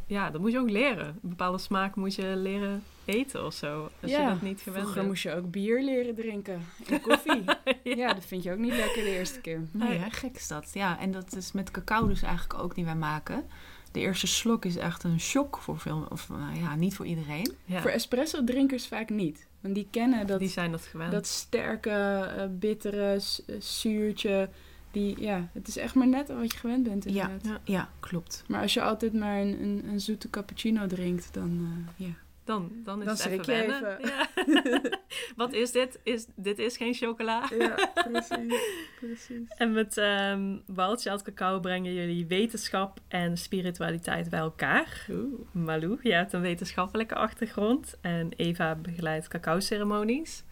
ja, 0.08 0.30
dat 0.30 0.42
moet 0.42 0.52
je 0.52 0.60
ook 0.60 0.70
leren. 0.70 1.08
Een 1.08 1.30
bepaalde 1.30 1.58
smaak 1.58 1.96
moet 1.96 2.16
je 2.16 2.36
leren 2.36 2.84
eten 3.06 3.46
of 3.46 3.54
zo. 3.54 3.90
Als 4.02 4.12
je 4.12 4.18
dat 4.18 4.42
niet 4.42 4.62
gewend 4.62 4.64
vroeger 4.64 4.94
bent. 4.94 5.08
moest 5.08 5.24
je 5.24 5.34
ook 5.34 5.52
bier 5.52 5.84
leren 5.84 6.16
drinken 6.16 6.62
en 6.90 7.02
koffie. 7.02 7.44
ja. 7.84 8.14
dat 8.14 8.26
vind 8.26 8.44
je 8.44 8.52
ook 8.52 8.58
niet 8.58 8.76
lekker 8.76 9.04
de 9.04 9.18
eerste 9.18 9.42
keer. 9.42 9.62
Nee, 9.72 9.98
hè, 9.98 10.10
gek 10.10 10.36
is 10.36 10.48
dat. 10.48 10.72
Ja, 10.74 11.00
en 11.00 11.12
dat 11.12 11.36
is 11.36 11.52
met 11.52 11.72
cacao 11.72 12.08
dus 12.08 12.22
eigenlijk 12.22 12.60
ook 12.60 12.76
die 12.76 12.86
wij 12.86 12.96
maken. 12.96 13.46
De 13.92 14.00
eerste 14.00 14.28
slok 14.28 14.66
is 14.66 14.78
echt 14.78 15.04
een 15.04 15.20
shock 15.20 15.58
voor 15.58 15.80
veel, 15.80 16.06
of 16.10 16.30
nou 16.30 16.56
ja, 16.56 16.76
niet 16.76 16.96
voor 16.96 17.06
iedereen. 17.06 17.56
Ja, 17.66 17.82
Voor 17.82 17.92
espresso 17.92 18.44
drinkers 18.44 18.88
vaak 18.88 19.10
niet. 19.10 19.48
Want 19.62 19.76
die 19.76 19.88
kennen 19.92 20.28
dat, 20.28 20.40
die 20.40 20.50
zijn 20.50 20.72
dat 20.72 20.82
gewend. 20.86 21.12
dat 21.12 21.28
sterke, 21.28 21.90
eh, 21.90 22.46
bittere, 22.50 23.22
eh, 23.46 23.56
zuurtje. 23.60 24.50
Die, 24.96 25.22
ja, 25.22 25.48
het 25.54 25.68
is 25.68 25.78
echt 25.78 25.96
maar 25.96 26.08
net 26.08 26.28
wat 26.28 26.52
je 26.52 26.58
gewend 26.58 26.84
bent 26.84 27.04
Ja. 27.04 27.24
inderdaad. 27.30 27.62
Ja. 27.64 27.74
Ja, 27.74 27.90
klopt. 28.00 28.44
Maar 28.48 28.62
als 28.62 28.74
je 28.74 28.82
altijd 28.82 29.14
maar 29.14 29.42
een, 29.42 29.62
een, 29.64 29.84
een 29.88 30.00
zoete 30.00 30.30
cappuccino 30.30 30.88
drinkt, 30.88 31.34
dan 31.34 31.68
eh, 31.98 32.08
ja. 32.08 32.14
dan, 32.44 32.72
dan 32.84 33.00
is 33.00 33.06
Dan 33.06 33.32
het 33.32 33.48
even. 33.48 33.98
Ja. 34.02 34.28
Wat 35.36 35.54
is 35.54 35.72
dit? 35.72 36.00
Is, 36.04 36.26
dit 36.36 36.60
is 36.60 36.78
geen 36.78 36.94
chocola. 36.94 37.50
Ja, 37.60 37.76
precies. 38.10 38.62
precies. 39.00 39.48
En 39.58 39.72
met 39.72 39.98
ehm 39.98 40.58
Wild 40.66 41.02
Child 41.02 41.22
Cacao 41.22 41.60
brengen 41.60 41.94
jullie 41.94 42.26
wetenschap 42.26 43.00
en 43.08 43.38
spiritualiteit 43.38 44.30
bij 44.30 44.40
elkaar. 44.40 45.08
Malou, 45.52 45.98
je 46.02 46.14
hebt 46.14 46.34
een 46.34 46.42
wetenschappelijke 46.42 47.16
achtergrond 47.16 47.98
en 48.02 48.30
Eva 48.36 48.76
begeleidt 48.76 49.28
cacao-ceremonies. 49.28 50.44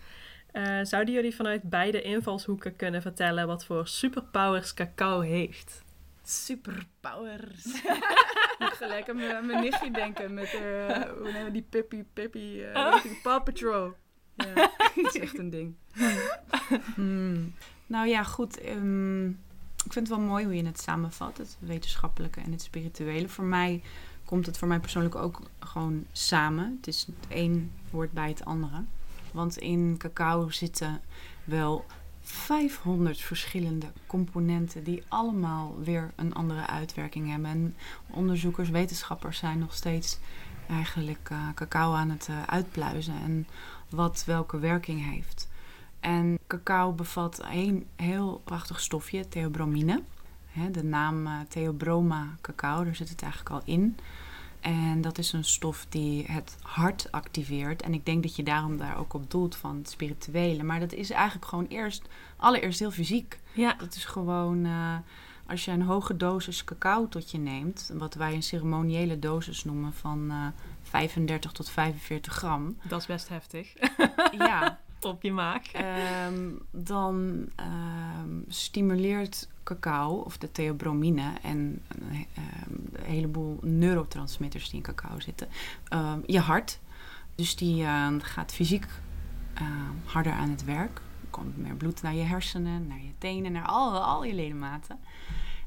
Eh, 0.54 0.80
zouden 0.84 1.14
jullie 1.14 1.36
vanuit 1.36 1.62
beide 1.64 2.02
invalshoeken 2.02 2.76
kunnen 2.76 3.02
vertellen 3.02 3.48
wat 3.48 3.66
voor 3.66 3.88
superpowers 3.88 4.74
cacao 4.74 5.20
heeft? 5.20 5.84
Superpowers. 6.24 7.64
moet 8.60 8.74
gelijk 8.74 9.10
aan 9.10 9.46
mijn, 9.46 9.62
nichtje 9.62 9.92
denken 9.92 10.34
met 10.34 10.54
eh, 10.54 11.02
hoe 11.02 11.32
nemen 11.32 11.44
we 11.44 11.52
die 11.52 11.66
Pippi, 11.70 12.04
Pippi, 12.14 12.64
eh 12.64 12.76
Oh. 12.76 13.06
Paw 13.24 13.44
Patrol. 13.44 13.94
Ja, 14.36 14.54
dat 14.96 15.16
is 15.16 15.22
echt 15.22 15.38
een 15.38 15.50
ding. 15.50 15.76
Hmm. 16.96 17.54
Nou 17.88 18.08
ja, 18.08 18.24
goed. 18.24 18.60
ehm, 18.60 19.28
ik 19.86 19.94
vind 19.94 20.08
het 20.08 20.18
wel 20.18 20.20
mooi 20.28 20.46
hoe 20.46 20.56
je 20.56 20.66
het 20.66 20.82
samenvat, 20.82 21.38
het 21.38 21.58
wetenschappelijke 21.60 22.42
en 22.42 22.52
het 22.52 22.62
spirituele. 22.62 23.30
Voor 23.30 23.46
mij 23.46 23.82
komt 24.26 24.46
het 24.46 24.58
voor 24.58 24.68
mij 24.68 24.80
persoonlijk 24.80 25.16
ook 25.16 25.42
gewoon 25.60 26.06
samen. 26.12 26.76
Het 26.78 26.88
is 26.88 27.06
het 27.06 27.26
een 27.30 27.72
woord 27.92 28.12
bij 28.12 28.28
het 28.30 28.46
andere. 28.46 28.84
Want 29.34 29.58
in 29.58 29.96
cacao 29.98 30.50
zitten 30.50 31.02
wel 31.44 31.86
500 32.22 33.20
verschillende 33.20 33.88
componenten 34.08 34.84
die 34.84 35.04
allemaal 35.08 35.76
weer 35.84 36.12
een 36.16 36.34
andere 36.34 36.68
uitwerking 36.68 37.30
hebben. 37.30 37.50
En 37.50 37.76
onderzoekers, 38.10 38.70
wetenschappers 38.70 39.38
zijn 39.38 39.60
nog 39.60 39.74
steeds 39.74 40.20
eigenlijk 40.70 41.30
eh, 41.32 41.38
cacao 41.56 41.94
aan 41.94 42.10
het 42.10 42.28
eh, 42.30 42.44
uitpluizen 42.44 43.16
en 43.24 43.48
wat 43.90 44.24
welke 44.26 44.60
werking 44.60 45.06
heeft. 45.12 45.50
En 46.00 46.40
cacao 46.48 46.92
bevat 46.92 47.42
een 47.52 47.88
heel 47.96 48.42
prachtig 48.44 48.80
stofje, 48.80 49.28
theobromine. 49.28 50.04
De 50.72 50.84
naam 50.84 51.28
eh, 51.28 51.34
Theobroma 51.48 52.38
cacao, 52.42 52.84
daar 52.84 52.96
zit 52.96 53.10
het 53.10 53.22
eigenlijk 53.22 53.52
al 53.52 53.62
in. 53.66 53.98
En 54.64 55.02
dat 55.02 55.18
is 55.18 55.34
een 55.34 55.44
stof 55.44 55.86
die 55.90 56.26
het 56.32 56.58
hart 56.62 57.12
activeert. 57.12 57.82
En 57.82 57.94
ik 57.94 58.06
denk 58.06 58.24
dat 58.24 58.36
je 58.36 58.44
daarom 58.44 58.78
daar 58.78 58.98
ook 58.98 59.14
op 59.14 59.32
doelt 59.32 59.56
van 59.56 59.76
het 59.78 59.90
spirituele. 59.90 60.64
Maar 60.64 60.80
dat 60.80 60.94
is 60.94 61.10
eigenlijk 61.10 61.46
gewoon 61.46 61.66
eerst, 61.66 62.08
allereerst 62.38 62.80
heel 62.80 62.92
fysiek. 62.92 63.40
Ja, 63.54 63.74
Dat 63.74 63.96
is 63.96 64.06
gewoon, 64.06 64.66
eh, 64.66 64.96
als 65.48 65.66
je 65.66 65.72
een 65.72 65.82
hoge 65.82 66.18
dosis 66.18 66.64
cacao 66.64 67.08
tot 67.08 67.32
je 67.32 67.38
neemt, 67.38 67.92
wat 67.94 68.14
wij 68.14 68.34
een 68.34 68.44
ceremoniële 68.44 69.20
dosis 69.20 69.64
noemen 69.64 69.94
van 69.94 70.30
eh, 70.30 70.48
35 70.84 71.52
tot 71.52 71.70
45 71.70 72.34
gram. 72.34 72.78
dat 72.88 73.00
is 73.00 73.06
best 73.08 73.30
heftig. 73.30 73.74
ja, 74.38 74.80
Op 75.02 75.22
je 75.22 75.32
maag. 75.32 75.72
Ehm, 75.72 76.50
dan 76.72 77.46
ehm, 77.56 78.40
stimuleert 78.48 79.48
cacao, 79.64 80.14
of 80.16 80.38
de 80.38 80.52
theobromine 80.52 81.34
en 81.42 81.82
een, 81.88 82.28
ehm, 82.34 83.04
een 83.04 83.06
heleboel 83.06 83.60
neurotransmitters 83.62 84.70
die 84.70 84.76
in 84.76 84.96
cacao 84.96 85.20
zitten, 85.20 85.48
ehm, 85.88 86.20
je 86.26 86.40
hart. 86.40 86.80
Dus 87.36 87.56
die 87.56 87.84
eh, 87.84 88.08
gaat 88.18 88.54
fysiek 88.54 88.88
ehm, 89.54 89.96
harder 90.06 90.34
aan 90.34 90.50
het 90.50 90.64
werk. 90.64 90.98
Er 90.98 91.30
komt 91.30 91.58
meer 91.58 91.76
bloed 91.76 92.02
naar 92.02 92.14
je 92.14 92.24
hersenen, 92.24 92.88
naar 92.88 93.02
je 93.02 93.14
tenen, 93.18 93.52
naar 93.52 93.66
al, 93.66 94.04
al 94.04 94.24
je 94.24 94.34
ledematen. 94.34 95.00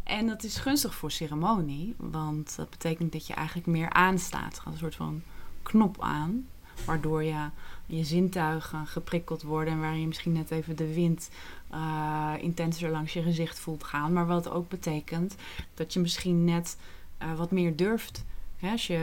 En 0.03 0.27
dat 0.27 0.45
is 0.45 0.59
gunstig 0.59 0.95
voor 0.95 1.11
ceremonie, 1.11 1.95
want 1.97 2.57
dat 2.57 2.71
betekent 2.71 3.13
dat 3.13 3.27
je 3.27 3.35
eigenlijk 3.35 3.67
meer 3.67 3.91
aanstaat. 3.91 4.57
Er 4.57 4.63
gaat 4.63 4.73
een 4.73 4.79
soort 4.79 4.95
van 4.95 5.23
knop 5.63 6.01
aan, 6.01 6.47
waardoor 6.85 7.23
je 7.23 7.49
je 7.87 8.05
zintuigen 8.05 8.87
geprikkeld 8.87 9.43
worden 9.43 9.73
en 9.73 9.81
waar 9.81 9.97
je 9.97 10.07
misschien 10.07 10.33
net 10.33 10.51
even 10.51 10.77
de 10.77 10.95
wind 10.95 11.31
eh, 11.71 12.33
intenser 12.41 12.91
langs 12.91 13.13
je 13.13 13.23
gezicht 13.23 13.59
voelt 13.59 13.85
gaan. 13.85 14.13
Maar 14.13 14.27
wat 14.27 14.51
ook 14.51 14.69
betekent 14.69 15.37
dat 15.75 15.93
je 15.93 16.01
misschien 16.01 16.45
net 16.45 16.77
eh, 17.19 17.35
wat 17.35 17.51
meer 17.51 17.77
durft. 17.77 18.25
Hè, 18.57 18.71
als 18.71 18.87
je 18.87 19.01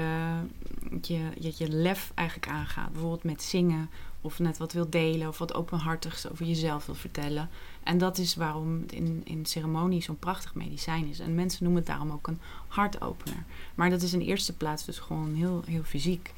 je, 1.01 1.29
je 1.39 1.53
je 1.57 1.69
lef 1.69 2.11
eigenlijk 2.15 2.49
aangaat, 2.49 2.91
bijvoorbeeld 2.91 3.23
met 3.23 3.43
zingen 3.43 3.89
of 4.21 4.39
net 4.39 4.57
wat 4.57 4.73
wil 4.73 4.89
delen 4.89 5.27
of 5.27 5.37
wat 5.37 5.53
openhartigs 5.53 6.29
over 6.31 6.45
jezelf 6.45 6.85
wil 6.85 6.95
vertellen. 6.95 7.49
En 7.83 7.97
dat 7.97 8.17
is 8.17 8.35
waarom 8.35 8.81
het 8.81 8.91
in, 8.91 9.21
in 9.23 9.45
ceremonie 9.45 10.01
zo'n 10.01 10.19
prachtig 10.19 10.55
medicijn 10.55 11.07
is. 11.07 11.19
En 11.19 11.35
mensen 11.35 11.63
noemen 11.63 11.81
het 11.81 11.91
daarom 11.91 12.11
ook 12.11 12.27
een 12.27 12.39
hartopener. 12.67 13.43
Maar 13.75 13.89
dat 13.89 14.01
is 14.01 14.13
in 14.13 14.21
eerste 14.21 14.53
plaats 14.53 14.85
dus 14.85 14.99
gewoon 14.99 15.33
heel, 15.33 15.63
heel 15.65 15.83
fysiek. 15.83 16.33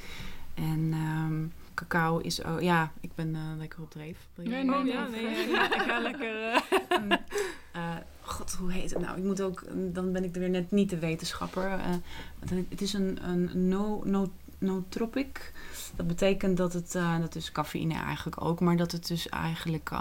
En 0.56 0.90
ehm, 0.94 1.46
cacao 1.74 2.18
is 2.18 2.44
ook... 2.44 2.62
Ja, 2.62 2.92
ik 3.00 3.10
ben 3.16 3.36
eh, 3.36 3.42
lekker 3.58 3.82
op 3.82 3.92
dreef. 3.92 4.18
Nee, 4.36 4.48
nee, 4.64 4.64
nee. 4.84 4.94
ja, 4.94 5.08
nee, 5.08 5.48
ja, 5.50 5.66
ik 5.76 5.82
ga 5.82 6.00
lekker... 6.00 6.52
eh, 6.52 7.18
Eh, 7.72 7.96
God, 8.22 8.52
hoe 8.52 8.72
heet 8.72 8.90
het 8.94 9.02
nou? 9.02 9.18
Ik 9.18 9.24
moet 9.24 9.42
ook, 9.42 9.64
dan 9.94 10.12
ben 10.12 10.24
ik 10.24 10.34
er 10.34 10.40
weer 10.40 10.50
net 10.50 10.72
niet 10.72 10.90
de 10.90 11.00
wetenschapper. 11.00 11.80
Het, 12.70 12.82
is 12.82 12.94
een, 12.94 13.20
een 13.30 13.68
no, 13.68 14.02
no, 14.06 14.32
nootropic. 14.58 15.54
Dat 15.96 16.08
betekent 16.08 16.58
dat 16.58 16.74
het, 16.74 16.92
dat 17.20 17.36
is 17.36 17.52
cafeïne 17.52 17.94
eigenlijk 17.94 18.42
ook, 18.42 18.60
maar 18.60 18.78
dat 18.78 18.92
het 18.92 19.08
dus 19.08 19.30
eigenlijk 19.30 19.92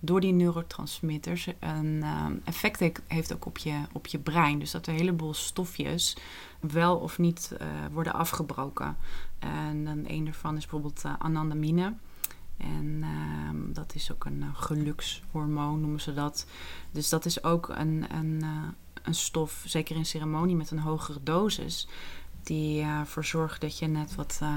door 0.00 0.20
die 0.20 0.32
neurotransmitters 0.32 1.48
een 1.60 2.00
eh, 2.02 2.26
effect 2.44 2.80
he- 2.80 2.92
heeft 3.06 3.32
ook 3.34 3.46
op 3.46 3.58
je, 3.58 3.80
op 3.92 4.06
je 4.06 4.18
brein. 4.18 4.58
Dus 4.58 4.70
dat 4.70 4.86
er 4.86 4.92
een 4.92 4.98
heleboel 4.98 5.34
stofjes 5.34 6.16
wel 6.60 6.96
of 6.96 7.18
niet 7.18 7.52
worden 7.92 8.12
afgebroken. 8.12 8.96
En 9.38 9.84
dan 9.84 10.04
een 10.06 10.24
daarvan 10.24 10.56
is 10.56 10.60
bijvoorbeeld 10.62 11.04
eh, 11.04 11.12
anandamine. 11.18 11.94
En 12.56 12.98
ehm, 13.02 13.72
dat 13.72 13.94
is 13.94 14.12
ook 14.12 14.24
een 14.24 14.42
eh, 14.42 14.48
gelukshormoon, 14.54 15.80
noemen 15.80 16.00
ze 16.00 16.14
dat. 16.14 16.46
Dus 16.90 17.08
dat 17.08 17.24
is 17.24 17.44
ook 17.44 17.68
een, 17.68 18.06
een, 18.16 18.38
eh, 18.42 18.48
een 19.02 19.14
stof, 19.14 19.62
zeker 19.66 19.96
in 19.96 20.06
ceremonie 20.06 20.56
met 20.56 20.70
een 20.70 20.78
hogere 20.78 21.18
dosis, 21.22 21.88
die 22.42 22.80
eh, 22.80 22.98
ervoor 22.98 23.24
zorgt 23.24 23.60
dat 23.60 23.78
je 23.78 23.86
net 23.86 24.14
wat, 24.14 24.38
eh, 24.42 24.56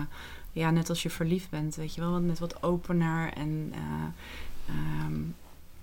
ja, 0.51 0.69
net 0.71 0.89
als 0.89 1.03
je 1.03 1.09
verliefd 1.09 1.49
bent, 1.49 1.75
weet 1.75 1.95
je 1.95 2.01
wel, 2.01 2.11
wat- 2.11 2.21
net 2.21 2.39
wat 2.39 2.63
opener 2.63 3.33
en 3.33 3.71
eh, 3.73 4.73
ehm, 4.75 5.21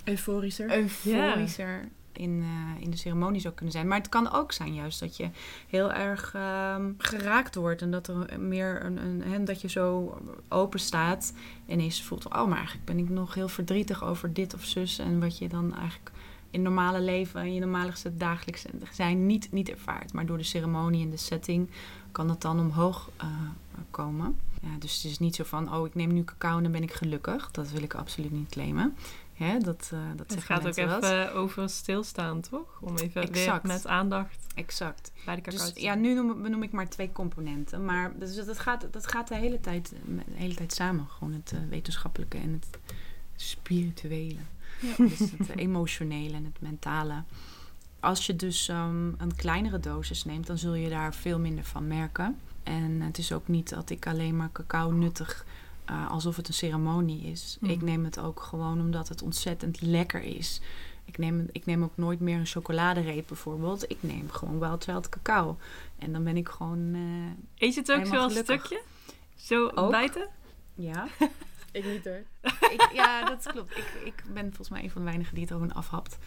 Euforischer. 0.04 0.70
euforischer 0.72 1.88
in, 2.16 2.42
eh, 2.42 2.82
in 2.82 2.90
de 2.90 2.96
ceremonie 2.96 3.40
zou 3.40 3.54
kunnen 3.54 3.72
zijn. 3.72 3.88
Maar 3.88 3.98
het 3.98 4.08
kan 4.08 4.32
ook 4.32 4.52
zijn 4.52 4.74
juist 4.74 5.00
dat 5.00 5.16
je 5.16 5.28
heel 5.68 5.92
erg 5.92 6.34
ehm, 6.34 6.92
geraakt 6.98 7.54
wordt 7.54 7.82
en 7.82 7.90
dat 7.90 8.08
er 8.08 8.40
meer 8.40 8.84
een, 8.84 9.32
een 9.32 9.44
dat 9.44 9.60
je 9.60 9.68
zo 9.68 10.18
open 10.48 10.80
staat 10.80 11.32
en 11.66 11.72
ineens 11.72 12.02
voelt, 12.02 12.26
oh, 12.26 12.46
maar 12.46 12.56
eigenlijk 12.56 12.86
ben 12.86 12.98
ik 12.98 13.08
nog 13.08 13.34
heel 13.34 13.48
verdrietig 13.48 14.04
over 14.04 14.32
dit 14.32 14.54
of 14.54 14.64
zus 14.64 14.98
en 14.98 15.20
wat 15.20 15.38
je 15.38 15.48
dan 15.48 15.74
eigenlijk 15.74 16.10
in 16.50 16.62
normale 16.62 17.00
leven, 17.00 17.44
in 17.44 17.54
je 17.54 17.60
normale 17.60 17.92
dagelijks 18.12 18.64
zijn 18.92 19.26
niet, 19.26 19.52
niet 19.52 19.68
ervaart. 19.68 20.12
Maar 20.12 20.26
door 20.26 20.38
de 20.38 20.42
ceremonie 20.42 21.04
en 21.04 21.10
de 21.10 21.16
setting 21.16 21.70
kan 22.12 22.26
dat 22.26 22.42
dan 22.42 22.60
omhoog 22.60 23.10
eh, 23.16 23.26
komen. 23.90 24.36
Ja, 24.60 24.68
dus 24.78 24.94
het 24.94 25.04
is 25.04 25.18
niet 25.18 25.34
zo 25.34 25.44
van, 25.44 25.74
oh, 25.74 25.86
ik 25.86 25.94
neem 25.94 26.12
nu 26.12 26.24
cacao 26.24 26.56
en 26.56 26.62
dan 26.62 26.72
ben 26.72 26.82
ik 26.82 26.92
gelukkig. 26.92 27.50
Dat 27.50 27.70
wil 27.70 27.82
ik 27.82 27.94
absoluut 27.94 28.32
niet 28.32 28.48
claimen. 28.48 28.96
Hè, 29.36 29.58
dat, 29.58 29.90
eh 29.92 29.98
dat 30.16 30.30
Het 30.30 30.44
gaat 30.44 30.66
ook 30.66 30.74
wel 30.74 30.96
even 30.96 31.34
over 31.34 31.68
stilstaan, 31.68 32.40
toch? 32.40 32.78
Om 32.80 32.96
even 32.96 33.22
Exact. 33.22 33.62
weer 33.62 33.72
met 33.72 33.86
aandacht 33.86 34.46
Exact. 34.54 35.12
bij 35.24 35.34
de 35.34 35.40
cacao 35.40 35.64
Dus 35.66 35.82
ja, 35.82 35.94
nu 35.94 36.14
noem, 36.14 36.42
benoem 36.42 36.62
ik 36.62 36.72
maar 36.72 36.88
twee 36.88 37.12
componenten. 37.12 37.84
Maar 37.84 38.18
dus 38.18 38.44
dat, 38.44 38.58
gaat, 38.58 38.86
dat 38.90 39.06
gaat 39.06 39.28
de 39.28 39.34
hele, 39.34 39.60
tijd, 39.60 39.92
de 40.04 40.22
hele 40.34 40.54
tijd 40.54 40.72
samen. 40.72 41.06
Gewoon 41.08 41.32
het 41.32 41.52
eh, 41.52 41.58
wetenschappelijke 41.68 42.38
en 42.38 42.52
het 42.52 42.78
spirituele. 43.36 44.40
Dus 44.96 45.18
het 45.18 45.56
emotionele 45.56 46.36
en 46.36 46.44
het 46.44 46.60
mentale. 46.60 47.22
Als 48.00 48.26
je 48.26 48.36
dus 48.36 48.68
ehm, 48.68 49.08
een 49.18 49.36
kleinere 49.36 49.80
dosis 49.80 50.24
neemt, 50.24 50.46
dan 50.46 50.58
zul 50.58 50.74
je 50.74 50.88
daar 50.88 51.14
veel 51.14 51.38
minder 51.38 51.64
van 51.64 51.86
merken. 51.86 52.36
En 52.62 53.00
het 53.00 53.18
is 53.18 53.32
ook 53.32 53.48
niet 53.48 53.68
dat 53.68 53.90
ik 53.90 54.06
alleen 54.06 54.36
maar 54.36 54.52
cacao 54.52 54.90
nuttig 54.90 55.44
eh, 55.86 56.10
alsof 56.10 56.36
het 56.36 56.48
een 56.48 56.54
ceremonie 56.54 57.22
is. 57.22 57.56
Mm. 57.60 57.70
Ik 57.70 57.82
neem 57.82 58.04
het 58.04 58.18
ook 58.18 58.40
gewoon 58.40 58.80
omdat 58.80 59.08
het 59.08 59.22
ontzettend 59.22 59.80
lekker 59.80 60.22
is. 60.22 60.60
Ik 61.04 61.18
neem, 61.18 61.48
ik 61.52 61.66
neem 61.66 61.82
ook 61.82 61.96
nooit 61.96 62.20
meer 62.20 62.38
een 62.38 62.46
chocoladereep 62.46 63.26
bijvoorbeeld. 63.28 63.90
Ik 63.90 63.96
neem 64.00 64.30
gewoon 64.30 64.58
Wild 64.58 64.84
Child 64.84 65.08
cacao. 65.08 65.56
En 65.98 66.12
dan 66.12 66.24
ben 66.24 66.36
ik 66.36 66.48
gewoon... 66.48 66.94
eh, 66.94 67.66
Eet 67.68 67.74
je 67.74 67.80
het 67.80 67.92
ook 67.92 68.06
zo 68.06 68.14
als 68.16 68.36
stukje? 68.36 68.82
Zo 69.34 69.68
Ook. 69.74 69.90
bijten? 69.90 70.28
ja, 70.74 71.06
Ik 71.72 71.84
niet 71.84 72.04
hoor. 72.04 72.22
ik, 72.70 72.90
ja, 72.92 73.24
dat 73.28 73.46
klopt. 73.46 73.76
Ik, 73.76 73.92
ik 74.04 74.22
ben 74.32 74.44
volgens 74.46 74.68
mij 74.68 74.82
een 74.82 74.90
van 74.90 75.00
de 75.00 75.06
weinigen 75.06 75.34
die 75.34 75.44
het 75.44 75.52
ook 75.52 75.70
afhapt. 75.72 76.18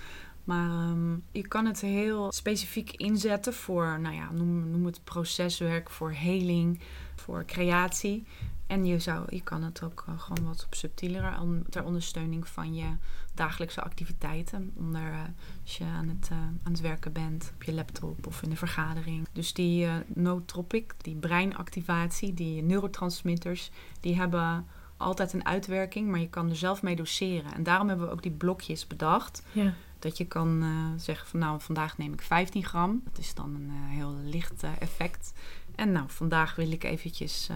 Maar 0.44 0.70
ehm, 0.70 1.14
je 1.32 1.48
kan 1.48 1.66
het 1.66 1.82
heel 1.82 2.32
specifiek 2.32 2.92
inzetten 2.92 3.54
voor, 3.54 4.00
nou 4.00 4.16
ja, 4.16 4.32
noem, 4.32 4.70
noem 4.72 4.86
het 4.86 5.04
proceswerk, 5.04 5.90
voor 5.90 6.12
heling, 6.12 6.80
voor 7.16 7.46
creatie. 7.46 8.26
En 8.70 8.86
je, 8.86 9.00
zou, 9.00 9.26
je 9.30 9.42
kan 9.42 9.64
het 9.64 9.84
ook 9.84 10.04
eh, 10.08 10.20
gewoon 10.20 10.46
wat 10.46 10.68
subtieler, 10.70 11.40
ter 11.70 11.84
ondersteuning 11.84 12.48
van 12.48 12.76
je 12.76 12.86
dagelijkse 13.34 13.82
activiteiten. 13.82 14.72
Onder, 14.76 15.12
eh, 15.12 15.20
als 15.64 15.78
je 15.78 15.84
aan 15.84 16.08
het, 16.08 16.28
eh, 16.32 16.38
aan 16.38 16.72
het 16.72 16.82
werken 16.82 17.12
bent, 17.12 17.52
op 17.56 17.64
je 17.64 17.74
laptop 17.74 18.28
of 18.28 18.42
in 18.42 18.50
een 18.52 18.58
vergadering. 18.58 19.28
Dus 19.32 19.54
die 19.54 19.88
nootropic, 20.08 20.94
die 20.98 21.16
breinactivatie, 21.16 22.34
die 22.34 22.62
neurotransmitters, 22.62 23.72
die 24.00 24.16
hebben 24.16 24.68
altijd 24.98 25.34
een 25.34 25.46
uitwerking, 25.46 26.10
maar 26.10 26.20
je 26.20 26.30
kan 26.30 26.50
er 26.50 26.56
zelf 26.56 26.82
mee 26.82 26.96
doseren. 26.96 27.54
En 27.54 27.64
daarom 27.64 27.88
hebben 27.88 28.06
we 28.06 28.12
ook 28.12 28.24
die 28.24 28.32
blokjes 28.32 28.88
bedacht. 28.88 29.44
Ja. 29.52 29.74
Dat 30.00 30.18
je 30.18 30.26
kan 30.26 30.64
zeggen 30.98 31.28
van 31.28 31.40
nou, 31.40 31.62
vandaag 31.62 31.98
neem 31.98 32.14
ik 32.14 32.22
15 32.22 32.66
gram. 32.66 33.02
Dat 33.04 33.18
is 33.18 33.34
dan 33.34 33.56
een 33.56 33.72
heel 33.72 34.16
licht 34.24 34.64
effect. 34.80 35.34
En 35.76 35.92
nou, 35.92 36.06
vandaag 36.10 36.56
wil 36.56 36.72
ik 36.72 36.84
eventjes 36.84 37.50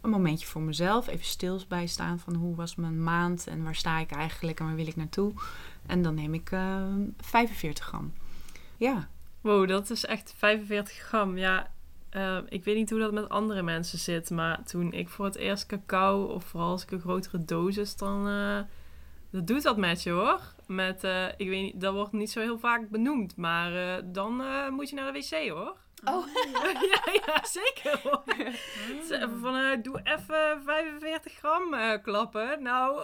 een 0.00 0.10
momentje 0.10 0.46
voor 0.46 0.62
mezelf. 0.62 1.08
Even 1.08 1.24
stil 1.24 1.60
bijstaan 1.68 2.18
van 2.18 2.34
hoe 2.34 2.54
was 2.56 2.74
mijn 2.74 3.02
maand 3.02 3.46
en 3.46 3.62
waar 3.62 3.74
sta 3.74 3.98
ik 3.98 4.10
eigenlijk 4.10 4.60
en 4.60 4.66
waar 4.66 4.74
wil 4.74 4.86
ik 4.86 4.96
naartoe. 4.96 5.32
En 5.86 6.02
dan 6.02 6.14
neem 6.14 6.34
ik 6.34 6.50
eh 6.50 6.84
45 7.20 7.84
gram. 7.84 8.12
Ja, 8.76 9.08
Wow, 9.40 9.68
dat 9.68 9.90
is 9.90 10.04
echt 10.04 10.34
45 10.36 10.96
gram. 10.96 11.38
Ja, 11.38 11.70
eh, 12.10 12.38
ik 12.48 12.64
weet 12.64 12.76
niet 12.76 12.90
hoe 12.90 12.98
dat 12.98 13.12
met 13.12 13.28
andere 13.28 13.62
mensen 13.62 13.98
zit. 13.98 14.30
Maar 14.30 14.64
toen 14.64 14.92
ik 14.92 15.08
voor 15.08 15.24
het 15.24 15.36
eerst 15.36 15.66
cacao, 15.66 16.24
of 16.24 16.44
vooral 16.44 16.70
als 16.70 16.82
ik 16.82 16.90
een 16.90 17.00
grotere 17.00 17.44
dosis, 17.44 17.96
dan... 17.96 18.28
eh, 18.28 18.58
dat 19.30 19.46
doet 19.46 19.62
dat 19.62 19.76
met 19.76 20.02
je 20.02 20.10
hoor. 20.10 20.40
Met, 20.66 21.04
eh, 21.04 21.26
ik 21.36 21.48
weet 21.48 21.62
niet, 21.62 21.80
dat 21.80 21.94
wordt 21.94 22.12
niet 22.12 22.30
zo 22.30 22.40
heel 22.40 22.58
vaak 22.58 22.88
benoemd. 22.88 23.36
Maar 23.36 23.96
eh, 23.96 24.02
dan 24.04 24.40
eh, 24.42 24.68
moet 24.68 24.88
je 24.88 24.94
naar 24.96 25.12
de 25.12 25.18
wc 25.18 25.48
hoor. 25.50 25.76
Oh. 26.04 26.26
ja, 26.92 27.12
ja, 27.26 27.44
zeker 27.44 28.00
hoor. 28.02 28.22
Even 29.10 29.38
van, 29.40 29.56
eh, 29.56 29.82
doe 29.82 30.00
even 30.04 30.62
45 30.64 31.32
gram 31.32 31.74
eh, 31.74 32.02
klappen. 32.02 32.62
Nou, 32.62 33.00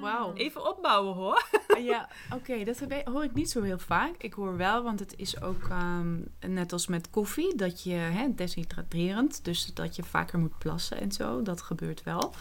wauw. 0.00 0.32
even 0.34 0.66
opbouwen 0.68 1.14
hoor. 1.14 1.42
Ja, 1.78 2.08
oké, 2.34 2.64
dat 2.64 2.78
heb 2.78 2.92
ik- 2.92 3.06
hoor 3.08 3.24
ik 3.24 3.32
niet 3.34 3.50
zo 3.50 3.62
heel 3.62 3.78
vaak. 3.78 4.14
Ik 4.18 4.32
hoor 4.32 4.56
wel, 4.56 4.82
want 4.82 5.00
het 5.00 5.14
is 5.16 5.42
ook 5.42 5.68
ehm, 5.68 6.16
net 6.46 6.72
als 6.72 6.86
met 6.86 7.10
koffie, 7.10 7.54
dat 7.56 7.82
je 7.82 7.94
hè, 7.94 8.34
deshydraterend, 8.34 9.44
dus 9.44 9.66
dat 9.74 9.96
je 9.96 10.02
vaker 10.02 10.38
moet 10.38 10.58
plassen 10.58 11.00
en 11.00 11.12
zo. 11.12 11.42
Dat 11.42 11.62
gebeurt 11.62 12.02
wel. 12.02 12.34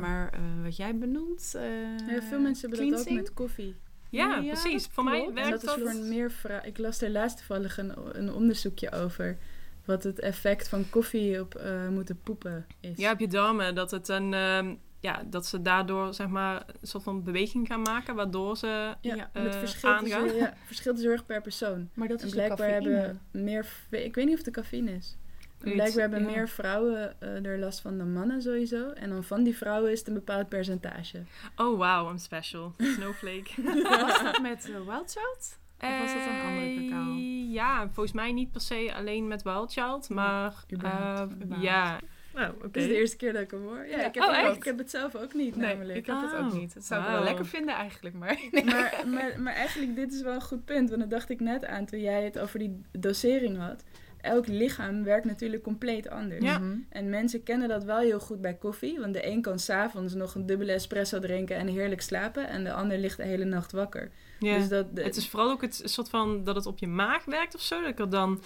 Maar 0.00 0.28
eh, 0.32 0.40
wat 0.62 0.76
jij 0.76 0.96
benoemt. 0.98 1.54
eh, 1.56 1.98
Ja, 2.08 2.22
veel 2.22 2.40
mensen 2.40 2.68
hebben 2.70 2.90
dat 2.90 3.08
ook 3.08 3.14
met 3.14 3.34
koffie. 3.34 3.76
Ja, 4.10 4.36
Ja, 4.36 4.52
precies. 4.52 4.86
Voor 4.86 5.04
mij. 5.04 5.24
En 5.26 5.34
werkt 5.34 5.50
dat 5.50 5.60
is 5.60 5.84
dat... 5.84 5.92
voor 5.92 6.04
meer 6.04 6.32
Ik 6.62 6.78
las 6.78 7.00
er 7.00 7.10
laatst 7.10 7.36
toevallig 7.36 7.78
een, 7.78 7.92
een 8.12 8.32
onderzoekje 8.32 8.92
over. 8.92 9.38
Wat 9.84 10.02
het 10.02 10.18
effect 10.18 10.68
van 10.68 10.90
koffie 10.90 11.40
op 11.40 11.54
eh, 11.54 11.88
moeten 11.88 12.20
poepen 12.22 12.66
is. 12.80 12.96
Ja, 12.96 13.12
op 13.12 13.18
je 13.18 13.28
darmen. 13.28 13.74
Dat, 13.74 13.90
het 13.90 14.08
een, 14.08 14.34
ehm, 14.34 14.74
ja, 15.00 15.22
dat 15.30 15.46
ze 15.46 15.62
daardoor 15.62 16.14
zeg 16.14 16.28
maar, 16.28 16.64
een 16.80 16.86
soort 16.86 17.02
van 17.02 17.22
beweging 17.22 17.66
gaan 17.66 17.82
maken, 17.82 18.14
waardoor 18.14 18.56
ze... 18.56 18.94
Ja, 19.00 19.30
en 19.32 19.44
het 19.44 19.54
eh, 19.54 19.58
verschilt 19.58 20.00
dus, 20.00 20.12
aangaan. 20.12 20.34
ja, 20.34 20.54
verschilt 20.64 20.96
dus 20.96 21.04
heel 21.04 21.14
erg 21.14 21.26
per 21.26 21.42
persoon. 21.42 21.90
Maar 21.94 22.08
dat 22.08 22.20
En 22.20 22.26
is 22.26 22.32
de 22.32 22.36
blijkbaar 22.36 22.70
hebben 22.70 23.20
meer... 23.30 23.66
Ik 23.90 24.14
weet 24.14 24.24
niet 24.24 24.38
of 24.38 24.44
het 24.44 24.54
de 24.54 24.60
cafeïne 24.60 24.90
is. 24.90 25.16
Blijkbaar 25.58 26.00
hebben 26.00 26.20
ja. 26.20 26.26
meer 26.30 26.48
vrouwen 26.48 27.20
eh, 27.20 27.44
er 27.46 27.58
last 27.58 27.80
van 27.80 27.98
dan 27.98 28.12
mannen 28.12 28.42
sowieso. 28.42 28.90
En 28.90 29.08
dan 29.10 29.24
van 29.24 29.42
die 29.42 29.56
vrouwen 29.56 29.90
is 29.92 29.98
het 29.98 30.08
een 30.08 30.14
bepaald 30.14 30.48
percentage. 30.48 31.22
Oh, 31.56 31.76
wow, 31.78 32.10
I'm 32.10 32.18
special. 32.18 32.72
Snowflake. 32.78 33.50
Was 34.06 34.22
dat 34.22 34.40
met 34.42 34.64
eh, 34.70 34.74
Wild 34.74 35.10
Child? 35.12 35.58
Of 35.80 35.98
was 36.00 36.12
dat 36.12 36.22
een 36.26 36.40
andere 36.46 36.66
Eh, 36.66 36.88
cacao? 36.88 37.12
Ja, 37.50 37.88
volgens 37.92 38.12
mij 38.14 38.32
niet 38.32 38.52
per 38.52 38.60
se 38.60 38.92
alleen 38.96 39.28
met 39.28 39.42
Wild 39.42 39.72
Child, 39.72 40.08
maar... 40.08 40.52
eh, 40.82 41.22
ja. 41.60 42.00
Nou, 42.34 42.52
oké. 42.56 42.68
Dit 42.70 42.82
is 42.82 42.88
de 42.88 42.94
eerste 42.96 43.16
keer 43.16 43.32
dat 43.32 43.42
ik 43.42 43.50
hem 43.50 43.62
hoor. 43.62 43.86
Ja, 43.86 43.98
Ja. 43.98 44.06
ik, 44.06 44.14
heb 44.14 44.24
Oh, 44.24 44.44
ook- 44.48 44.56
ik 44.56 44.64
heb 44.64 44.78
het 44.78 44.90
zelf 44.90 45.14
ook 45.14 45.34
niet 45.34 45.56
Nee, 45.56 45.74
namelijk. 45.74 45.98
ik 45.98 46.06
heb 46.06 46.20
het 46.20 46.34
ook 46.34 46.52
Oh, 46.52 46.52
niet. 46.52 46.74
Dat 46.74 46.84
zou 46.84 47.02
ik 47.02 47.08
wel 47.08 47.22
lekker 47.22 47.46
vinden 47.46 47.74
eigenlijk, 47.74 48.14
maar... 48.14 48.38
maar, 48.64 49.02
maar, 49.06 49.40
maar 49.40 49.54
eigenlijk, 49.54 49.94
dit 49.96 50.12
is 50.12 50.22
wel 50.22 50.34
een 50.34 50.42
goed 50.42 50.64
punt. 50.64 50.88
Want 50.88 51.00
dat 51.00 51.10
dacht 51.10 51.30
ik 51.30 51.40
net 51.40 51.64
aan 51.64 51.86
toen 51.86 52.00
jij 52.00 52.24
het 52.24 52.38
over 52.38 52.58
die 52.58 52.80
dosering 52.92 53.58
had. 53.58 53.84
Elk 54.26 54.46
lichaam 54.46 55.04
werkt 55.04 55.24
natuurlijk 55.26 55.62
compleet 55.62 56.08
anders. 56.10 56.44
Ja. 56.44 56.58
Mhm. 56.58 56.76
En 56.88 57.10
mensen 57.10 57.42
kennen 57.42 57.68
dat 57.68 57.84
wel 57.84 57.98
heel 57.98 58.20
goed 58.20 58.40
bij 58.40 58.54
koffie. 58.54 59.00
Want 59.00 59.14
de 59.14 59.26
een 59.26 59.42
kan 59.42 59.58
s'avonds 59.58 60.14
nog 60.14 60.34
een 60.34 60.46
dubbele 60.46 60.72
espresso 60.72 61.18
drinken 61.18 61.56
en 61.56 61.66
heerlijk 61.66 62.00
slapen. 62.02 62.48
En 62.48 62.64
de 62.64 62.72
ander 62.72 62.98
ligt 62.98 63.16
de 63.16 63.22
hele 63.24 63.44
nacht 63.44 63.72
wakker. 63.72 64.10
Ja. 64.38 64.58
Dus 64.58 64.68
dat, 64.68 64.96
de- 64.96 65.02
Het 65.02 65.16
is 65.16 65.28
vooral 65.28 65.50
ook 65.50 65.60
het 65.62 65.80
soort 65.84 66.08
van 66.08 66.44
dat 66.44 66.54
het 66.56 66.66
op 66.66 66.78
je 66.78 66.86
maag 66.88 67.24
werkt 67.24 67.54
of 67.54 67.60
zo. 67.60 67.80
Dat 67.80 67.90
ik 67.90 67.98
er 67.98 68.10
dan... 68.10 68.40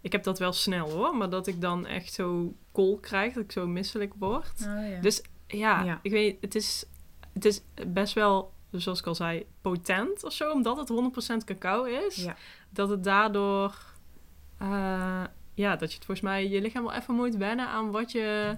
Ik 0.00 0.12
heb 0.12 0.22
dat 0.22 0.38
wel 0.38 0.52
snel 0.52 0.90
hoor, 0.90 1.16
maar 1.16 1.30
dat 1.30 1.46
ik 1.46 1.60
dan 1.60 1.86
echt 1.86 2.12
zo 2.12 2.54
kool 2.72 2.96
krijg, 2.98 3.34
dat 3.34 3.42
ik 3.44 3.52
zo 3.52 3.66
misselijk 3.66 4.12
word. 4.18 4.52
Oh, 4.66 4.88
ja. 4.90 5.00
Dus 5.00 5.22
ja, 5.46 5.84
Ja. 5.84 5.98
ik 6.02 6.10
weet, 6.10 6.36
het 6.40 6.54
is, 6.54 6.84
het 7.32 7.44
is 7.44 7.62
best 7.88 8.12
wel, 8.14 8.52
zoals 8.70 8.98
ik 8.98 9.06
al 9.06 9.14
zei, 9.14 9.46
potent 9.60 10.24
of 10.24 10.32
zo, 10.32 10.50
omdat 10.50 10.76
het 10.76 10.88
100% 10.88 11.44
cacao 11.44 11.84
is. 11.84 12.16
Ja. 12.16 12.36
Dat 12.70 12.88
het 12.88 13.04
daardoor, 13.04 13.87
eh, 14.58 15.22
ja, 15.54 15.76
dat 15.76 15.88
je 15.90 15.96
het 15.96 16.04
volgens 16.04 16.20
mij 16.20 16.48
je 16.48 16.60
lichaam 16.60 16.82
wel 16.82 16.92
even 16.94 17.14
moet 17.14 17.36
wennen 17.36 17.68
aan 17.68 17.90
wat 17.90 18.12
je, 18.12 18.56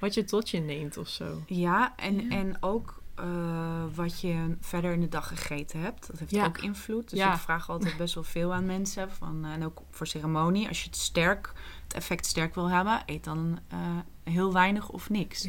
wat 0.00 0.14
je 0.14 0.24
tot 0.24 0.50
je 0.50 0.58
neemt 0.60 0.96
of 0.96 1.08
zo. 1.08 1.42
Ja, 1.46 1.92
en, 1.96 2.20
Ja. 2.28 2.36
en 2.36 2.56
ook 2.60 3.02
eh, 3.14 3.84
wat 3.94 4.20
je 4.20 4.56
verder 4.60 4.92
in 4.92 5.00
de 5.00 5.08
dag 5.08 5.28
gegeten 5.28 5.80
hebt. 5.80 6.06
Dat 6.06 6.18
heeft 6.18 6.30
Ja. 6.30 6.46
ook 6.46 6.58
invloed. 6.58 7.10
Dus 7.10 7.18
Ja. 7.18 7.32
ik 7.32 7.38
vraag 7.40 7.70
altijd 7.70 7.96
best 7.96 8.14
wel 8.14 8.24
veel 8.24 8.54
aan 8.54 8.66
mensen. 8.66 9.10
Van, 9.10 9.44
eh, 9.44 9.52
en 9.52 9.64
ook 9.64 9.82
voor 9.90 10.06
ceremonie. 10.06 10.68
Als 10.68 10.80
je 10.82 10.86
het 10.88 10.96
sterk, 10.96 11.52
het 11.82 11.94
effect 11.94 12.26
sterk 12.26 12.54
wil 12.54 12.70
hebben, 12.70 13.02
eet 13.06 13.24
dan 13.24 13.58
eh, 13.68 13.78
heel 14.24 14.52
weinig 14.52 14.88
of 14.88 15.10
niks. 15.10 15.48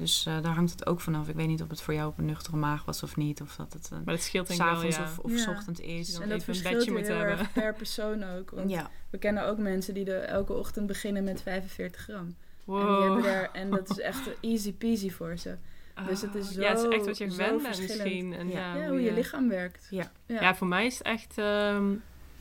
Dus 0.00 0.26
eh, 0.26 0.42
daar 0.42 0.54
hangt 0.54 0.70
het 0.70 0.86
ook 0.86 1.00
vanaf. 1.00 1.28
Ik 1.28 1.34
weet 1.34 1.46
niet 1.46 1.62
of 1.62 1.68
het 1.68 1.82
voor 1.82 1.94
jou 1.94 2.08
op 2.08 2.18
een 2.18 2.24
nuchtere 2.24 2.56
maag 2.56 2.84
was 2.84 3.02
of 3.02 3.16
niet. 3.16 3.40
Of 3.40 3.56
dat 3.56 3.72
het 3.72 3.90
uh, 3.92 3.98
Maar 4.04 4.14
dat 4.14 4.22
scheelt 4.24 4.48
denk 4.48 4.60
wel, 4.60 4.68
s'avonds 4.74 4.96
ja. 4.96 5.02
of, 5.02 5.18
of 5.18 5.44
Ja. 5.44 5.50
ochtend 5.50 5.80
is. 5.80 6.12
Dan 6.12 6.22
en 6.22 6.28
dat 6.28 6.38
even 6.38 6.54
een 6.54 6.60
verschilt 6.60 7.06
hebben. 7.06 7.38
erg 7.38 7.52
per 7.52 7.74
persoon 7.74 8.24
ook. 8.24 8.50
Want 8.56 8.70
Ja, 8.70 8.90
we 9.10 9.18
kennen 9.18 9.46
ook 9.46 9.58
mensen 9.58 9.94
die 9.94 10.12
er 10.12 10.22
elke 10.22 10.52
ochtend 10.52 10.86
beginnen 10.86 11.24
met 11.24 11.42
45 11.42 12.00
gram. 12.02 12.16
En, 12.16 12.26
die 12.64 12.74
Wow. 12.74 13.02
hebben 13.02 13.22
daar, 13.22 13.50
en 13.62 13.70
dat 13.70 13.90
is 13.90 13.98
echt 14.00 14.30
easy 14.40 14.72
peasy 14.72 15.10
voor 15.10 15.36
ze. 15.36 15.56
Dus 16.08 16.20
het 16.22 16.34
is 16.34 16.48
Ah, 16.48 16.54
ja, 16.54 16.68
het 16.68 16.78
is 16.78 16.84
echt 16.84 17.00
zo- 17.00 17.04
wat 17.06 17.18
je 17.18 17.24
zo 17.30 17.34
gewend 17.34 17.62
bent 17.62 17.78
misschien. 17.80 18.32
En 18.34 18.48
Ja. 18.48 18.74
ja, 18.74 18.82
Ja, 18.82 18.88
hoe 18.88 19.00
je 19.02 19.12
lichaam 19.12 19.48
werkt. 19.48 19.86
Ja. 19.90 20.12
Ja. 20.26 20.40
Ja, 20.40 20.54
voor 20.54 20.66
mij 20.66 20.86
is 20.86 20.98
het 20.98 21.06
echt, 21.06 21.38
ehm, 21.38 21.84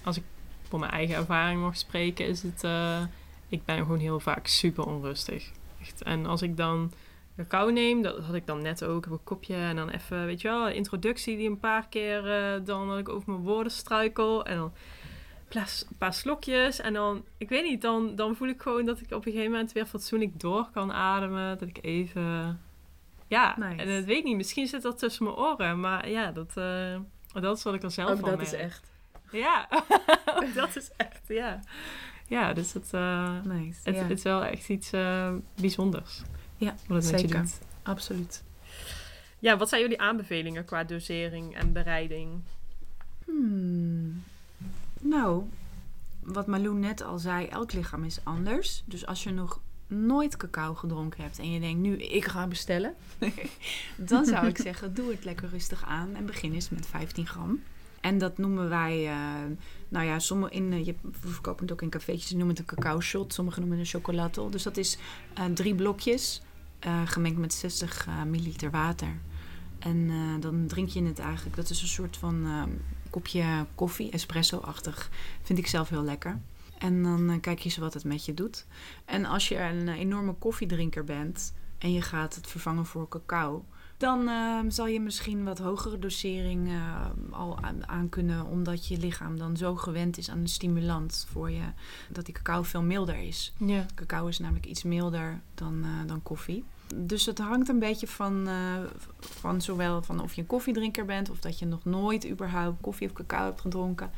als 0.03 0.18
ik 0.18 0.24
voor 0.68 0.80
mijn 0.80 0.91
eigen 0.91 1.16
ervaring 1.16 1.62
mag 1.62 1.78
spreken, 1.78 2.28
is 2.28 2.41
het, 2.43 2.64
eh, 2.64 3.01
ik 3.47 3.66
ben 3.66 3.78
gewoon 3.78 3.99
heel 3.99 4.20
vaak 4.20 4.47
super 4.47 4.86
onrustig. 4.86 5.51
Echt. 5.82 6.01
En 6.03 6.26
als 6.26 6.41
ik 6.41 6.57
dan 6.57 6.91
cacao 7.46 7.70
neem, 7.70 8.02
dat 8.02 8.20
had 8.20 8.36
ik 8.36 8.48
dan 8.48 8.62
net 8.62 8.84
ook, 8.84 9.04
heb 9.04 9.14
een 9.14 9.24
kopje 9.24 9.56
en 9.56 9.76
dan 9.76 9.90
even, 9.90 10.26
weet 10.26 10.42
je 10.42 10.48
wel, 10.48 10.68
introductie 10.68 11.38
die 11.38 11.50
een 11.50 11.60
paar 11.60 11.88
keer, 11.88 12.32
eh, 12.32 12.66
dan 12.66 12.88
dat 12.88 12.98
ik 12.98 13.10
over 13.10 13.32
mijn 13.32 13.44
woorden 13.44 13.72
struikel 13.72 14.46
en 14.46 14.58
dan 14.58 14.74
een 15.50 15.98
paar 15.98 16.14
slokjes 16.14 16.80
en 16.80 16.94
dan, 16.94 17.24
ik 17.38 17.50
weet 17.50 17.64
niet, 17.64 17.82
dan, 17.82 18.16
dan 18.16 18.36
voel 18.36 18.48
ik 18.48 18.62
gewoon 18.62 18.86
dat 18.86 19.00
ik 19.00 19.12
op 19.12 19.26
een 19.26 19.32
gegeven 19.32 19.52
moment 19.52 19.72
weer 19.72 19.86
fatsoenlijk 19.86 20.40
door 20.40 20.70
kan 20.74 20.94
ademen, 20.94 21.58
dat 21.58 21.68
ik 21.68 21.78
even, 21.82 22.62
ja, 23.28 23.56
Nice. 23.60 23.82
en 23.82 23.96
dat 23.96 24.06
weet 24.06 24.18
ik 24.18 24.24
niet, 24.24 24.36
misschien 24.36 24.68
zit 24.68 24.82
dat 24.82 25.00
tussen 25.00 25.24
mijn 25.24 25.36
oren, 25.36 25.80
maar 25.80 26.10
ja, 26.10 26.32
dat, 26.32 26.52
eh, 26.58 27.00
dat 27.42 27.58
is 27.58 27.64
wat 27.64 27.74
ik 27.74 27.84
er 27.84 27.92
zelf 27.92 28.10
Ook 28.10 28.20
van 28.20 28.30
dat 28.30 28.42
is 28.42 28.54
echt. 28.54 28.92
Ja, 29.32 29.68
dat 30.56 30.76
is 30.76 30.92
echt, 30.98 31.22
ja. 31.28 31.60
Ja, 32.28 32.54
dus 32.54 32.74
het, 32.74 32.94
eh, 32.94 33.42
nice. 33.44 33.80
het, 33.84 33.96
ja, 33.96 34.02
het 34.02 34.12
is 34.12 34.24
wel 34.24 34.44
echt 34.44 34.70
iets 34.70 34.92
bijzonders. 35.56 36.22
Ja, 36.60 36.76
wat 36.88 37.05
zeker. 37.05 37.45
absoluut. 37.84 38.43
Ja, 39.39 39.57
wat 39.57 39.70
zijn 39.70 39.82
jullie 39.82 40.01
aanbevelingen 40.01 40.66
qua 40.66 40.84
dosering 40.84 41.55
en 41.55 41.74
bereiding? 41.74 42.41
Hmm. 43.26 44.24
Nou, 44.99 45.43
wat 46.20 46.47
Malou 46.47 46.76
net 46.76 47.03
al 47.03 47.20
zei, 47.20 47.45
elk 47.45 47.74
lichaam 47.74 48.03
is 48.03 48.20
anders. 48.24 48.84
Dus 48.86 49.05
als 49.05 49.24
je 49.24 49.32
nog 49.32 49.60
nooit 49.88 50.38
cacao 50.38 50.74
gedronken 50.74 51.24
hebt 51.24 51.39
en 51.39 51.51
je 51.51 51.60
denkt 51.60 51.80
nu 51.80 51.97
ik 51.97 52.26
ga 52.26 52.47
bestellen, 52.47 52.95
dan 53.95 54.26
zou 54.26 54.47
ik 54.47 54.57
zeggen 54.68 54.93
doe 54.93 55.12
het 55.12 55.26
lekker 55.26 55.49
rustig 55.49 55.84
aan 55.84 56.16
en 56.16 56.26
begin 56.26 56.53
eens 56.53 56.70
met 56.70 56.88
15 56.88 57.28
gram. 57.28 57.62
En 58.01 58.18
dat 58.18 58.38
noemen 58.38 58.70
wij, 58.70 59.07
eh, 59.07 59.16
nou 59.89 60.05
ja, 60.05 60.20
sommige 60.20 60.53
in, 60.53 60.74
eh, 60.74 60.86
je, 60.86 60.95
we 61.22 61.28
verkopen 61.28 61.64
het 61.64 61.72
ook 61.72 61.82
in 61.82 61.89
cafeetjes, 61.89 62.28
die 62.28 62.38
noemen 62.38 62.55
het 62.55 62.70
een 62.70 62.76
cacao 62.76 62.99
shot, 62.99 63.34
sommigen 63.34 63.62
noemen 63.62 63.80
het 63.80 63.88
een 63.88 63.99
chocolatel. 63.99 64.49
Dus 64.49 64.64
dat 64.64 64.78
is 64.78 64.97
eh, 65.34 65.45
drie 65.45 65.76
blokjes 65.76 66.41
eh, 66.80 67.02
gemengd 67.06 67.38
met 67.38 67.54
60 67.54 68.08
eh, 68.08 68.24
milliliter 68.24 68.72
water. 68.72 69.18
En 69.80 70.10
eh, 70.10 70.42
dan 70.42 70.68
drink 70.68 70.90
je 70.90 71.04
het 71.04 71.20
eigenlijk. 71.20 71.56
Dat 71.56 71.70
is 71.70 71.82
een 71.82 71.88
soort 71.88 72.18
van 72.18 72.46
eh, 72.46 72.64
kopje 73.10 73.66
koffie, 73.76 74.12
espresso-achtig. 74.12 75.10
Vind 75.42 75.60
ik 75.60 75.68
zelf 75.68 75.90
heel 75.90 76.04
lekker. 76.04 76.40
En 76.78 77.04
dan 77.04 77.40
kijk 77.40 77.60
je 77.60 77.66
eens 77.66 77.78
wat 77.78 77.94
het 77.94 78.04
met 78.04 78.26
je 78.26 78.34
doet. 78.34 78.66
En 79.06 79.26
als 79.26 79.48
je 79.48 79.60
een 79.60 79.90
enorme 79.90 80.34
koffiedrinker 80.34 81.04
bent 81.04 81.54
en 81.78 81.94
je 81.94 82.02
gaat 82.02 82.36
het 82.36 82.48
vervangen 82.48 82.86
voor 82.86 83.08
cacao, 83.08 83.66
dan 84.00 84.28
eh, 84.28 84.60
zal 84.68 84.88
je 84.88 85.00
misschien 85.00 85.43
wat 85.43 85.60
hogere 85.60 86.00
dosering 86.00 86.68
eh, 86.68 87.06
al 87.32 87.58
aan, 87.62 87.88
aan 87.88 88.10
kunnen, 88.10 88.45
omdat 88.45 88.88
je 88.88 88.97
lichaam 88.97 89.38
dan 89.38 89.58
zo 89.58 89.76
gewend 89.76 90.18
is 90.18 90.30
aan 90.30 90.39
een 90.39 90.47
stimulant 90.47 91.28
voor 91.32 91.52
je, 91.52 91.64
dat 92.10 92.26
die 92.26 92.34
cacao 92.34 92.64
veel 92.64 92.82
milder 92.82 93.18
is. 93.18 93.54
Ja. 93.58 93.86
Cacao 93.95 94.28
is 94.28 94.39
namelijk 94.39 94.66
iets 94.66 94.84
milder 94.84 95.41
dan, 95.54 95.84
eh, 95.84 96.08
dan 96.08 96.24
koffie. 96.24 96.64
Dus 96.95 97.26
het 97.26 97.38
hangt 97.38 97.70
een 97.70 97.80
beetje 97.80 98.08
van, 98.08 98.47
eh, 98.47 98.80
van 99.20 99.62
zowel 99.62 100.02
van 100.02 100.22
of 100.22 100.34
je 100.34 100.41
een 100.41 100.47
koffiedrinker 100.47 101.06
bent 101.06 101.30
of 101.30 101.39
dat 101.39 101.60
je 101.60 101.66
nog 101.66 101.86
nooit 101.86 102.30
überhaupt 102.30 102.82
koffie 102.82 103.08
of 103.08 103.14
cacao 103.14 103.45
hebt 103.45 103.62
gedronken. 103.62 104.12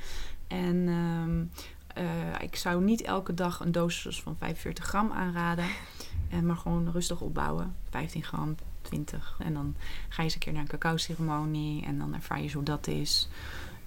En 0.48 0.88
ehm, 0.88 1.44
eh, 2.06 2.42
ik 2.42 2.56
zou 2.56 2.84
niet 2.84 3.02
elke 3.02 3.34
dag 3.34 3.60
een 3.60 3.72
dosis 3.72 4.22
van 4.22 4.36
45 4.38 4.86
gram 4.86 5.12
aanraden. 5.12 5.66
En 6.30 6.46
maar 6.46 6.58
gewoon 6.58 6.92
rustig 6.92 7.22
opbouwen. 7.22 7.76
15 7.90 8.24
gram, 8.24 8.56
20. 8.82 9.36
En 9.40 9.54
dan 9.54 9.76
ga 10.10 10.16
je 10.18 10.24
eens 10.24 10.34
een 10.34 10.40
keer 10.40 10.54
naar 10.54 10.62
een 10.62 10.68
cacao-ceremonie. 10.68 11.86
En 11.86 11.98
dan 11.98 12.14
ervaar 12.14 12.42
je 12.42 12.48
zo 12.48 12.56
hoe 12.56 12.66
dat 12.66 12.88
is. 12.88 13.30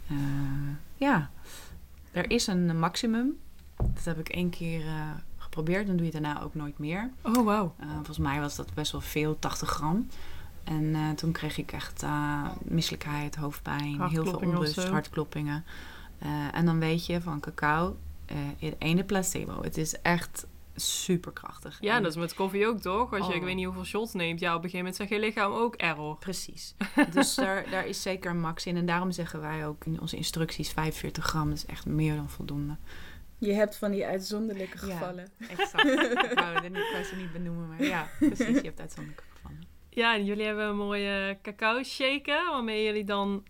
Eh, 0.09 0.17
ja, 0.97 1.31
er 2.13 2.31
is 2.31 2.47
een 2.47 2.79
maximum. 2.79 3.37
Dat 3.77 4.05
heb 4.05 4.19
ik 4.19 4.29
één 4.29 4.51
keer 4.51 4.87
eh, 4.87 5.11
geprobeerd. 5.37 5.87
Dan 5.87 5.97
doe 5.97 6.07
je 6.07 6.13
daarna 6.13 6.43
ook 6.43 6.55
nooit 6.55 6.79
meer. 6.79 7.11
Oh, 7.23 7.45
wauw. 7.45 7.75
Eh, 7.79 7.87
volgens 7.95 8.19
mij 8.19 8.41
was 8.41 8.57
dat 8.57 8.75
best 8.75 8.93
wel 8.93 9.01
veel, 9.01 9.39
80 9.39 9.69
gram. 9.69 10.09
En 10.65 11.15
toen 11.17 11.33
kreeg 11.33 11.59
ik 11.59 11.73
echt 11.73 12.05
misselijkheid, 12.63 13.37
hoofdpijn, 13.37 14.03
heel 14.09 14.25
veel 14.25 14.39
onrust, 14.39 14.89
hartkloppingen. 14.89 15.65
En 16.53 16.67
dan 16.67 16.79
weet 16.79 17.07
je 17.07 17.21
van 17.21 17.41
cacao, 17.41 17.97
in 18.59 18.75
ene 18.79 19.05
placebo. 19.05 19.63
Het 19.63 19.77
is 19.77 20.01
echt 20.01 20.47
superkrachtig. 20.75 21.79
Ja, 21.81 21.97
En- 21.97 22.03
dat 22.03 22.11
is 22.13 22.19
met 22.19 22.35
koffie 22.35 22.67
ook 22.67 22.81
toch? 22.81 23.13
Als 23.13 23.27
je, 23.27 23.33
ik 23.35 23.39
Oh. 23.41 23.45
weet 23.45 23.55
niet 23.55 23.65
hoeveel 23.65 23.85
shots 23.85 24.13
neemt, 24.13 24.41
ja, 24.41 24.49
op 24.49 24.55
een 24.65 24.71
gegeven 24.71 24.79
moment 24.79 24.97
zegt 24.97 25.11
je 25.11 25.19
lichaam 25.19 25.53
ook 25.53 25.75
error. 25.75 26.17
Precies. 26.19 26.75
Dus 27.15 27.35
daar, 27.35 27.71
daar 27.71 27.87
is 27.87 28.03
zeker 28.03 28.31
een 28.31 28.41
max 28.41 28.67
in. 28.67 28.77
En 28.77 28.87
daarom 28.87 29.11
zeggen 29.13 29.41
wij 29.41 29.67
ook 29.67 29.85
in 29.85 30.01
onze 30.01 30.17
instructies 30.17 30.71
45 30.73 31.25
gram. 31.25 31.49
Dat 31.49 31.57
is 31.59 31.67
echt 31.67 31.87
meer 31.87 32.17
dan 32.17 32.31
voldoende. 32.31 32.77
Je 33.39 33.53
hebt 33.53 33.77
van 33.77 33.91
die 33.91 34.07
uitzonderlijke 34.07 34.87
Ja. 34.87 34.93
gevallen. 34.93 35.29
Exact. 35.49 35.85
ik, 36.31 36.33
wou, 36.35 36.55
het 36.55 36.63
niet- 36.63 36.77
ik 36.77 36.89
wou 36.93 37.05
ze 37.05 37.17
niet 37.17 37.33
benoemen, 37.33 37.69
maar 37.69 37.83
ja, 37.83 38.09
precies. 38.19 38.47
Je 38.47 38.63
hebt 38.67 38.81
uitzonderlijke 38.81 39.25
gevallen. 39.35 39.63
Ja, 39.91 40.15
en 40.15 40.25
jullie 40.25 40.45
hebben 40.47 40.67
een 40.67 40.77
mooie 40.77 41.39
cacao 41.43 41.83
shaker, 41.83 42.51
waarmee 42.51 42.85
jullie 42.85 43.05
dan 43.05 43.45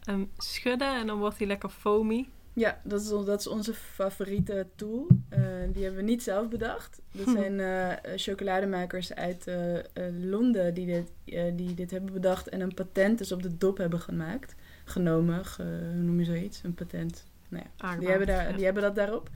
hem 0.00 0.30
schudden 0.36 0.94
en 1.00 1.06
dan 1.06 1.18
wordt 1.18 1.38
hij 1.38 1.46
lekker 1.46 1.68
foamy. 1.68 2.28
Ja, 2.54 2.80
dat 2.84 3.00
is, 3.00 3.08
dat 3.08 3.40
is 3.40 3.46
onze 3.46 3.74
favoriete 3.74 4.66
tool. 4.74 5.06
Eh, 5.28 5.40
die 5.72 5.82
hebben 5.84 6.04
we 6.04 6.10
niet 6.10 6.22
zelf 6.22 6.48
bedacht. 6.48 7.00
Dat 7.12 7.28
zijn 7.28 7.60
eh, 7.60 7.92
eh, 7.92 7.98
chocolademakers 8.16 9.14
uit 9.14 9.46
Londen 10.20 10.74
die 10.74 10.86
dit, 10.86 11.10
die 11.56 11.74
dit 11.74 11.90
hebben 11.90 12.12
bedacht 12.12 12.48
en 12.48 12.60
een 12.60 12.74
patent 12.74 13.18
dus 13.18 13.32
op 13.32 13.42
de 13.42 13.56
dop 13.56 13.76
hebben 13.78 14.00
gemaakt. 14.00 14.54
Genomen, 14.84 15.44
ge- 15.44 15.62
hoe 15.92 16.02
noem 16.02 16.18
je 16.18 16.24
zoiets? 16.24 16.60
Een 16.62 16.74
patent. 16.74 17.24
Nou 17.48 17.64
ja, 17.78 17.96
die, 17.96 18.08
hebben 18.08 18.26
daar, 18.26 18.48
ja. 18.48 18.56
die 18.56 18.64
hebben 18.64 18.82
dat 18.82 18.94
daarop. 18.94 19.30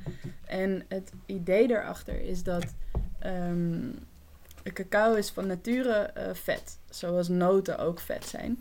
En 0.47 0.85
het 0.89 1.13
idee 1.27 1.69
daarachter 1.69 2.21
is 2.21 2.43
dat 2.43 2.75
ehm, 3.19 3.91
cacao 4.63 5.15
is 5.15 5.31
van 5.31 5.47
nature 5.47 6.13
vet. 6.33 6.79
Zoals 6.91 7.29
noten 7.29 7.79
ook 7.79 8.01
vet 8.01 8.25
zijn. 8.25 8.59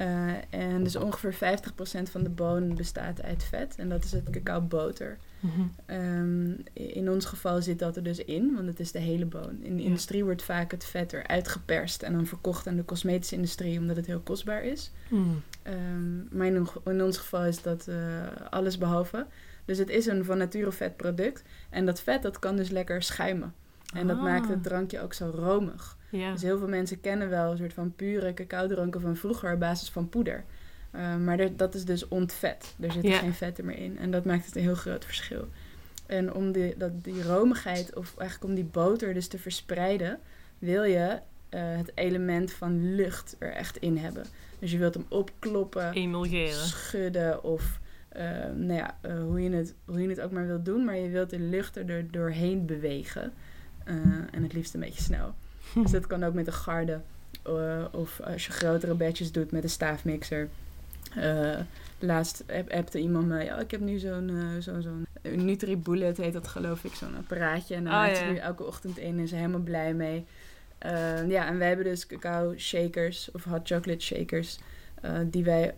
Eh, 0.00 0.32
en 0.50 0.82
dus 0.82 0.96
ongeveer 0.96 1.34
50% 1.34 2.10
van 2.10 2.22
de 2.22 2.28
boon 2.30 2.74
bestaat 2.74 3.22
uit 3.22 3.44
vet. 3.44 3.74
En 3.76 3.88
dat 3.88 4.04
is 4.04 4.12
het 4.12 4.30
cacaoboter. 4.30 5.18
Mhm. 5.40 5.60
Ehm, 5.86 6.50
in 6.72 7.10
ons 7.10 7.24
geval 7.24 7.62
zit 7.62 7.78
dat 7.78 7.96
er 7.96 8.02
dus 8.02 8.18
in, 8.24 8.54
want 8.54 8.66
het 8.66 8.80
is 8.80 8.92
de 8.92 8.98
hele 8.98 9.26
boon. 9.26 9.58
In 9.62 9.76
de 9.76 9.82
Ja. 9.82 9.88
industrie 9.88 10.24
wordt 10.24 10.42
vaak 10.42 10.70
het 10.70 10.84
vet 10.84 11.12
eruit 11.12 11.48
geperst 11.48 12.02
en 12.02 12.12
dan 12.12 12.26
verkocht 12.26 12.66
aan 12.66 12.76
de 12.76 12.84
cosmetische 12.84 13.34
industrie 13.34 13.78
omdat 13.78 13.96
het 13.96 14.06
heel 14.06 14.20
kostbaar 14.20 14.64
is. 14.64 14.90
Mm. 15.08 15.42
Ehm, 15.62 16.36
maar 16.36 16.46
in, 16.46 16.66
in 16.84 17.02
ons 17.02 17.18
geval 17.18 17.44
is 17.44 17.62
dat 17.62 17.88
eh, 17.88 17.96
alles 18.50 18.78
behalve. 18.78 19.26
Dus 19.64 19.78
het 19.78 19.88
is 19.88 20.06
een 20.06 20.24
van 20.24 20.38
nature 20.38 20.72
vet 20.72 20.96
product. 20.96 21.42
En 21.70 21.86
dat 21.86 22.00
vet 22.00 22.22
dat 22.22 22.38
kan 22.38 22.56
dus 22.56 22.68
lekker 22.70 23.02
schuimen. 23.02 23.54
En 23.94 24.06
dat 24.06 24.16
Ah. 24.16 24.22
maakt 24.22 24.48
het 24.48 24.62
drankje 24.62 25.00
ook 25.00 25.12
zo 25.14 25.30
romig. 25.34 25.96
Ja. 26.10 26.32
Dus 26.32 26.42
heel 26.42 26.58
veel 26.58 26.68
mensen 26.68 27.00
kennen 27.00 27.28
wel 27.28 27.50
een 27.50 27.56
soort 27.56 27.72
van 27.72 27.92
pure 27.96 28.34
cacao-dranken 28.34 29.00
van 29.00 29.16
vroeger 29.16 29.52
op 29.52 29.60
basis 29.60 29.88
van 29.90 30.08
poeder. 30.08 30.44
Uh, 30.94 31.16
maar 31.16 31.38
er- 31.38 31.56
dat 31.56 31.74
is 31.74 31.84
dus 31.84 32.08
ontvet. 32.08 32.74
Er 32.80 32.92
zitten 32.92 33.10
Ja. 33.10 33.18
geen 33.18 33.34
vetten 33.34 33.64
meer 33.64 33.78
in. 33.78 33.98
En 33.98 34.10
dat 34.10 34.24
maakt 34.24 34.46
het 34.46 34.56
een 34.56 34.62
heel 34.62 34.74
groot 34.74 35.04
verschil. 35.04 35.48
En 36.06 36.34
om 36.34 36.52
die, 36.52 36.74
dat, 36.76 37.04
die 37.04 37.22
romigheid, 37.22 37.96
of 37.96 38.14
eigenlijk 38.16 38.50
om 38.50 38.54
die 38.56 38.64
boter 38.72 39.14
dus 39.14 39.26
te 39.28 39.38
verspreiden, 39.38 40.18
wil 40.58 40.82
je 40.82 41.18
eh, 41.48 41.60
het 41.76 41.92
element 41.94 42.52
van 42.52 42.94
lucht 42.94 43.36
er 43.38 43.52
echt 43.52 43.76
in 43.76 43.96
hebben. 43.96 44.24
Dus 44.58 44.70
je 44.70 44.78
wilt 44.78 44.94
hem 44.94 45.06
opkloppen, 45.08 45.92
Emulgeren. 45.92 46.52
schudden 46.54 47.44
of 47.44 47.80
eh, 48.08 48.22
nou 48.56 48.72
ja, 48.72 48.98
eh, 49.00 49.22
hoe, 49.22 49.40
je 49.42 49.50
het, 49.50 49.74
hoe 49.84 50.02
je 50.02 50.08
het 50.08 50.20
ook 50.20 50.30
maar 50.30 50.46
wilt 50.46 50.64
doen. 50.64 50.84
Maar 50.84 50.96
je 50.96 51.08
wilt 51.08 51.30
de 51.30 51.38
lucht 51.38 51.76
er 51.76 52.10
doorheen 52.10 52.66
bewegen. 52.66 53.32
Eh, 53.84 53.94
en 54.30 54.42
het 54.42 54.52
liefst 54.52 54.74
een 54.74 54.80
beetje 54.80 55.02
snel. 55.02 55.34
Dus 55.82 55.90
dat 55.90 56.06
kan 56.06 56.24
ook 56.24 56.34
met 56.34 56.46
een 56.46 56.52
garde. 56.52 57.00
eh, 57.42 57.84
of 57.90 58.20
als 58.20 58.46
je 58.46 58.52
grotere 58.52 58.94
batches 58.94 59.32
doet 59.32 59.50
met 59.50 59.62
een 59.62 59.70
staafmixer. 59.70 60.48
Eh, 61.16 61.58
laatst 61.98 62.44
heb, 62.46 62.70
appte 62.70 62.98
iemand 62.98 63.26
me, 63.26 63.44
ja, 63.44 63.58
ik 63.58 63.70
heb 63.70 63.80
nu 63.80 63.98
zo'n 63.98 64.28
eh, 64.28 64.62
zo'n 64.62 64.82
zo'n 64.82 65.06
Nutri-Bullet 65.44 66.16
heet 66.16 66.32
dat 66.32 66.48
geloof 66.48 66.84
ik, 66.84 66.94
zo'n 66.94 67.16
apparaatje. 67.16 67.74
En 67.74 67.84
daar 67.84 67.92
maakt 67.92 68.16
ze 68.16 68.24
nu 68.24 68.36
elke 68.36 68.64
ochtend 68.64 68.98
in 68.98 69.18
en 69.18 69.18
is 69.18 69.30
helemaal 69.30 69.60
blij 69.60 69.94
mee. 69.94 70.24
Ja, 71.28 71.46
en 71.46 71.58
wij 71.58 71.68
hebben 71.68 71.86
dus 71.86 72.06
cacao 72.06 72.54
shakers 72.58 73.30
of 73.32 73.44
hot 73.44 73.60
chocolate 73.68 74.04
shakers. 74.04 74.58
die 75.26 75.44
wij 75.44 75.74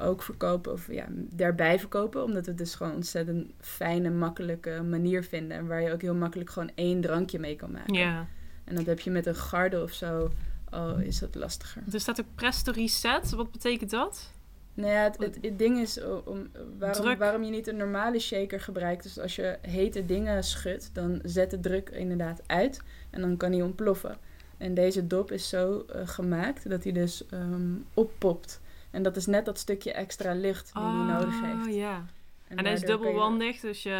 ook 0.00 0.22
verkopen, 0.22 0.72
of 0.72 0.92
ja, 0.92 1.06
daarbij 1.10 1.78
verkopen. 1.78 2.24
Omdat 2.24 2.44
we 2.44 2.50
het 2.50 2.58
dus 2.58 2.74
gewoon 2.74 2.92
een 2.92 2.98
ontzettend 2.98 3.50
fijne, 3.60 4.10
makkelijke 4.10 4.82
manier 4.82 5.24
vinden. 5.24 5.56
En 5.56 5.66
waar 5.66 5.82
je 5.82 5.92
ook 5.92 6.02
heel 6.02 6.14
makkelijk 6.14 6.50
gewoon 6.50 6.70
één 6.74 7.00
drankje 7.00 7.38
mee 7.38 7.56
kan 7.56 7.70
maken. 7.70 7.94
Ja. 7.94 8.26
En 8.68 8.74
dat 8.74 8.86
heb 8.86 9.00
je 9.00 9.10
met 9.10 9.26
een 9.26 9.34
garde 9.34 9.82
of 9.82 9.92
zo, 9.92 10.30
oh, 10.70 11.00
is 11.00 11.18
dat 11.18 11.34
lastiger. 11.34 11.82
Er 11.92 12.00
staat 12.00 12.20
ook 12.20 12.26
Presto 12.34 12.72
Reset. 12.72 13.30
Wat 13.30 13.52
betekent 13.52 13.90
dat? 13.90 14.32
Nou 14.74 14.90
ja, 14.90 15.02
het, 15.02 15.18
het, 15.18 15.38
het 15.42 15.58
ding 15.58 15.78
is 15.78 16.00
om, 16.24 16.48
waarom, 16.78 17.18
waarom 17.18 17.42
je 17.44 17.50
niet 17.50 17.66
een 17.66 17.76
normale 17.76 18.18
shaker 18.18 18.60
gebruikt. 18.60 19.02
Dus 19.02 19.18
als 19.18 19.36
je 19.36 19.58
hete 19.62 20.06
dingen 20.06 20.44
schudt, 20.44 20.90
dan 20.92 21.20
zet 21.24 21.50
de 21.50 21.60
druk 21.60 21.88
inderdaad 21.88 22.42
uit. 22.46 22.80
En 23.10 23.20
dan 23.20 23.36
kan 23.36 23.52
hij 23.52 23.62
ontploffen. 23.62 24.16
En 24.56 24.74
deze 24.74 25.06
dop 25.06 25.32
is 25.32 25.48
zo 25.48 25.84
eh, 25.88 26.08
gemaakt 26.08 26.70
dat 26.70 26.82
hij 26.82 26.92
dus 26.92 27.26
ehm, 27.26 27.72
oppopt. 27.94 28.60
En 28.90 29.02
dat 29.02 29.16
is 29.16 29.26
net 29.26 29.44
dat 29.44 29.58
stukje 29.58 29.92
extra 29.92 30.32
lucht 30.32 30.72
die 30.74 30.82
hij 30.82 30.92
nodig 30.92 31.40
heeft. 31.40 31.66
Oh, 31.66 31.74
ja. 31.74 32.04
En, 32.48 32.58
hij 32.64 32.72
is 32.72 32.80
je- 32.80 32.86
dubbelwandig, 32.86 33.60
dus 33.60 33.82
je 33.82 33.90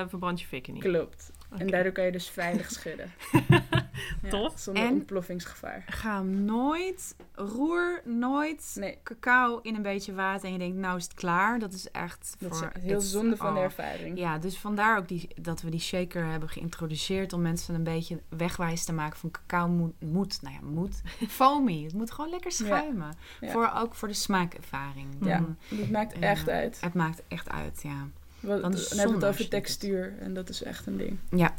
eh, 0.00 0.08
verbrandt 0.08 0.40
je 0.40 0.46
fikken 0.46 0.72
niet. 0.72 0.82
Klopt. 0.82 1.30
En 1.58 1.66
daardoor 1.66 1.92
kan 1.92 2.04
je 2.04 2.12
dus 2.12 2.28
veilig 2.28 2.70
schudden. 2.70 3.12
Tof. 4.28 4.52
Zonder 4.58 4.82
En- 4.82 4.92
ontploffingsgevaar. 4.92 5.84
Ga 5.86 6.22
nooit, 6.22 7.16
roer 7.34 8.00
nooit 8.04 8.76
Nee, 8.78 8.98
cacao 9.02 9.58
in 9.62 9.74
een 9.74 9.82
beetje 9.82 10.14
water 10.14 10.46
en 10.46 10.52
je 10.52 10.58
denkt, 10.58 10.76
nou 10.76 10.96
is 10.96 11.04
het 11.04 11.14
klaar. 11.14 11.58
Dat 11.58 11.72
is 11.72 11.90
echt 11.90 12.36
dat 12.38 12.58
voor... 12.58 12.70
is 12.74 12.82
heel 12.82 13.00
zonde 13.00 13.36
van 13.36 13.52
de 13.52 13.58
oh. 13.58 13.64
ervaring. 13.64 14.18
Ja, 14.18 14.38
dus 14.38 14.58
vandaar 14.58 14.98
ook 14.98 15.08
die, 15.08 15.28
dat 15.40 15.62
we 15.62 15.70
die 15.70 15.80
shaker 15.80 16.26
hebben 16.26 16.48
geïntroduceerd 16.48 17.32
om 17.32 17.42
mensen 17.42 17.74
een 17.74 17.84
beetje 17.84 18.20
wegwijs 18.28 18.84
te 18.84 18.92
maken 18.92 19.18
van 19.18 19.30
cacao 19.30 19.68
moet, 19.68 20.00
moet 20.00 20.42
nou 20.42 20.54
ja, 20.54 20.60
moet, 20.62 21.02
foamy. 21.28 21.82
Het 21.84 21.92
moet 21.92 22.10
gewoon 22.10 22.30
lekker 22.30 22.52
schuimen. 22.52 23.14
Ja. 23.40 23.50
Voor, 23.50 23.72
ook 23.76 23.94
voor 23.94 24.08
de 24.08 24.14
smaakervaring. 24.14 25.08
Ja, 25.20 25.44
dat 25.68 25.90
maakt 25.90 26.18
echt 26.18 26.46
Ja. 26.46 26.52
uit. 26.52 26.80
Het 26.80 26.94
maakt 26.94 27.22
echt 27.28 27.48
uit, 27.48 27.80
ja. 27.82 28.08
Dan 28.40 28.60
dan 28.60 28.72
het 28.72 28.88
hebben 28.88 29.08
we 29.08 29.26
het 29.26 29.34
over 29.34 29.48
textuur 29.48 30.14
en 30.18 30.34
dat 30.34 30.48
is 30.48 30.62
echt 30.62 30.86
een 30.86 30.96
ding. 30.96 31.18
Ja, 31.30 31.54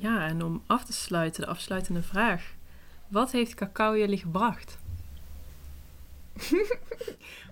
Ja, 0.00 0.26
en 0.26 0.42
om 0.42 0.62
af 0.66 0.84
te 0.84 0.92
sluiten, 0.92 1.42
de 1.42 1.48
afsluitende 1.48 2.02
vraag. 2.02 2.54
Wat 3.08 3.30
heeft 3.30 3.54
cacao 3.54 3.96
jullie 3.96 4.18
gebracht? 4.18 4.78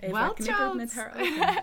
Eva 0.00 0.32
Wild 0.36 0.74
met 0.74 0.94
haar. 0.94 1.12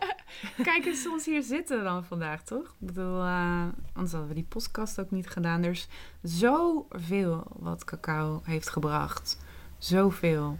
Kijk 0.63 0.85
eens 0.85 1.07
ons 1.07 1.25
hier 1.25 1.43
zitten 1.43 1.83
dan 1.83 2.05
vandaag, 2.05 2.43
toch? 2.43 2.65
Ik 2.65 2.87
bedoel, 2.87 3.21
eh, 3.21 3.65
anders 3.93 4.11
hadden 4.11 4.27
we 4.27 4.35
die 4.35 4.45
podcast 4.49 4.99
ook 4.99 5.11
niet 5.11 5.29
gedaan. 5.29 5.63
Er 5.63 5.71
is 5.71 5.87
zoveel 6.21 7.43
wat 7.55 7.83
cacao 7.83 8.41
heeft 8.43 8.69
gebracht. 8.69 9.37
Zoveel. 9.77 10.59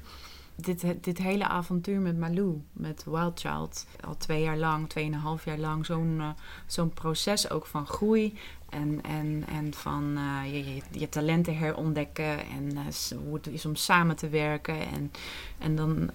Dit, 0.56 1.04
dit 1.04 1.18
hele 1.18 1.48
avontuur 1.48 2.00
met 2.00 2.18
Malou, 2.18 2.62
met 2.74 3.04
Wild 3.04 3.40
Child, 3.40 3.86
al 4.00 4.18
twee 4.18 4.44
jaar 4.44 4.58
lang, 4.58 4.90
tweeënhalf 4.90 5.46
jaar 5.46 5.58
lang, 5.58 5.86
zo'n 5.86 6.22
zo'n 6.66 6.90
proces 6.90 7.50
ook 7.50 7.66
van 7.66 7.88
groei 7.88 8.38
en, 8.70 9.02
en, 9.04 9.44
en 9.48 9.74
van 9.74 10.18
uh, 10.18 10.54
je, 10.54 10.82
je, 10.92 11.10
talenten 11.10 11.58
herontdekken 11.58 12.40
en 12.40 12.72
uh, 12.72 13.18
hoe 13.26 13.34
het 13.34 13.48
is 13.48 13.66
om 13.66 13.76
samen 13.76 14.16
te 14.16 14.30
werken 14.30 14.88
en, 14.88 15.12
en 15.58 15.76
dan 15.76 16.12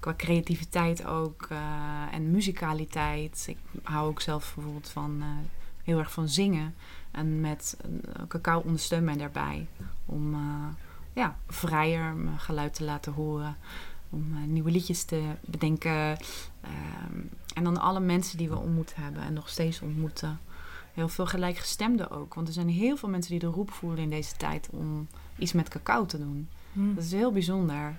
qua 0.00 0.14
creativiteit 0.16 1.06
ook 1.06 1.48
en 2.12 2.30
muzikaliteit. 2.30 3.44
Ik 3.48 3.58
hou 3.82 4.08
ook 4.08 4.20
zelf 4.20 4.52
bijvoorbeeld 4.54 4.88
van 4.88 5.22
heel 5.82 5.98
erg 5.98 6.12
van 6.12 6.28
zingen 6.28 6.74
en 7.10 7.40
met 7.40 7.76
cacao 8.28 8.60
ondersteunt 8.60 9.04
mij 9.04 9.16
daarbij 9.16 9.66
om 10.06 10.36
ja, 11.18 11.38
vrijer 11.48 12.14
mijn 12.14 12.38
geluid 12.38 12.74
te 12.74 12.84
laten 12.84 13.12
horen. 13.12 13.56
Om 14.10 14.32
uh, 14.32 14.46
nieuwe 14.46 14.70
liedjes 14.70 15.04
te 15.04 15.22
bedenken. 15.40 16.16
Ehm, 16.60 17.20
en 17.54 17.64
dan 17.64 17.80
alle 17.80 18.00
mensen 18.00 18.38
die 18.38 18.48
we 18.48 18.56
ontmoet 18.56 18.94
hebben 18.94 19.22
en 19.22 19.32
nog 19.32 19.48
steeds 19.48 19.80
ontmoeten. 19.80 20.40
Heel 20.94 21.08
veel 21.08 21.26
gelijkgestemden 21.26 22.10
ook. 22.10 22.34
Want 22.34 22.48
er 22.48 22.54
zijn 22.54 22.68
heel 22.68 22.96
veel 22.96 23.08
mensen 23.08 23.30
die 23.30 23.40
de 23.40 23.46
roep 23.46 23.70
voelen 23.70 23.98
in 23.98 24.10
deze 24.10 24.36
tijd 24.36 24.68
om 24.70 25.08
iets 25.38 25.52
met 25.52 25.68
cacao 25.68 26.06
te 26.06 26.18
doen. 26.18 26.48
Hmm. 26.72 26.94
Dat 26.94 27.04
is 27.04 27.12
heel 27.12 27.32
bijzonder. 27.32 27.96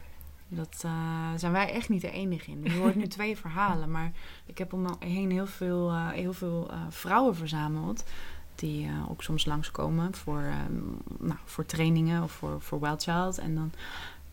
Dat 0.48 0.84
uh, 0.86 0.92
zijn 1.36 1.52
wij 1.52 1.72
echt 1.72 1.90
niet 1.90 2.02
de 2.02 2.12
enige 2.12 2.52
in. 2.52 2.64
Je 2.64 2.78
hoort 2.78 2.96
nu 2.96 3.08
twee 3.08 3.38
verhalen, 3.38 3.92
maar 3.92 4.12
ik 4.46 4.58
heb 4.58 4.74
om 4.74 4.82
me 4.82 4.96
heen 5.00 5.32
heel 5.32 5.48
veel, 5.48 5.92
uh, 5.92 6.10
heel 6.10 6.34
veel 6.34 6.72
vrouwen 6.90 7.36
verzameld 7.36 8.04
die 8.60 8.86
uh, 8.86 9.12
ook 9.12 9.24
soms 9.24 9.46
langskomen 9.46 10.16
voor, 10.16 10.54
um, 10.70 10.98
nou, 11.20 11.40
voor 11.46 11.66
trainingen 11.66 12.24
of 12.24 12.32
voor, 12.32 12.62
voor 12.62 12.80
Wild 12.80 13.04
Child. 13.04 13.38
En 13.38 13.56
dan 13.56 13.72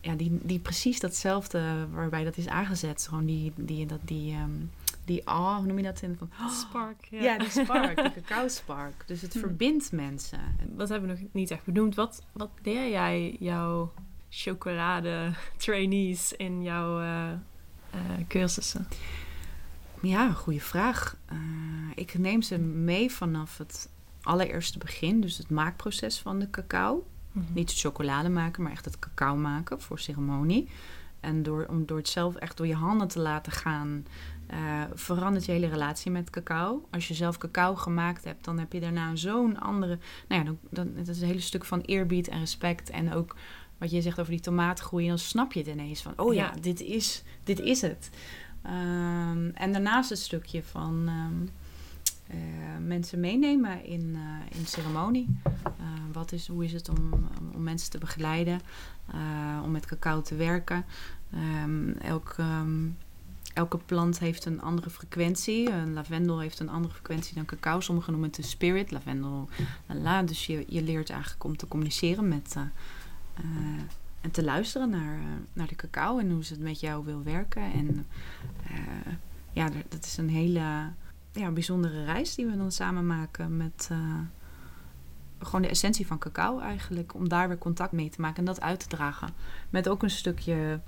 ja, 0.01 0.15
die, 0.15 0.39
die 0.43 0.59
precies 0.59 0.99
datzelfde 0.99 1.87
waarbij 1.91 2.23
dat 2.23 2.37
is 2.37 2.47
aangezet. 2.47 3.07
Gewoon 3.09 3.25
die, 3.25 3.53
die, 3.55 3.85
dat, 3.85 3.99
die, 4.03 4.35
um, 4.35 4.71
die 5.05 5.21
oh, 5.25 5.55
hoe 5.55 5.65
noem 5.65 5.77
je 5.77 5.83
dat? 5.83 6.01
In, 6.01 6.15
van, 6.17 6.29
oh, 6.41 6.51
spark. 6.51 7.07
Ja. 7.09 7.21
ja. 7.21 7.37
die 7.37 7.49
spark, 7.49 8.01
die 8.01 8.11
cacao 8.23 8.47
spark. 8.47 9.03
Dus 9.07 9.21
het 9.21 9.33
hm. 9.33 9.39
verbindt 9.39 9.91
mensen. 9.91 10.39
Wat 10.75 10.89
hebben 10.89 11.09
we 11.09 11.21
nog 11.21 11.31
niet 11.31 11.51
echt 11.51 11.65
benoemd? 11.65 11.95
Wat, 11.95 12.23
wat 12.31 12.49
leer 12.63 12.89
jij 12.89 13.35
jouw 13.39 13.93
chocolade 14.29 15.31
trainees 15.57 16.33
in 16.33 16.63
jouw 16.63 17.01
uh, 17.01 17.31
uh, 17.95 18.01
cursussen? 18.27 18.87
Ja, 20.01 20.31
goede 20.31 20.59
vraag. 20.59 21.17
Uh, 21.31 21.37
ik 21.95 22.17
neem 22.17 22.41
ze 22.41 22.57
mee 22.57 23.11
vanaf 23.11 23.57
het 23.57 23.89
allereerste 24.27 24.77
begin, 24.77 25.21
dus 25.21 25.37
het 25.37 25.49
maakproces 25.49 26.19
van 26.19 26.39
de 26.39 26.49
cacao. 26.49 27.07
Mhm. 27.31 27.45
Niet 27.53 27.69
het 27.69 27.79
chocolade 27.79 28.29
maken, 28.29 28.63
maar 28.63 28.71
echt 28.71 28.85
het 28.85 28.99
cacao 28.99 29.35
maken 29.35 29.81
voor 29.81 29.99
ceremonie. 29.99 30.69
En 31.19 31.43
door, 31.43 31.65
om 31.69 31.85
door 31.85 31.97
het 31.97 32.07
zelf 32.07 32.35
echt 32.35 32.57
door 32.57 32.67
je 32.67 32.75
handen 32.75 33.07
te 33.07 33.19
laten 33.19 33.51
gaan, 33.51 34.05
uh, 34.51 34.83
verandert 34.93 35.45
je 35.45 35.51
hele 35.51 35.67
relatie 35.67 36.11
met 36.11 36.29
cacao. 36.29 36.87
Als 36.91 37.07
je 37.07 37.13
zelf 37.13 37.37
cacao 37.37 37.75
gemaakt 37.75 38.23
hebt, 38.23 38.45
dan 38.45 38.59
heb 38.59 38.73
je 38.73 38.79
daarna 38.79 39.15
zo'n 39.15 39.59
andere. 39.59 39.99
Nou 40.27 40.41
ja, 40.41 40.47
dan, 40.47 40.57
dan, 40.69 40.91
het 40.95 41.07
is 41.07 41.21
een 41.21 41.27
hele 41.27 41.39
stuk 41.39 41.65
van 41.65 41.81
eerbied 41.81 42.27
en 42.27 42.39
respect. 42.39 42.89
En 42.89 43.13
ook 43.13 43.35
wat 43.77 43.91
je 43.91 44.01
zegt 44.01 44.19
over 44.19 44.31
die 44.31 44.41
tomatengroei, 44.41 45.07
dan 45.07 45.17
snap 45.17 45.53
je 45.53 45.59
het 45.59 45.67
ineens 45.67 46.01
van: 46.01 46.13
oh 46.15 46.33
ja, 46.33 46.53
dit, 46.61 46.81
is, 46.81 47.23
dit 47.43 47.59
is 47.59 47.81
het. 47.81 48.09
Um, 48.65 49.49
en 49.49 49.71
daarnaast 49.71 50.09
het 50.09 50.19
stukje 50.19 50.63
van. 50.63 51.07
Um, 51.07 51.49
uh, 52.31 52.37
mensen 52.85 53.19
meenemen 53.19 53.85
in, 53.85 54.01
uh, 54.01 54.57
in 54.59 54.65
ceremonie. 54.65 55.39
Uh, 55.45 55.53
wat 56.11 56.31
is, 56.31 56.47
hoe 56.47 56.65
is 56.65 56.73
het 56.73 56.89
om, 56.89 57.27
om 57.53 57.63
mensen 57.63 57.91
te 57.91 57.97
begeleiden, 57.97 58.61
om 59.63 59.71
met 59.71 59.85
cacao 59.85 60.21
te 60.21 60.35
werken. 60.35 60.85
Um, 61.63 61.91
elk, 61.91 62.35
um, 62.39 62.97
elke 63.53 63.77
plant 63.77 64.19
heeft 64.19 64.45
een 64.45 64.61
andere 64.61 64.89
frequentie. 64.89 65.71
Een 65.71 65.93
lavendel 65.93 66.39
heeft 66.39 66.59
een 66.59 66.69
andere 66.69 66.93
frequentie 66.93 67.35
dan 67.35 67.45
cacao. 67.45 67.79
Sommigen 67.79 68.11
noemen 68.11 68.29
het 68.29 68.37
de 68.37 68.47
spirit, 68.47 68.91
lavendel, 68.91 69.49
la, 69.87 70.23
Dus 70.23 70.45
je, 70.45 70.65
je 70.67 70.81
leert 70.81 71.09
eigenlijk 71.09 71.43
om 71.43 71.57
te 71.57 71.67
communiceren 71.67 72.27
met... 72.27 72.55
en 74.21 74.31
te 74.31 74.43
luisteren 74.43 74.89
naar, 74.89 75.19
naar 75.53 75.67
de 75.67 75.75
cacao 75.75 76.19
en 76.19 76.31
hoe 76.31 76.43
ze 76.43 76.53
het 76.53 76.61
met 76.61 76.79
jou 76.79 77.05
wil 77.05 77.23
werken. 77.23 77.73
En 77.73 78.05
ja, 79.53 79.69
dat 79.89 80.05
is 80.05 80.17
een 80.17 80.29
hele 80.29 80.91
ja, 81.31 81.51
bijzondere 81.51 82.03
reis 82.03 82.35
die 82.35 82.45
we 82.45 82.57
dan 82.57 82.71
samen 82.71 83.07
maken 83.07 83.57
met 83.57 83.89
uh, 83.91 84.19
gewoon 85.39 85.61
de 85.61 85.67
essentie 85.67 86.07
van 86.07 86.17
cacao 86.17 86.59
eigenlijk. 86.59 87.13
Om 87.13 87.29
daar 87.29 87.47
weer 87.47 87.57
contact 87.57 87.91
mee 87.91 88.09
te 88.09 88.21
maken 88.21 88.37
en 88.37 88.45
dat 88.45 88.61
uit 88.61 88.79
te 88.79 88.87
dragen. 88.87 89.29
Met 89.69 89.89
ook 89.89 90.03
een 90.03 90.09
stukje 90.09 90.79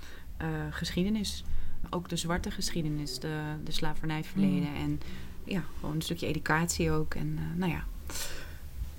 uh, 0.42 0.48
geschiedenis. 0.70 1.44
Ook 1.90 2.08
de 2.08 2.16
zwarte 2.16 2.50
geschiedenis, 2.50 3.18
de, 3.18 3.42
de 3.64 3.72
slavernijverleden. 3.72 4.68
Mm. 4.68 4.74
En 4.74 5.00
ja, 5.44 5.62
gewoon 5.78 5.94
een 5.94 6.02
stukje 6.02 6.26
educatie 6.26 6.90
ook. 6.90 7.14
En 7.14 7.26
uh, 7.26 7.56
nou 7.56 7.72
ja, 7.72 7.84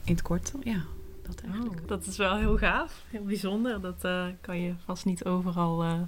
in 0.03 0.13
het 0.13 0.21
kort, 0.21 0.53
ja, 0.63 0.83
dat 1.21 1.41
eigenlijk. 1.41 1.81
Oh, 1.81 1.87
dat 1.87 2.05
is 2.05 2.17
wel 2.17 2.37
heel 2.37 2.57
gaaf, 2.57 3.03
heel 3.07 3.23
bijzonder. 3.23 3.81
Dat 3.81 4.07
kan 4.41 4.59
je 4.59 4.73
vast 4.85 5.05
niet 5.05 5.25
overal 5.25 6.07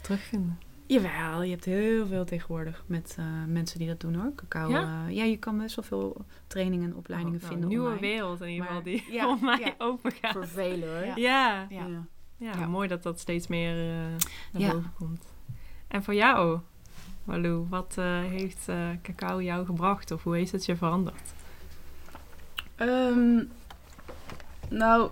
terugvinden. 0.00 0.58
Jawel, 0.90 1.42
je 1.42 1.50
hebt 1.50 1.64
heel 1.64 2.06
veel 2.06 2.24
tegenwoordig 2.24 2.82
met 2.86 3.16
uh, 3.18 3.24
mensen 3.46 3.78
die 3.78 3.88
dat 3.88 4.00
doen 4.00 4.14
hoor. 4.14 4.32
Cacao. 4.34 4.70
Ja? 4.70 5.06
Uh, 5.06 5.14
ja, 5.16 5.24
je 5.24 5.36
kan 5.36 5.58
best 5.58 5.76
wel 5.76 5.84
veel 5.84 6.24
trainingen 6.46 6.90
en 6.90 6.96
opleidingen 6.96 7.40
oh, 7.40 7.42
nou, 7.42 7.52
vinden. 7.52 7.70
Een 7.70 7.82
nieuwe 7.82 8.00
wereld 8.00 8.40
in 8.40 8.48
ieder 8.48 8.66
geval 8.66 8.82
die 8.82 9.04
ja, 9.10 9.24
voor 9.24 9.44
mij 9.44 9.58
ja. 9.60 9.74
open 9.78 10.12
gaat. 10.12 10.32
Voor 10.32 10.48
velen 10.48 10.88
hoor. 10.88 11.18
Ja. 11.18 11.66
Ja. 11.68 12.06
ja. 12.36 12.66
mooi 12.66 12.88
dat 12.88 13.02
dat 13.02 13.20
steeds 13.20 13.46
meer 13.46 13.86
uh, 13.86 14.16
naar 14.52 14.72
boven 14.72 14.92
komt. 14.98 15.24
En 15.88 16.02
voor 16.02 16.14
jou, 16.14 16.58
Malou, 17.24 17.66
wat 17.68 17.94
heeft 18.28 18.68
cacao 19.02 19.42
jou 19.42 19.66
gebracht 19.66 20.10
of 20.10 20.22
hoe 20.22 20.36
heeft 20.36 20.52
het 20.52 20.66
je 20.66 20.76
veranderd? 20.76 21.32
Um, 22.76 23.50
nou, 24.68 25.10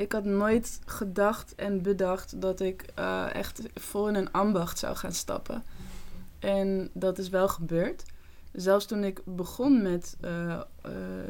ik 0.00 0.12
had 0.12 0.24
nooit 0.24 0.80
gedacht 0.84 1.54
en 1.54 1.82
bedacht 1.82 2.40
dat 2.40 2.60
ik 2.60 2.84
uh, 2.98 3.34
echt 3.34 3.62
vol 3.74 4.08
in 4.08 4.14
een 4.14 4.32
ambacht 4.32 4.78
zou 4.78 4.96
gaan 4.96 5.12
stappen. 5.12 5.62
En 6.38 6.90
dat 6.92 7.18
is 7.18 7.28
wel 7.28 7.48
gebeurd. 7.48 8.02
Zelfs 8.52 8.86
toen 8.86 9.04
ik 9.04 9.20
begon 9.24 9.82
met 9.82 10.16
uh, 10.24 10.30
uh, 10.30 10.60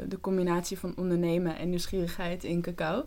de 0.07 0.19
combinatie 0.21 0.79
van 0.79 0.93
ondernemen 0.97 1.57
en 1.57 1.69
nieuwsgierigheid 1.69 2.43
in 2.43 2.61
cacao, 2.61 3.05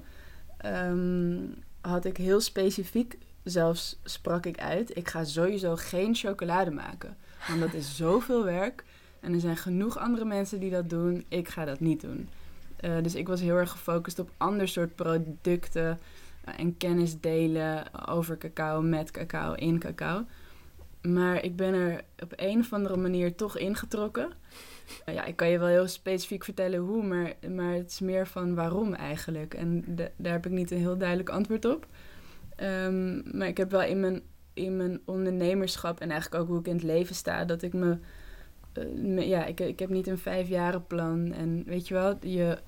um, 0.64 1.54
had 1.80 2.04
ik 2.04 2.16
heel 2.16 2.40
specifiek, 2.40 3.18
zelfs 3.42 3.98
sprak 4.04 4.46
ik 4.46 4.58
uit, 4.58 4.96
ik 4.96 5.08
ga 5.08 5.24
sowieso 5.24 5.76
geen 5.76 6.14
chocolade 6.14 6.70
maken. 6.70 7.16
Want 7.48 7.60
dat 7.60 7.74
is 7.74 7.96
zoveel 7.96 8.44
werk 8.44 8.84
en 9.20 9.32
er 9.32 9.40
zijn 9.40 9.56
genoeg 9.56 9.98
andere 9.98 10.24
mensen 10.24 10.60
die 10.60 10.70
dat 10.70 10.90
doen. 10.90 11.24
Ik 11.28 11.48
ga 11.48 11.64
dat 11.64 11.80
niet 11.80 12.00
doen. 12.00 12.28
Uh, 12.84 13.02
dus 13.02 13.14
ik 13.14 13.28
was 13.28 13.40
heel 13.40 13.56
erg 13.56 13.70
gefocust 13.70 14.18
op 14.18 14.30
ander 14.36 14.68
soort 14.68 14.94
producten 14.94 15.98
uh, 16.48 16.54
en 16.58 16.76
kennis 16.76 17.20
delen 17.20 18.06
over 18.08 18.38
cacao, 18.38 18.82
met 18.82 19.10
cacao, 19.10 19.52
in 19.52 19.78
cacao. 19.78 20.24
Maar 21.02 21.44
ik 21.44 21.56
ben 21.56 21.74
er 21.74 22.04
op 22.22 22.32
een 22.36 22.60
of 22.60 22.72
andere 22.72 22.96
manier 22.96 23.34
toch 23.34 23.58
ingetrokken. 23.58 24.30
Uh, 25.08 25.14
ja, 25.14 25.24
ik 25.24 25.36
kan 25.36 25.48
je 25.48 25.58
wel 25.58 25.68
heel 25.68 25.88
specifiek 25.88 26.44
vertellen 26.44 26.78
hoe, 26.78 27.02
maar, 27.02 27.32
maar 27.50 27.72
het 27.72 27.90
is 27.90 28.00
meer 28.00 28.26
van 28.26 28.54
waarom 28.54 28.94
eigenlijk. 28.94 29.54
En 29.54 29.84
daar 30.16 30.32
heb 30.32 30.46
ik 30.46 30.52
niet 30.52 30.70
een 30.70 30.78
heel 30.78 30.98
duidelijk 30.98 31.28
antwoord 31.28 31.64
op. 31.64 31.86
Um, 32.60 33.22
maar 33.32 33.48
ik 33.48 33.56
heb 33.56 33.70
wel 33.70 33.82
in 33.82 34.00
mijn, 34.00 34.22
in 34.52 34.76
mijn 34.76 35.00
ondernemerschap 35.04 36.00
en 36.00 36.10
eigenlijk 36.10 36.42
ook 36.42 36.48
hoe 36.48 36.58
ik 36.58 36.66
in 36.66 36.74
het 36.74 36.82
leven 36.82 37.14
sta, 37.14 37.44
dat 37.44 37.62
ik 37.62 37.72
me. 37.72 37.98
ja, 39.16 39.44
ik, 39.44 39.60
ik 39.60 39.78
heb 39.78 39.88
niet 39.88 40.06
een 40.06 40.18
vijfjarenplan. 40.18 41.32
En 41.32 41.62
weet 41.66 41.88
je 41.88 41.94
wel, 41.94 42.16
je, 42.20 42.58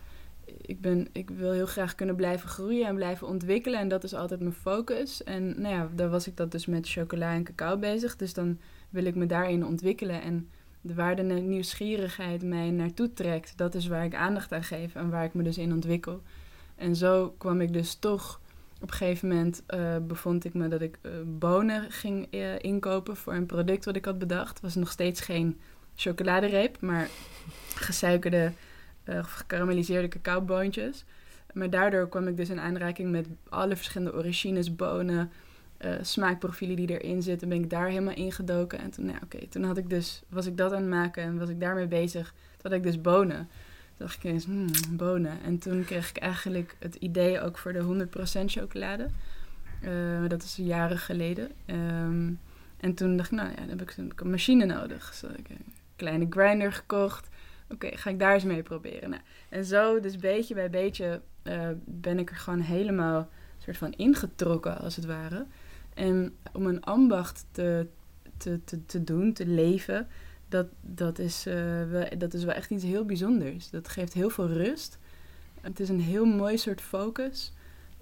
ik, 0.60 0.80
ben, 0.80 1.08
ik 1.12 1.30
wil 1.30 1.52
heel 1.52 1.66
graag 1.66 1.94
kunnen 1.94 2.16
blijven 2.16 2.48
groeien 2.48 2.86
en 2.86 2.94
blijven 2.94 3.26
ontwikkelen. 3.26 3.80
En 3.80 3.88
dat 3.88 4.04
is 4.04 4.14
altijd 4.14 4.40
mijn 4.40 4.52
focus. 4.52 5.24
En 5.24 5.60
nou 5.60 5.74
ja, 5.74 5.88
daar 5.94 6.10
was 6.10 6.26
ik 6.26 6.36
dat 6.36 6.50
dus 6.50 6.66
met 6.66 6.88
chocola 6.88 7.34
en 7.34 7.44
cacao 7.44 7.76
bezig. 7.76 8.16
Dus 8.16 8.34
dan 8.34 8.58
wil 8.90 9.04
ik 9.04 9.14
me 9.14 9.26
daarin 9.26 9.66
ontwikkelen. 9.66 10.22
En 10.22 10.48
de 10.80 10.94
waar 10.94 11.16
de 11.16 11.22
nieuwsgierigheid 11.22 12.42
mij 12.42 12.70
naartoe 12.70 13.12
trekt, 13.12 13.52
dat 13.56 13.74
is 13.74 13.86
waar 13.86 14.04
ik 14.04 14.14
aandacht 14.14 14.52
aan 14.52 14.64
geef 14.64 14.94
en 14.94 15.10
waar 15.10 15.24
ik 15.24 15.34
me 15.34 15.42
dus 15.42 15.58
in 15.58 15.72
ontwikkel. 15.72 16.22
En 16.76 16.96
zo 16.96 17.34
kwam 17.38 17.60
ik 17.60 17.72
dus 17.72 17.94
toch. 17.94 18.40
Op 18.80 18.90
een 18.90 18.96
gegeven 18.96 19.28
moment 19.28 19.62
uh, 19.74 19.96
bevond 20.02 20.44
ik 20.44 20.54
me 20.54 20.68
dat 20.68 20.80
ik 20.80 20.98
uh, 21.02 21.12
bonen 21.24 21.90
ging 21.90 22.26
uh, 22.30 22.58
inkopen 22.58 23.16
voor 23.16 23.34
een 23.34 23.46
product 23.46 23.84
wat 23.84 23.96
ik 23.96 24.04
had 24.04 24.18
bedacht. 24.18 24.60
Was 24.60 24.74
nog 24.74 24.90
steeds 24.90 25.20
geen 25.20 25.60
chocoladereep, 25.94 26.80
maar 26.80 27.08
gesuikerde 27.74 28.52
uh, 29.08 29.24
gekarameliseerde 29.24 30.08
cacaoboontjes. 30.08 31.04
Maar 31.52 31.70
daardoor 31.70 32.08
kwam 32.08 32.28
ik 32.28 32.36
dus 32.36 32.48
in 32.48 32.60
aanraking 32.60 33.10
met 33.10 33.26
alle 33.48 33.76
verschillende 33.76 34.14
origines, 34.14 34.76
bonen, 34.76 35.30
uh, 35.84 35.90
smaakprofielen 36.02 36.76
die 36.76 37.00
erin 37.00 37.22
zitten. 37.22 37.48
Ben 37.48 37.62
ik 37.62 37.70
daar 37.70 37.88
helemaal 37.88 38.14
ingedoken. 38.14 38.78
En 38.78 38.90
toen, 38.90 39.06
nou, 39.06 39.18
oké, 39.22 39.46
toen 39.46 39.62
had 39.62 39.76
ik 39.76 39.90
dus, 39.90 40.22
was 40.28 40.46
ik 40.46 40.56
dat 40.56 40.72
aan 40.72 40.80
het 40.80 40.90
maken 40.90 41.22
en 41.22 41.38
was 41.38 41.48
ik 41.48 41.60
daarmee 41.60 41.86
bezig. 41.86 42.34
Toen 42.56 42.70
had 42.70 42.72
ik 42.72 42.82
dus 42.82 43.00
bonen. 43.00 43.48
Toen 43.96 44.06
dacht 44.06 44.16
ik 44.16 44.24
eens, 44.24 44.44
hmm, 44.44 44.66
bonen. 44.90 45.42
En 45.44 45.58
toen 45.58 45.84
kreeg 45.84 46.10
ik 46.10 46.16
eigenlijk 46.16 46.76
het 46.78 46.94
idee 46.94 47.40
ook 47.40 47.58
voor 47.58 47.72
de 47.72 47.80
100% 47.80 48.50
chocolade. 48.50 49.08
Eh, 49.80 50.28
dat 50.28 50.42
is 50.42 50.56
jaren 50.56 50.98
geleden. 50.98 51.50
Ehm, 51.66 52.32
en 52.80 52.94
toen 52.94 53.16
dacht 53.16 53.30
ik, 53.32 53.38
nou 53.38 53.50
ja, 53.50 53.56
dan 53.56 53.68
heb 53.68 53.80
ik 53.80 53.96
een 53.96 54.30
machine 54.30 54.64
nodig. 54.64 55.08
Dus 55.20 55.30
ik 55.30 55.48
een 55.48 55.72
kleine 55.96 56.26
grinder 56.30 56.72
gekocht. 56.72 57.28
Oké, 57.70 57.96
ga 57.96 58.10
ik 58.10 58.18
daar 58.18 58.34
eens 58.34 58.44
mee 58.44 58.62
proberen. 58.62 59.10
Nou, 59.10 59.22
en 59.48 59.64
zo, 59.64 60.00
dus 60.00 60.16
beetje 60.16 60.54
bij 60.54 60.70
beetje, 60.70 61.20
uh, 61.42 61.68
ben 61.84 62.18
ik 62.18 62.30
er 62.30 62.36
gewoon 62.36 62.60
helemaal 62.60 63.28
soort 63.58 63.76
van 63.76 63.92
ingetrokken, 63.92 64.78
als 64.78 64.96
het 64.96 65.04
ware. 65.04 65.46
En 65.94 66.36
om 66.52 66.66
een 66.66 66.84
ambacht 66.84 67.46
te, 67.50 67.86
te, 68.36 68.64
te, 68.64 68.86
te 68.86 69.04
doen, 69.04 69.32
te 69.32 69.46
leven, 69.46 70.08
dat, 70.48 70.66
dat, 70.80 71.18
is, 71.18 71.46
uh, 71.46 71.54
wel, 71.90 72.08
dat 72.18 72.34
is 72.34 72.44
wel 72.44 72.54
echt 72.54 72.70
iets 72.70 72.84
heel 72.84 73.04
bijzonders. 73.04 73.70
Dat 73.70 73.88
geeft 73.88 74.12
heel 74.12 74.30
veel 74.30 74.48
rust. 74.48 74.98
Het 75.60 75.80
is 75.80 75.88
een 75.88 76.00
heel 76.00 76.24
mooi 76.24 76.58
soort 76.58 76.80
focus. 76.80 77.52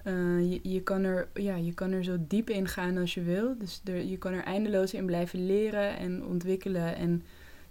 Uh, 0.05 0.51
je, 0.51 0.61
je, 0.63 0.83
kan 0.83 1.05
er, 1.05 1.29
ja, 1.35 1.55
je 1.55 1.75
kan 1.75 1.93
er 1.93 2.05
zo 2.05 2.17
diep 2.21 2.51
in 2.51 2.69
gaan 2.69 2.97
als 2.97 3.15
je 3.15 3.23
wil. 3.23 3.59
Dus 3.59 3.81
er, 3.85 4.05
je 4.05 4.19
kan 4.19 4.33
er 4.33 4.45
eindeloos 4.45 4.95
in 4.95 5.07
blijven 5.07 5.47
leren 5.47 5.97
en 5.97 6.25
ontwikkelen. 6.25 6.97
En 6.97 7.23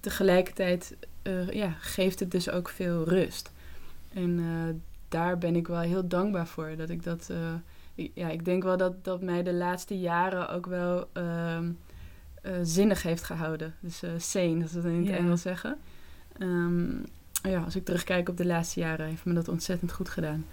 tegelijkertijd 0.04 0.96
uh, 1.24 1.52
ja, 1.52 1.76
geeft 1.80 2.20
het 2.20 2.32
dus 2.32 2.50
ook 2.50 2.70
veel 2.70 3.04
rust. 3.04 3.52
En 4.14 4.84
daar 5.10 5.38
ben 5.38 5.56
ik 5.56 5.68
wel 5.68 5.80
heel 5.80 6.08
dankbaar 6.08 6.48
voor. 6.48 6.74
Dat 6.78 6.90
ik 6.90 7.04
dat. 7.04 7.32
ja, 7.96 8.30
ik 8.30 8.46
denk 8.46 8.64
wel 8.64 8.78
dat, 8.78 9.04
dat 9.06 9.22
mij 9.22 9.44
de 9.44 9.54
laatste 9.54 10.00
jaren 10.00 10.50
ook 10.50 10.66
wel 10.66 11.10
ehm, 11.14 11.72
zinnig 12.62 13.04
heeft 13.04 13.24
gehouden. 13.24 13.76
Dus 13.80 14.04
sane, 14.18 14.60
dat 14.60 14.72
we 14.72 14.78
het 14.78 14.86
in 14.86 15.06
het 15.06 15.16
Engels 15.16 15.42
zeggen. 15.42 15.78
Um, 16.40 17.06
ja, 17.44 17.62
als 17.64 17.76
ik 17.76 17.86
terugkijk 17.86 18.30
op 18.30 18.38
de 18.38 18.46
laatste 18.46 18.80
jaren, 18.80 19.08
heeft 19.08 19.26
me 19.26 19.34
dat 19.34 19.48
ontzettend 19.48 19.92
goed 19.92 20.10
gedaan. 20.10 20.46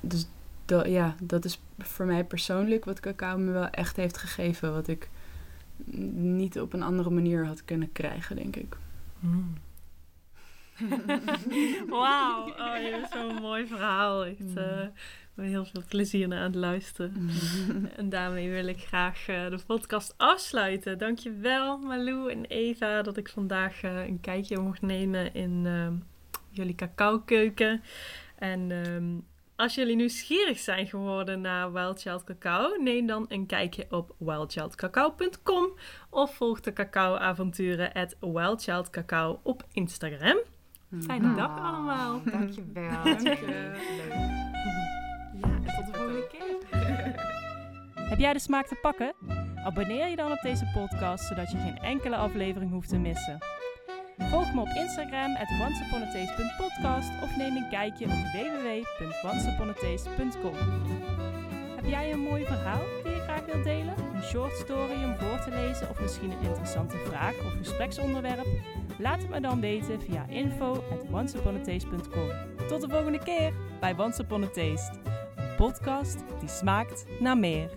Dus 0.00 0.26
dat, 0.64 0.86
ja, 0.86 1.14
dat 1.20 1.44
is 1.44 1.60
voor 1.78 2.06
mij 2.06 2.24
persoonlijk 2.24 2.84
wat 2.84 3.00
cacao 3.00 3.38
me 3.38 3.50
wel 3.50 3.68
echt 3.68 3.96
heeft 3.96 4.16
gegeven. 4.16 4.72
Wat 4.72 4.88
ik 4.88 5.08
niet 6.14 6.60
op 6.60 6.72
een 6.72 6.82
andere 6.82 7.10
manier 7.10 7.46
had 7.46 7.64
kunnen 7.64 7.92
krijgen, 7.92 8.36
denk 8.36 8.56
ik. 8.56 8.76
Mm. 9.20 9.54
Wauw, 11.88 12.48
oh, 12.48 12.76
je 12.82 12.98
hebt 13.00 13.12
zo'n 13.12 13.34
mooi 13.34 13.66
verhaal. 13.66 14.24
Echt, 14.24 14.54
mm 14.54 14.92
heel 15.34 15.64
veel 15.64 15.82
plezier 15.88 16.28
naar 16.28 16.38
aan 16.38 16.44
het 16.44 16.54
luisteren. 16.54 17.30
en 17.96 18.08
daarmee 18.08 18.50
wil 18.50 18.66
ik 18.66 18.78
graag 18.78 19.28
uh, 19.28 19.50
de 19.50 19.58
podcast 19.66 20.14
afsluiten. 20.16 20.98
Dankjewel 20.98 21.78
Malou 21.78 22.30
en 22.30 22.44
Eva 22.44 23.02
dat 23.02 23.16
ik 23.16 23.28
vandaag 23.28 23.82
uh, 23.82 24.06
een 24.06 24.20
kijkje 24.20 24.58
mocht 24.58 24.82
nemen 24.82 25.34
in 25.34 25.64
uh, 25.64 25.88
jullie 26.50 26.74
cacao-keuken. 26.74 27.82
En 28.38 28.70
um, 28.70 29.24
als 29.62 29.74
jullie 29.74 29.96
nieuwsgierig 29.96 30.58
zijn 30.58 30.86
geworden 30.86 31.40
naar 31.40 31.72
Wild 31.72 32.00
Child 32.00 32.24
Cacao, 32.24 32.76
neem 32.76 33.06
dan 33.06 33.24
een 33.28 33.46
kijkje 33.46 33.86
op 33.90 34.14
wildchildcacao.com 34.18 35.72
of 36.10 36.34
volg 36.34 36.60
de 36.60 36.72
cacao-avonturen 36.72 37.92
at 37.92 38.16
wildchildcacao 38.20 39.40
op 39.42 39.64
Instagram. 39.72 40.36
Fijne 41.00 41.28
oh, 41.28 41.36
dag 41.36 41.58
allemaal. 41.60 42.22
Dankjewel. 42.32 43.02
Dankjewel. 43.04 43.72
Tot 45.76 45.86
de 45.86 45.92
volgende 45.92 46.26
keer. 46.26 46.80
Heb 48.10 48.18
jij 48.18 48.32
de 48.32 48.38
smaak 48.38 48.66
te 48.66 48.78
pakken? 48.82 49.12
Abonneer 49.64 50.08
je 50.08 50.16
dan 50.16 50.32
op 50.32 50.40
deze 50.42 50.70
podcast, 50.74 51.24
zodat 51.24 51.50
je 51.50 51.58
geen 51.58 51.78
enkele 51.78 52.16
aflevering 52.16 52.70
hoeft 52.70 52.88
te 52.88 52.98
missen. 52.98 53.38
Volg 54.18 54.54
me 54.54 54.60
op 54.60 54.68
Instagram 54.68 55.36
at 55.36 55.48
of 57.22 57.36
neem 57.36 57.56
een 57.56 57.68
kijkje 57.70 58.04
op 58.04 58.10
www.onceuponattaste.com. 58.10 60.54
Heb 61.76 61.84
jij 61.84 62.12
een 62.12 62.20
mooi 62.20 62.44
verhaal 62.44 62.82
die 63.04 63.12
je 63.12 63.20
graag 63.20 63.44
wilt 63.44 63.64
delen? 63.64 63.94
Een 64.14 64.22
short 64.22 64.56
story 64.56 65.04
om 65.04 65.16
voor 65.16 65.40
te 65.44 65.50
lezen 65.50 65.90
of 65.90 66.00
misschien 66.00 66.30
een 66.30 66.42
interessante 66.42 66.96
vraag 66.96 67.38
of 67.38 67.52
gespreksonderwerp? 67.58 68.46
Laat 68.98 69.22
het 69.22 69.30
me 69.30 69.40
dan 69.40 69.60
weten 69.60 70.00
via 70.00 70.26
info 70.28 70.72
at. 70.72 71.10
Tot 72.68 72.80
de 72.80 72.88
volgende 72.88 73.18
keer 73.18 73.52
bij 73.80 73.94
Once 73.98 74.22
Upon 74.22 74.42
a 74.42 74.48
Taste 74.48 74.92
podcast 75.56 76.18
die 76.40 76.48
smaakt 76.48 77.04
naar 77.20 77.38
meer. 77.38 77.70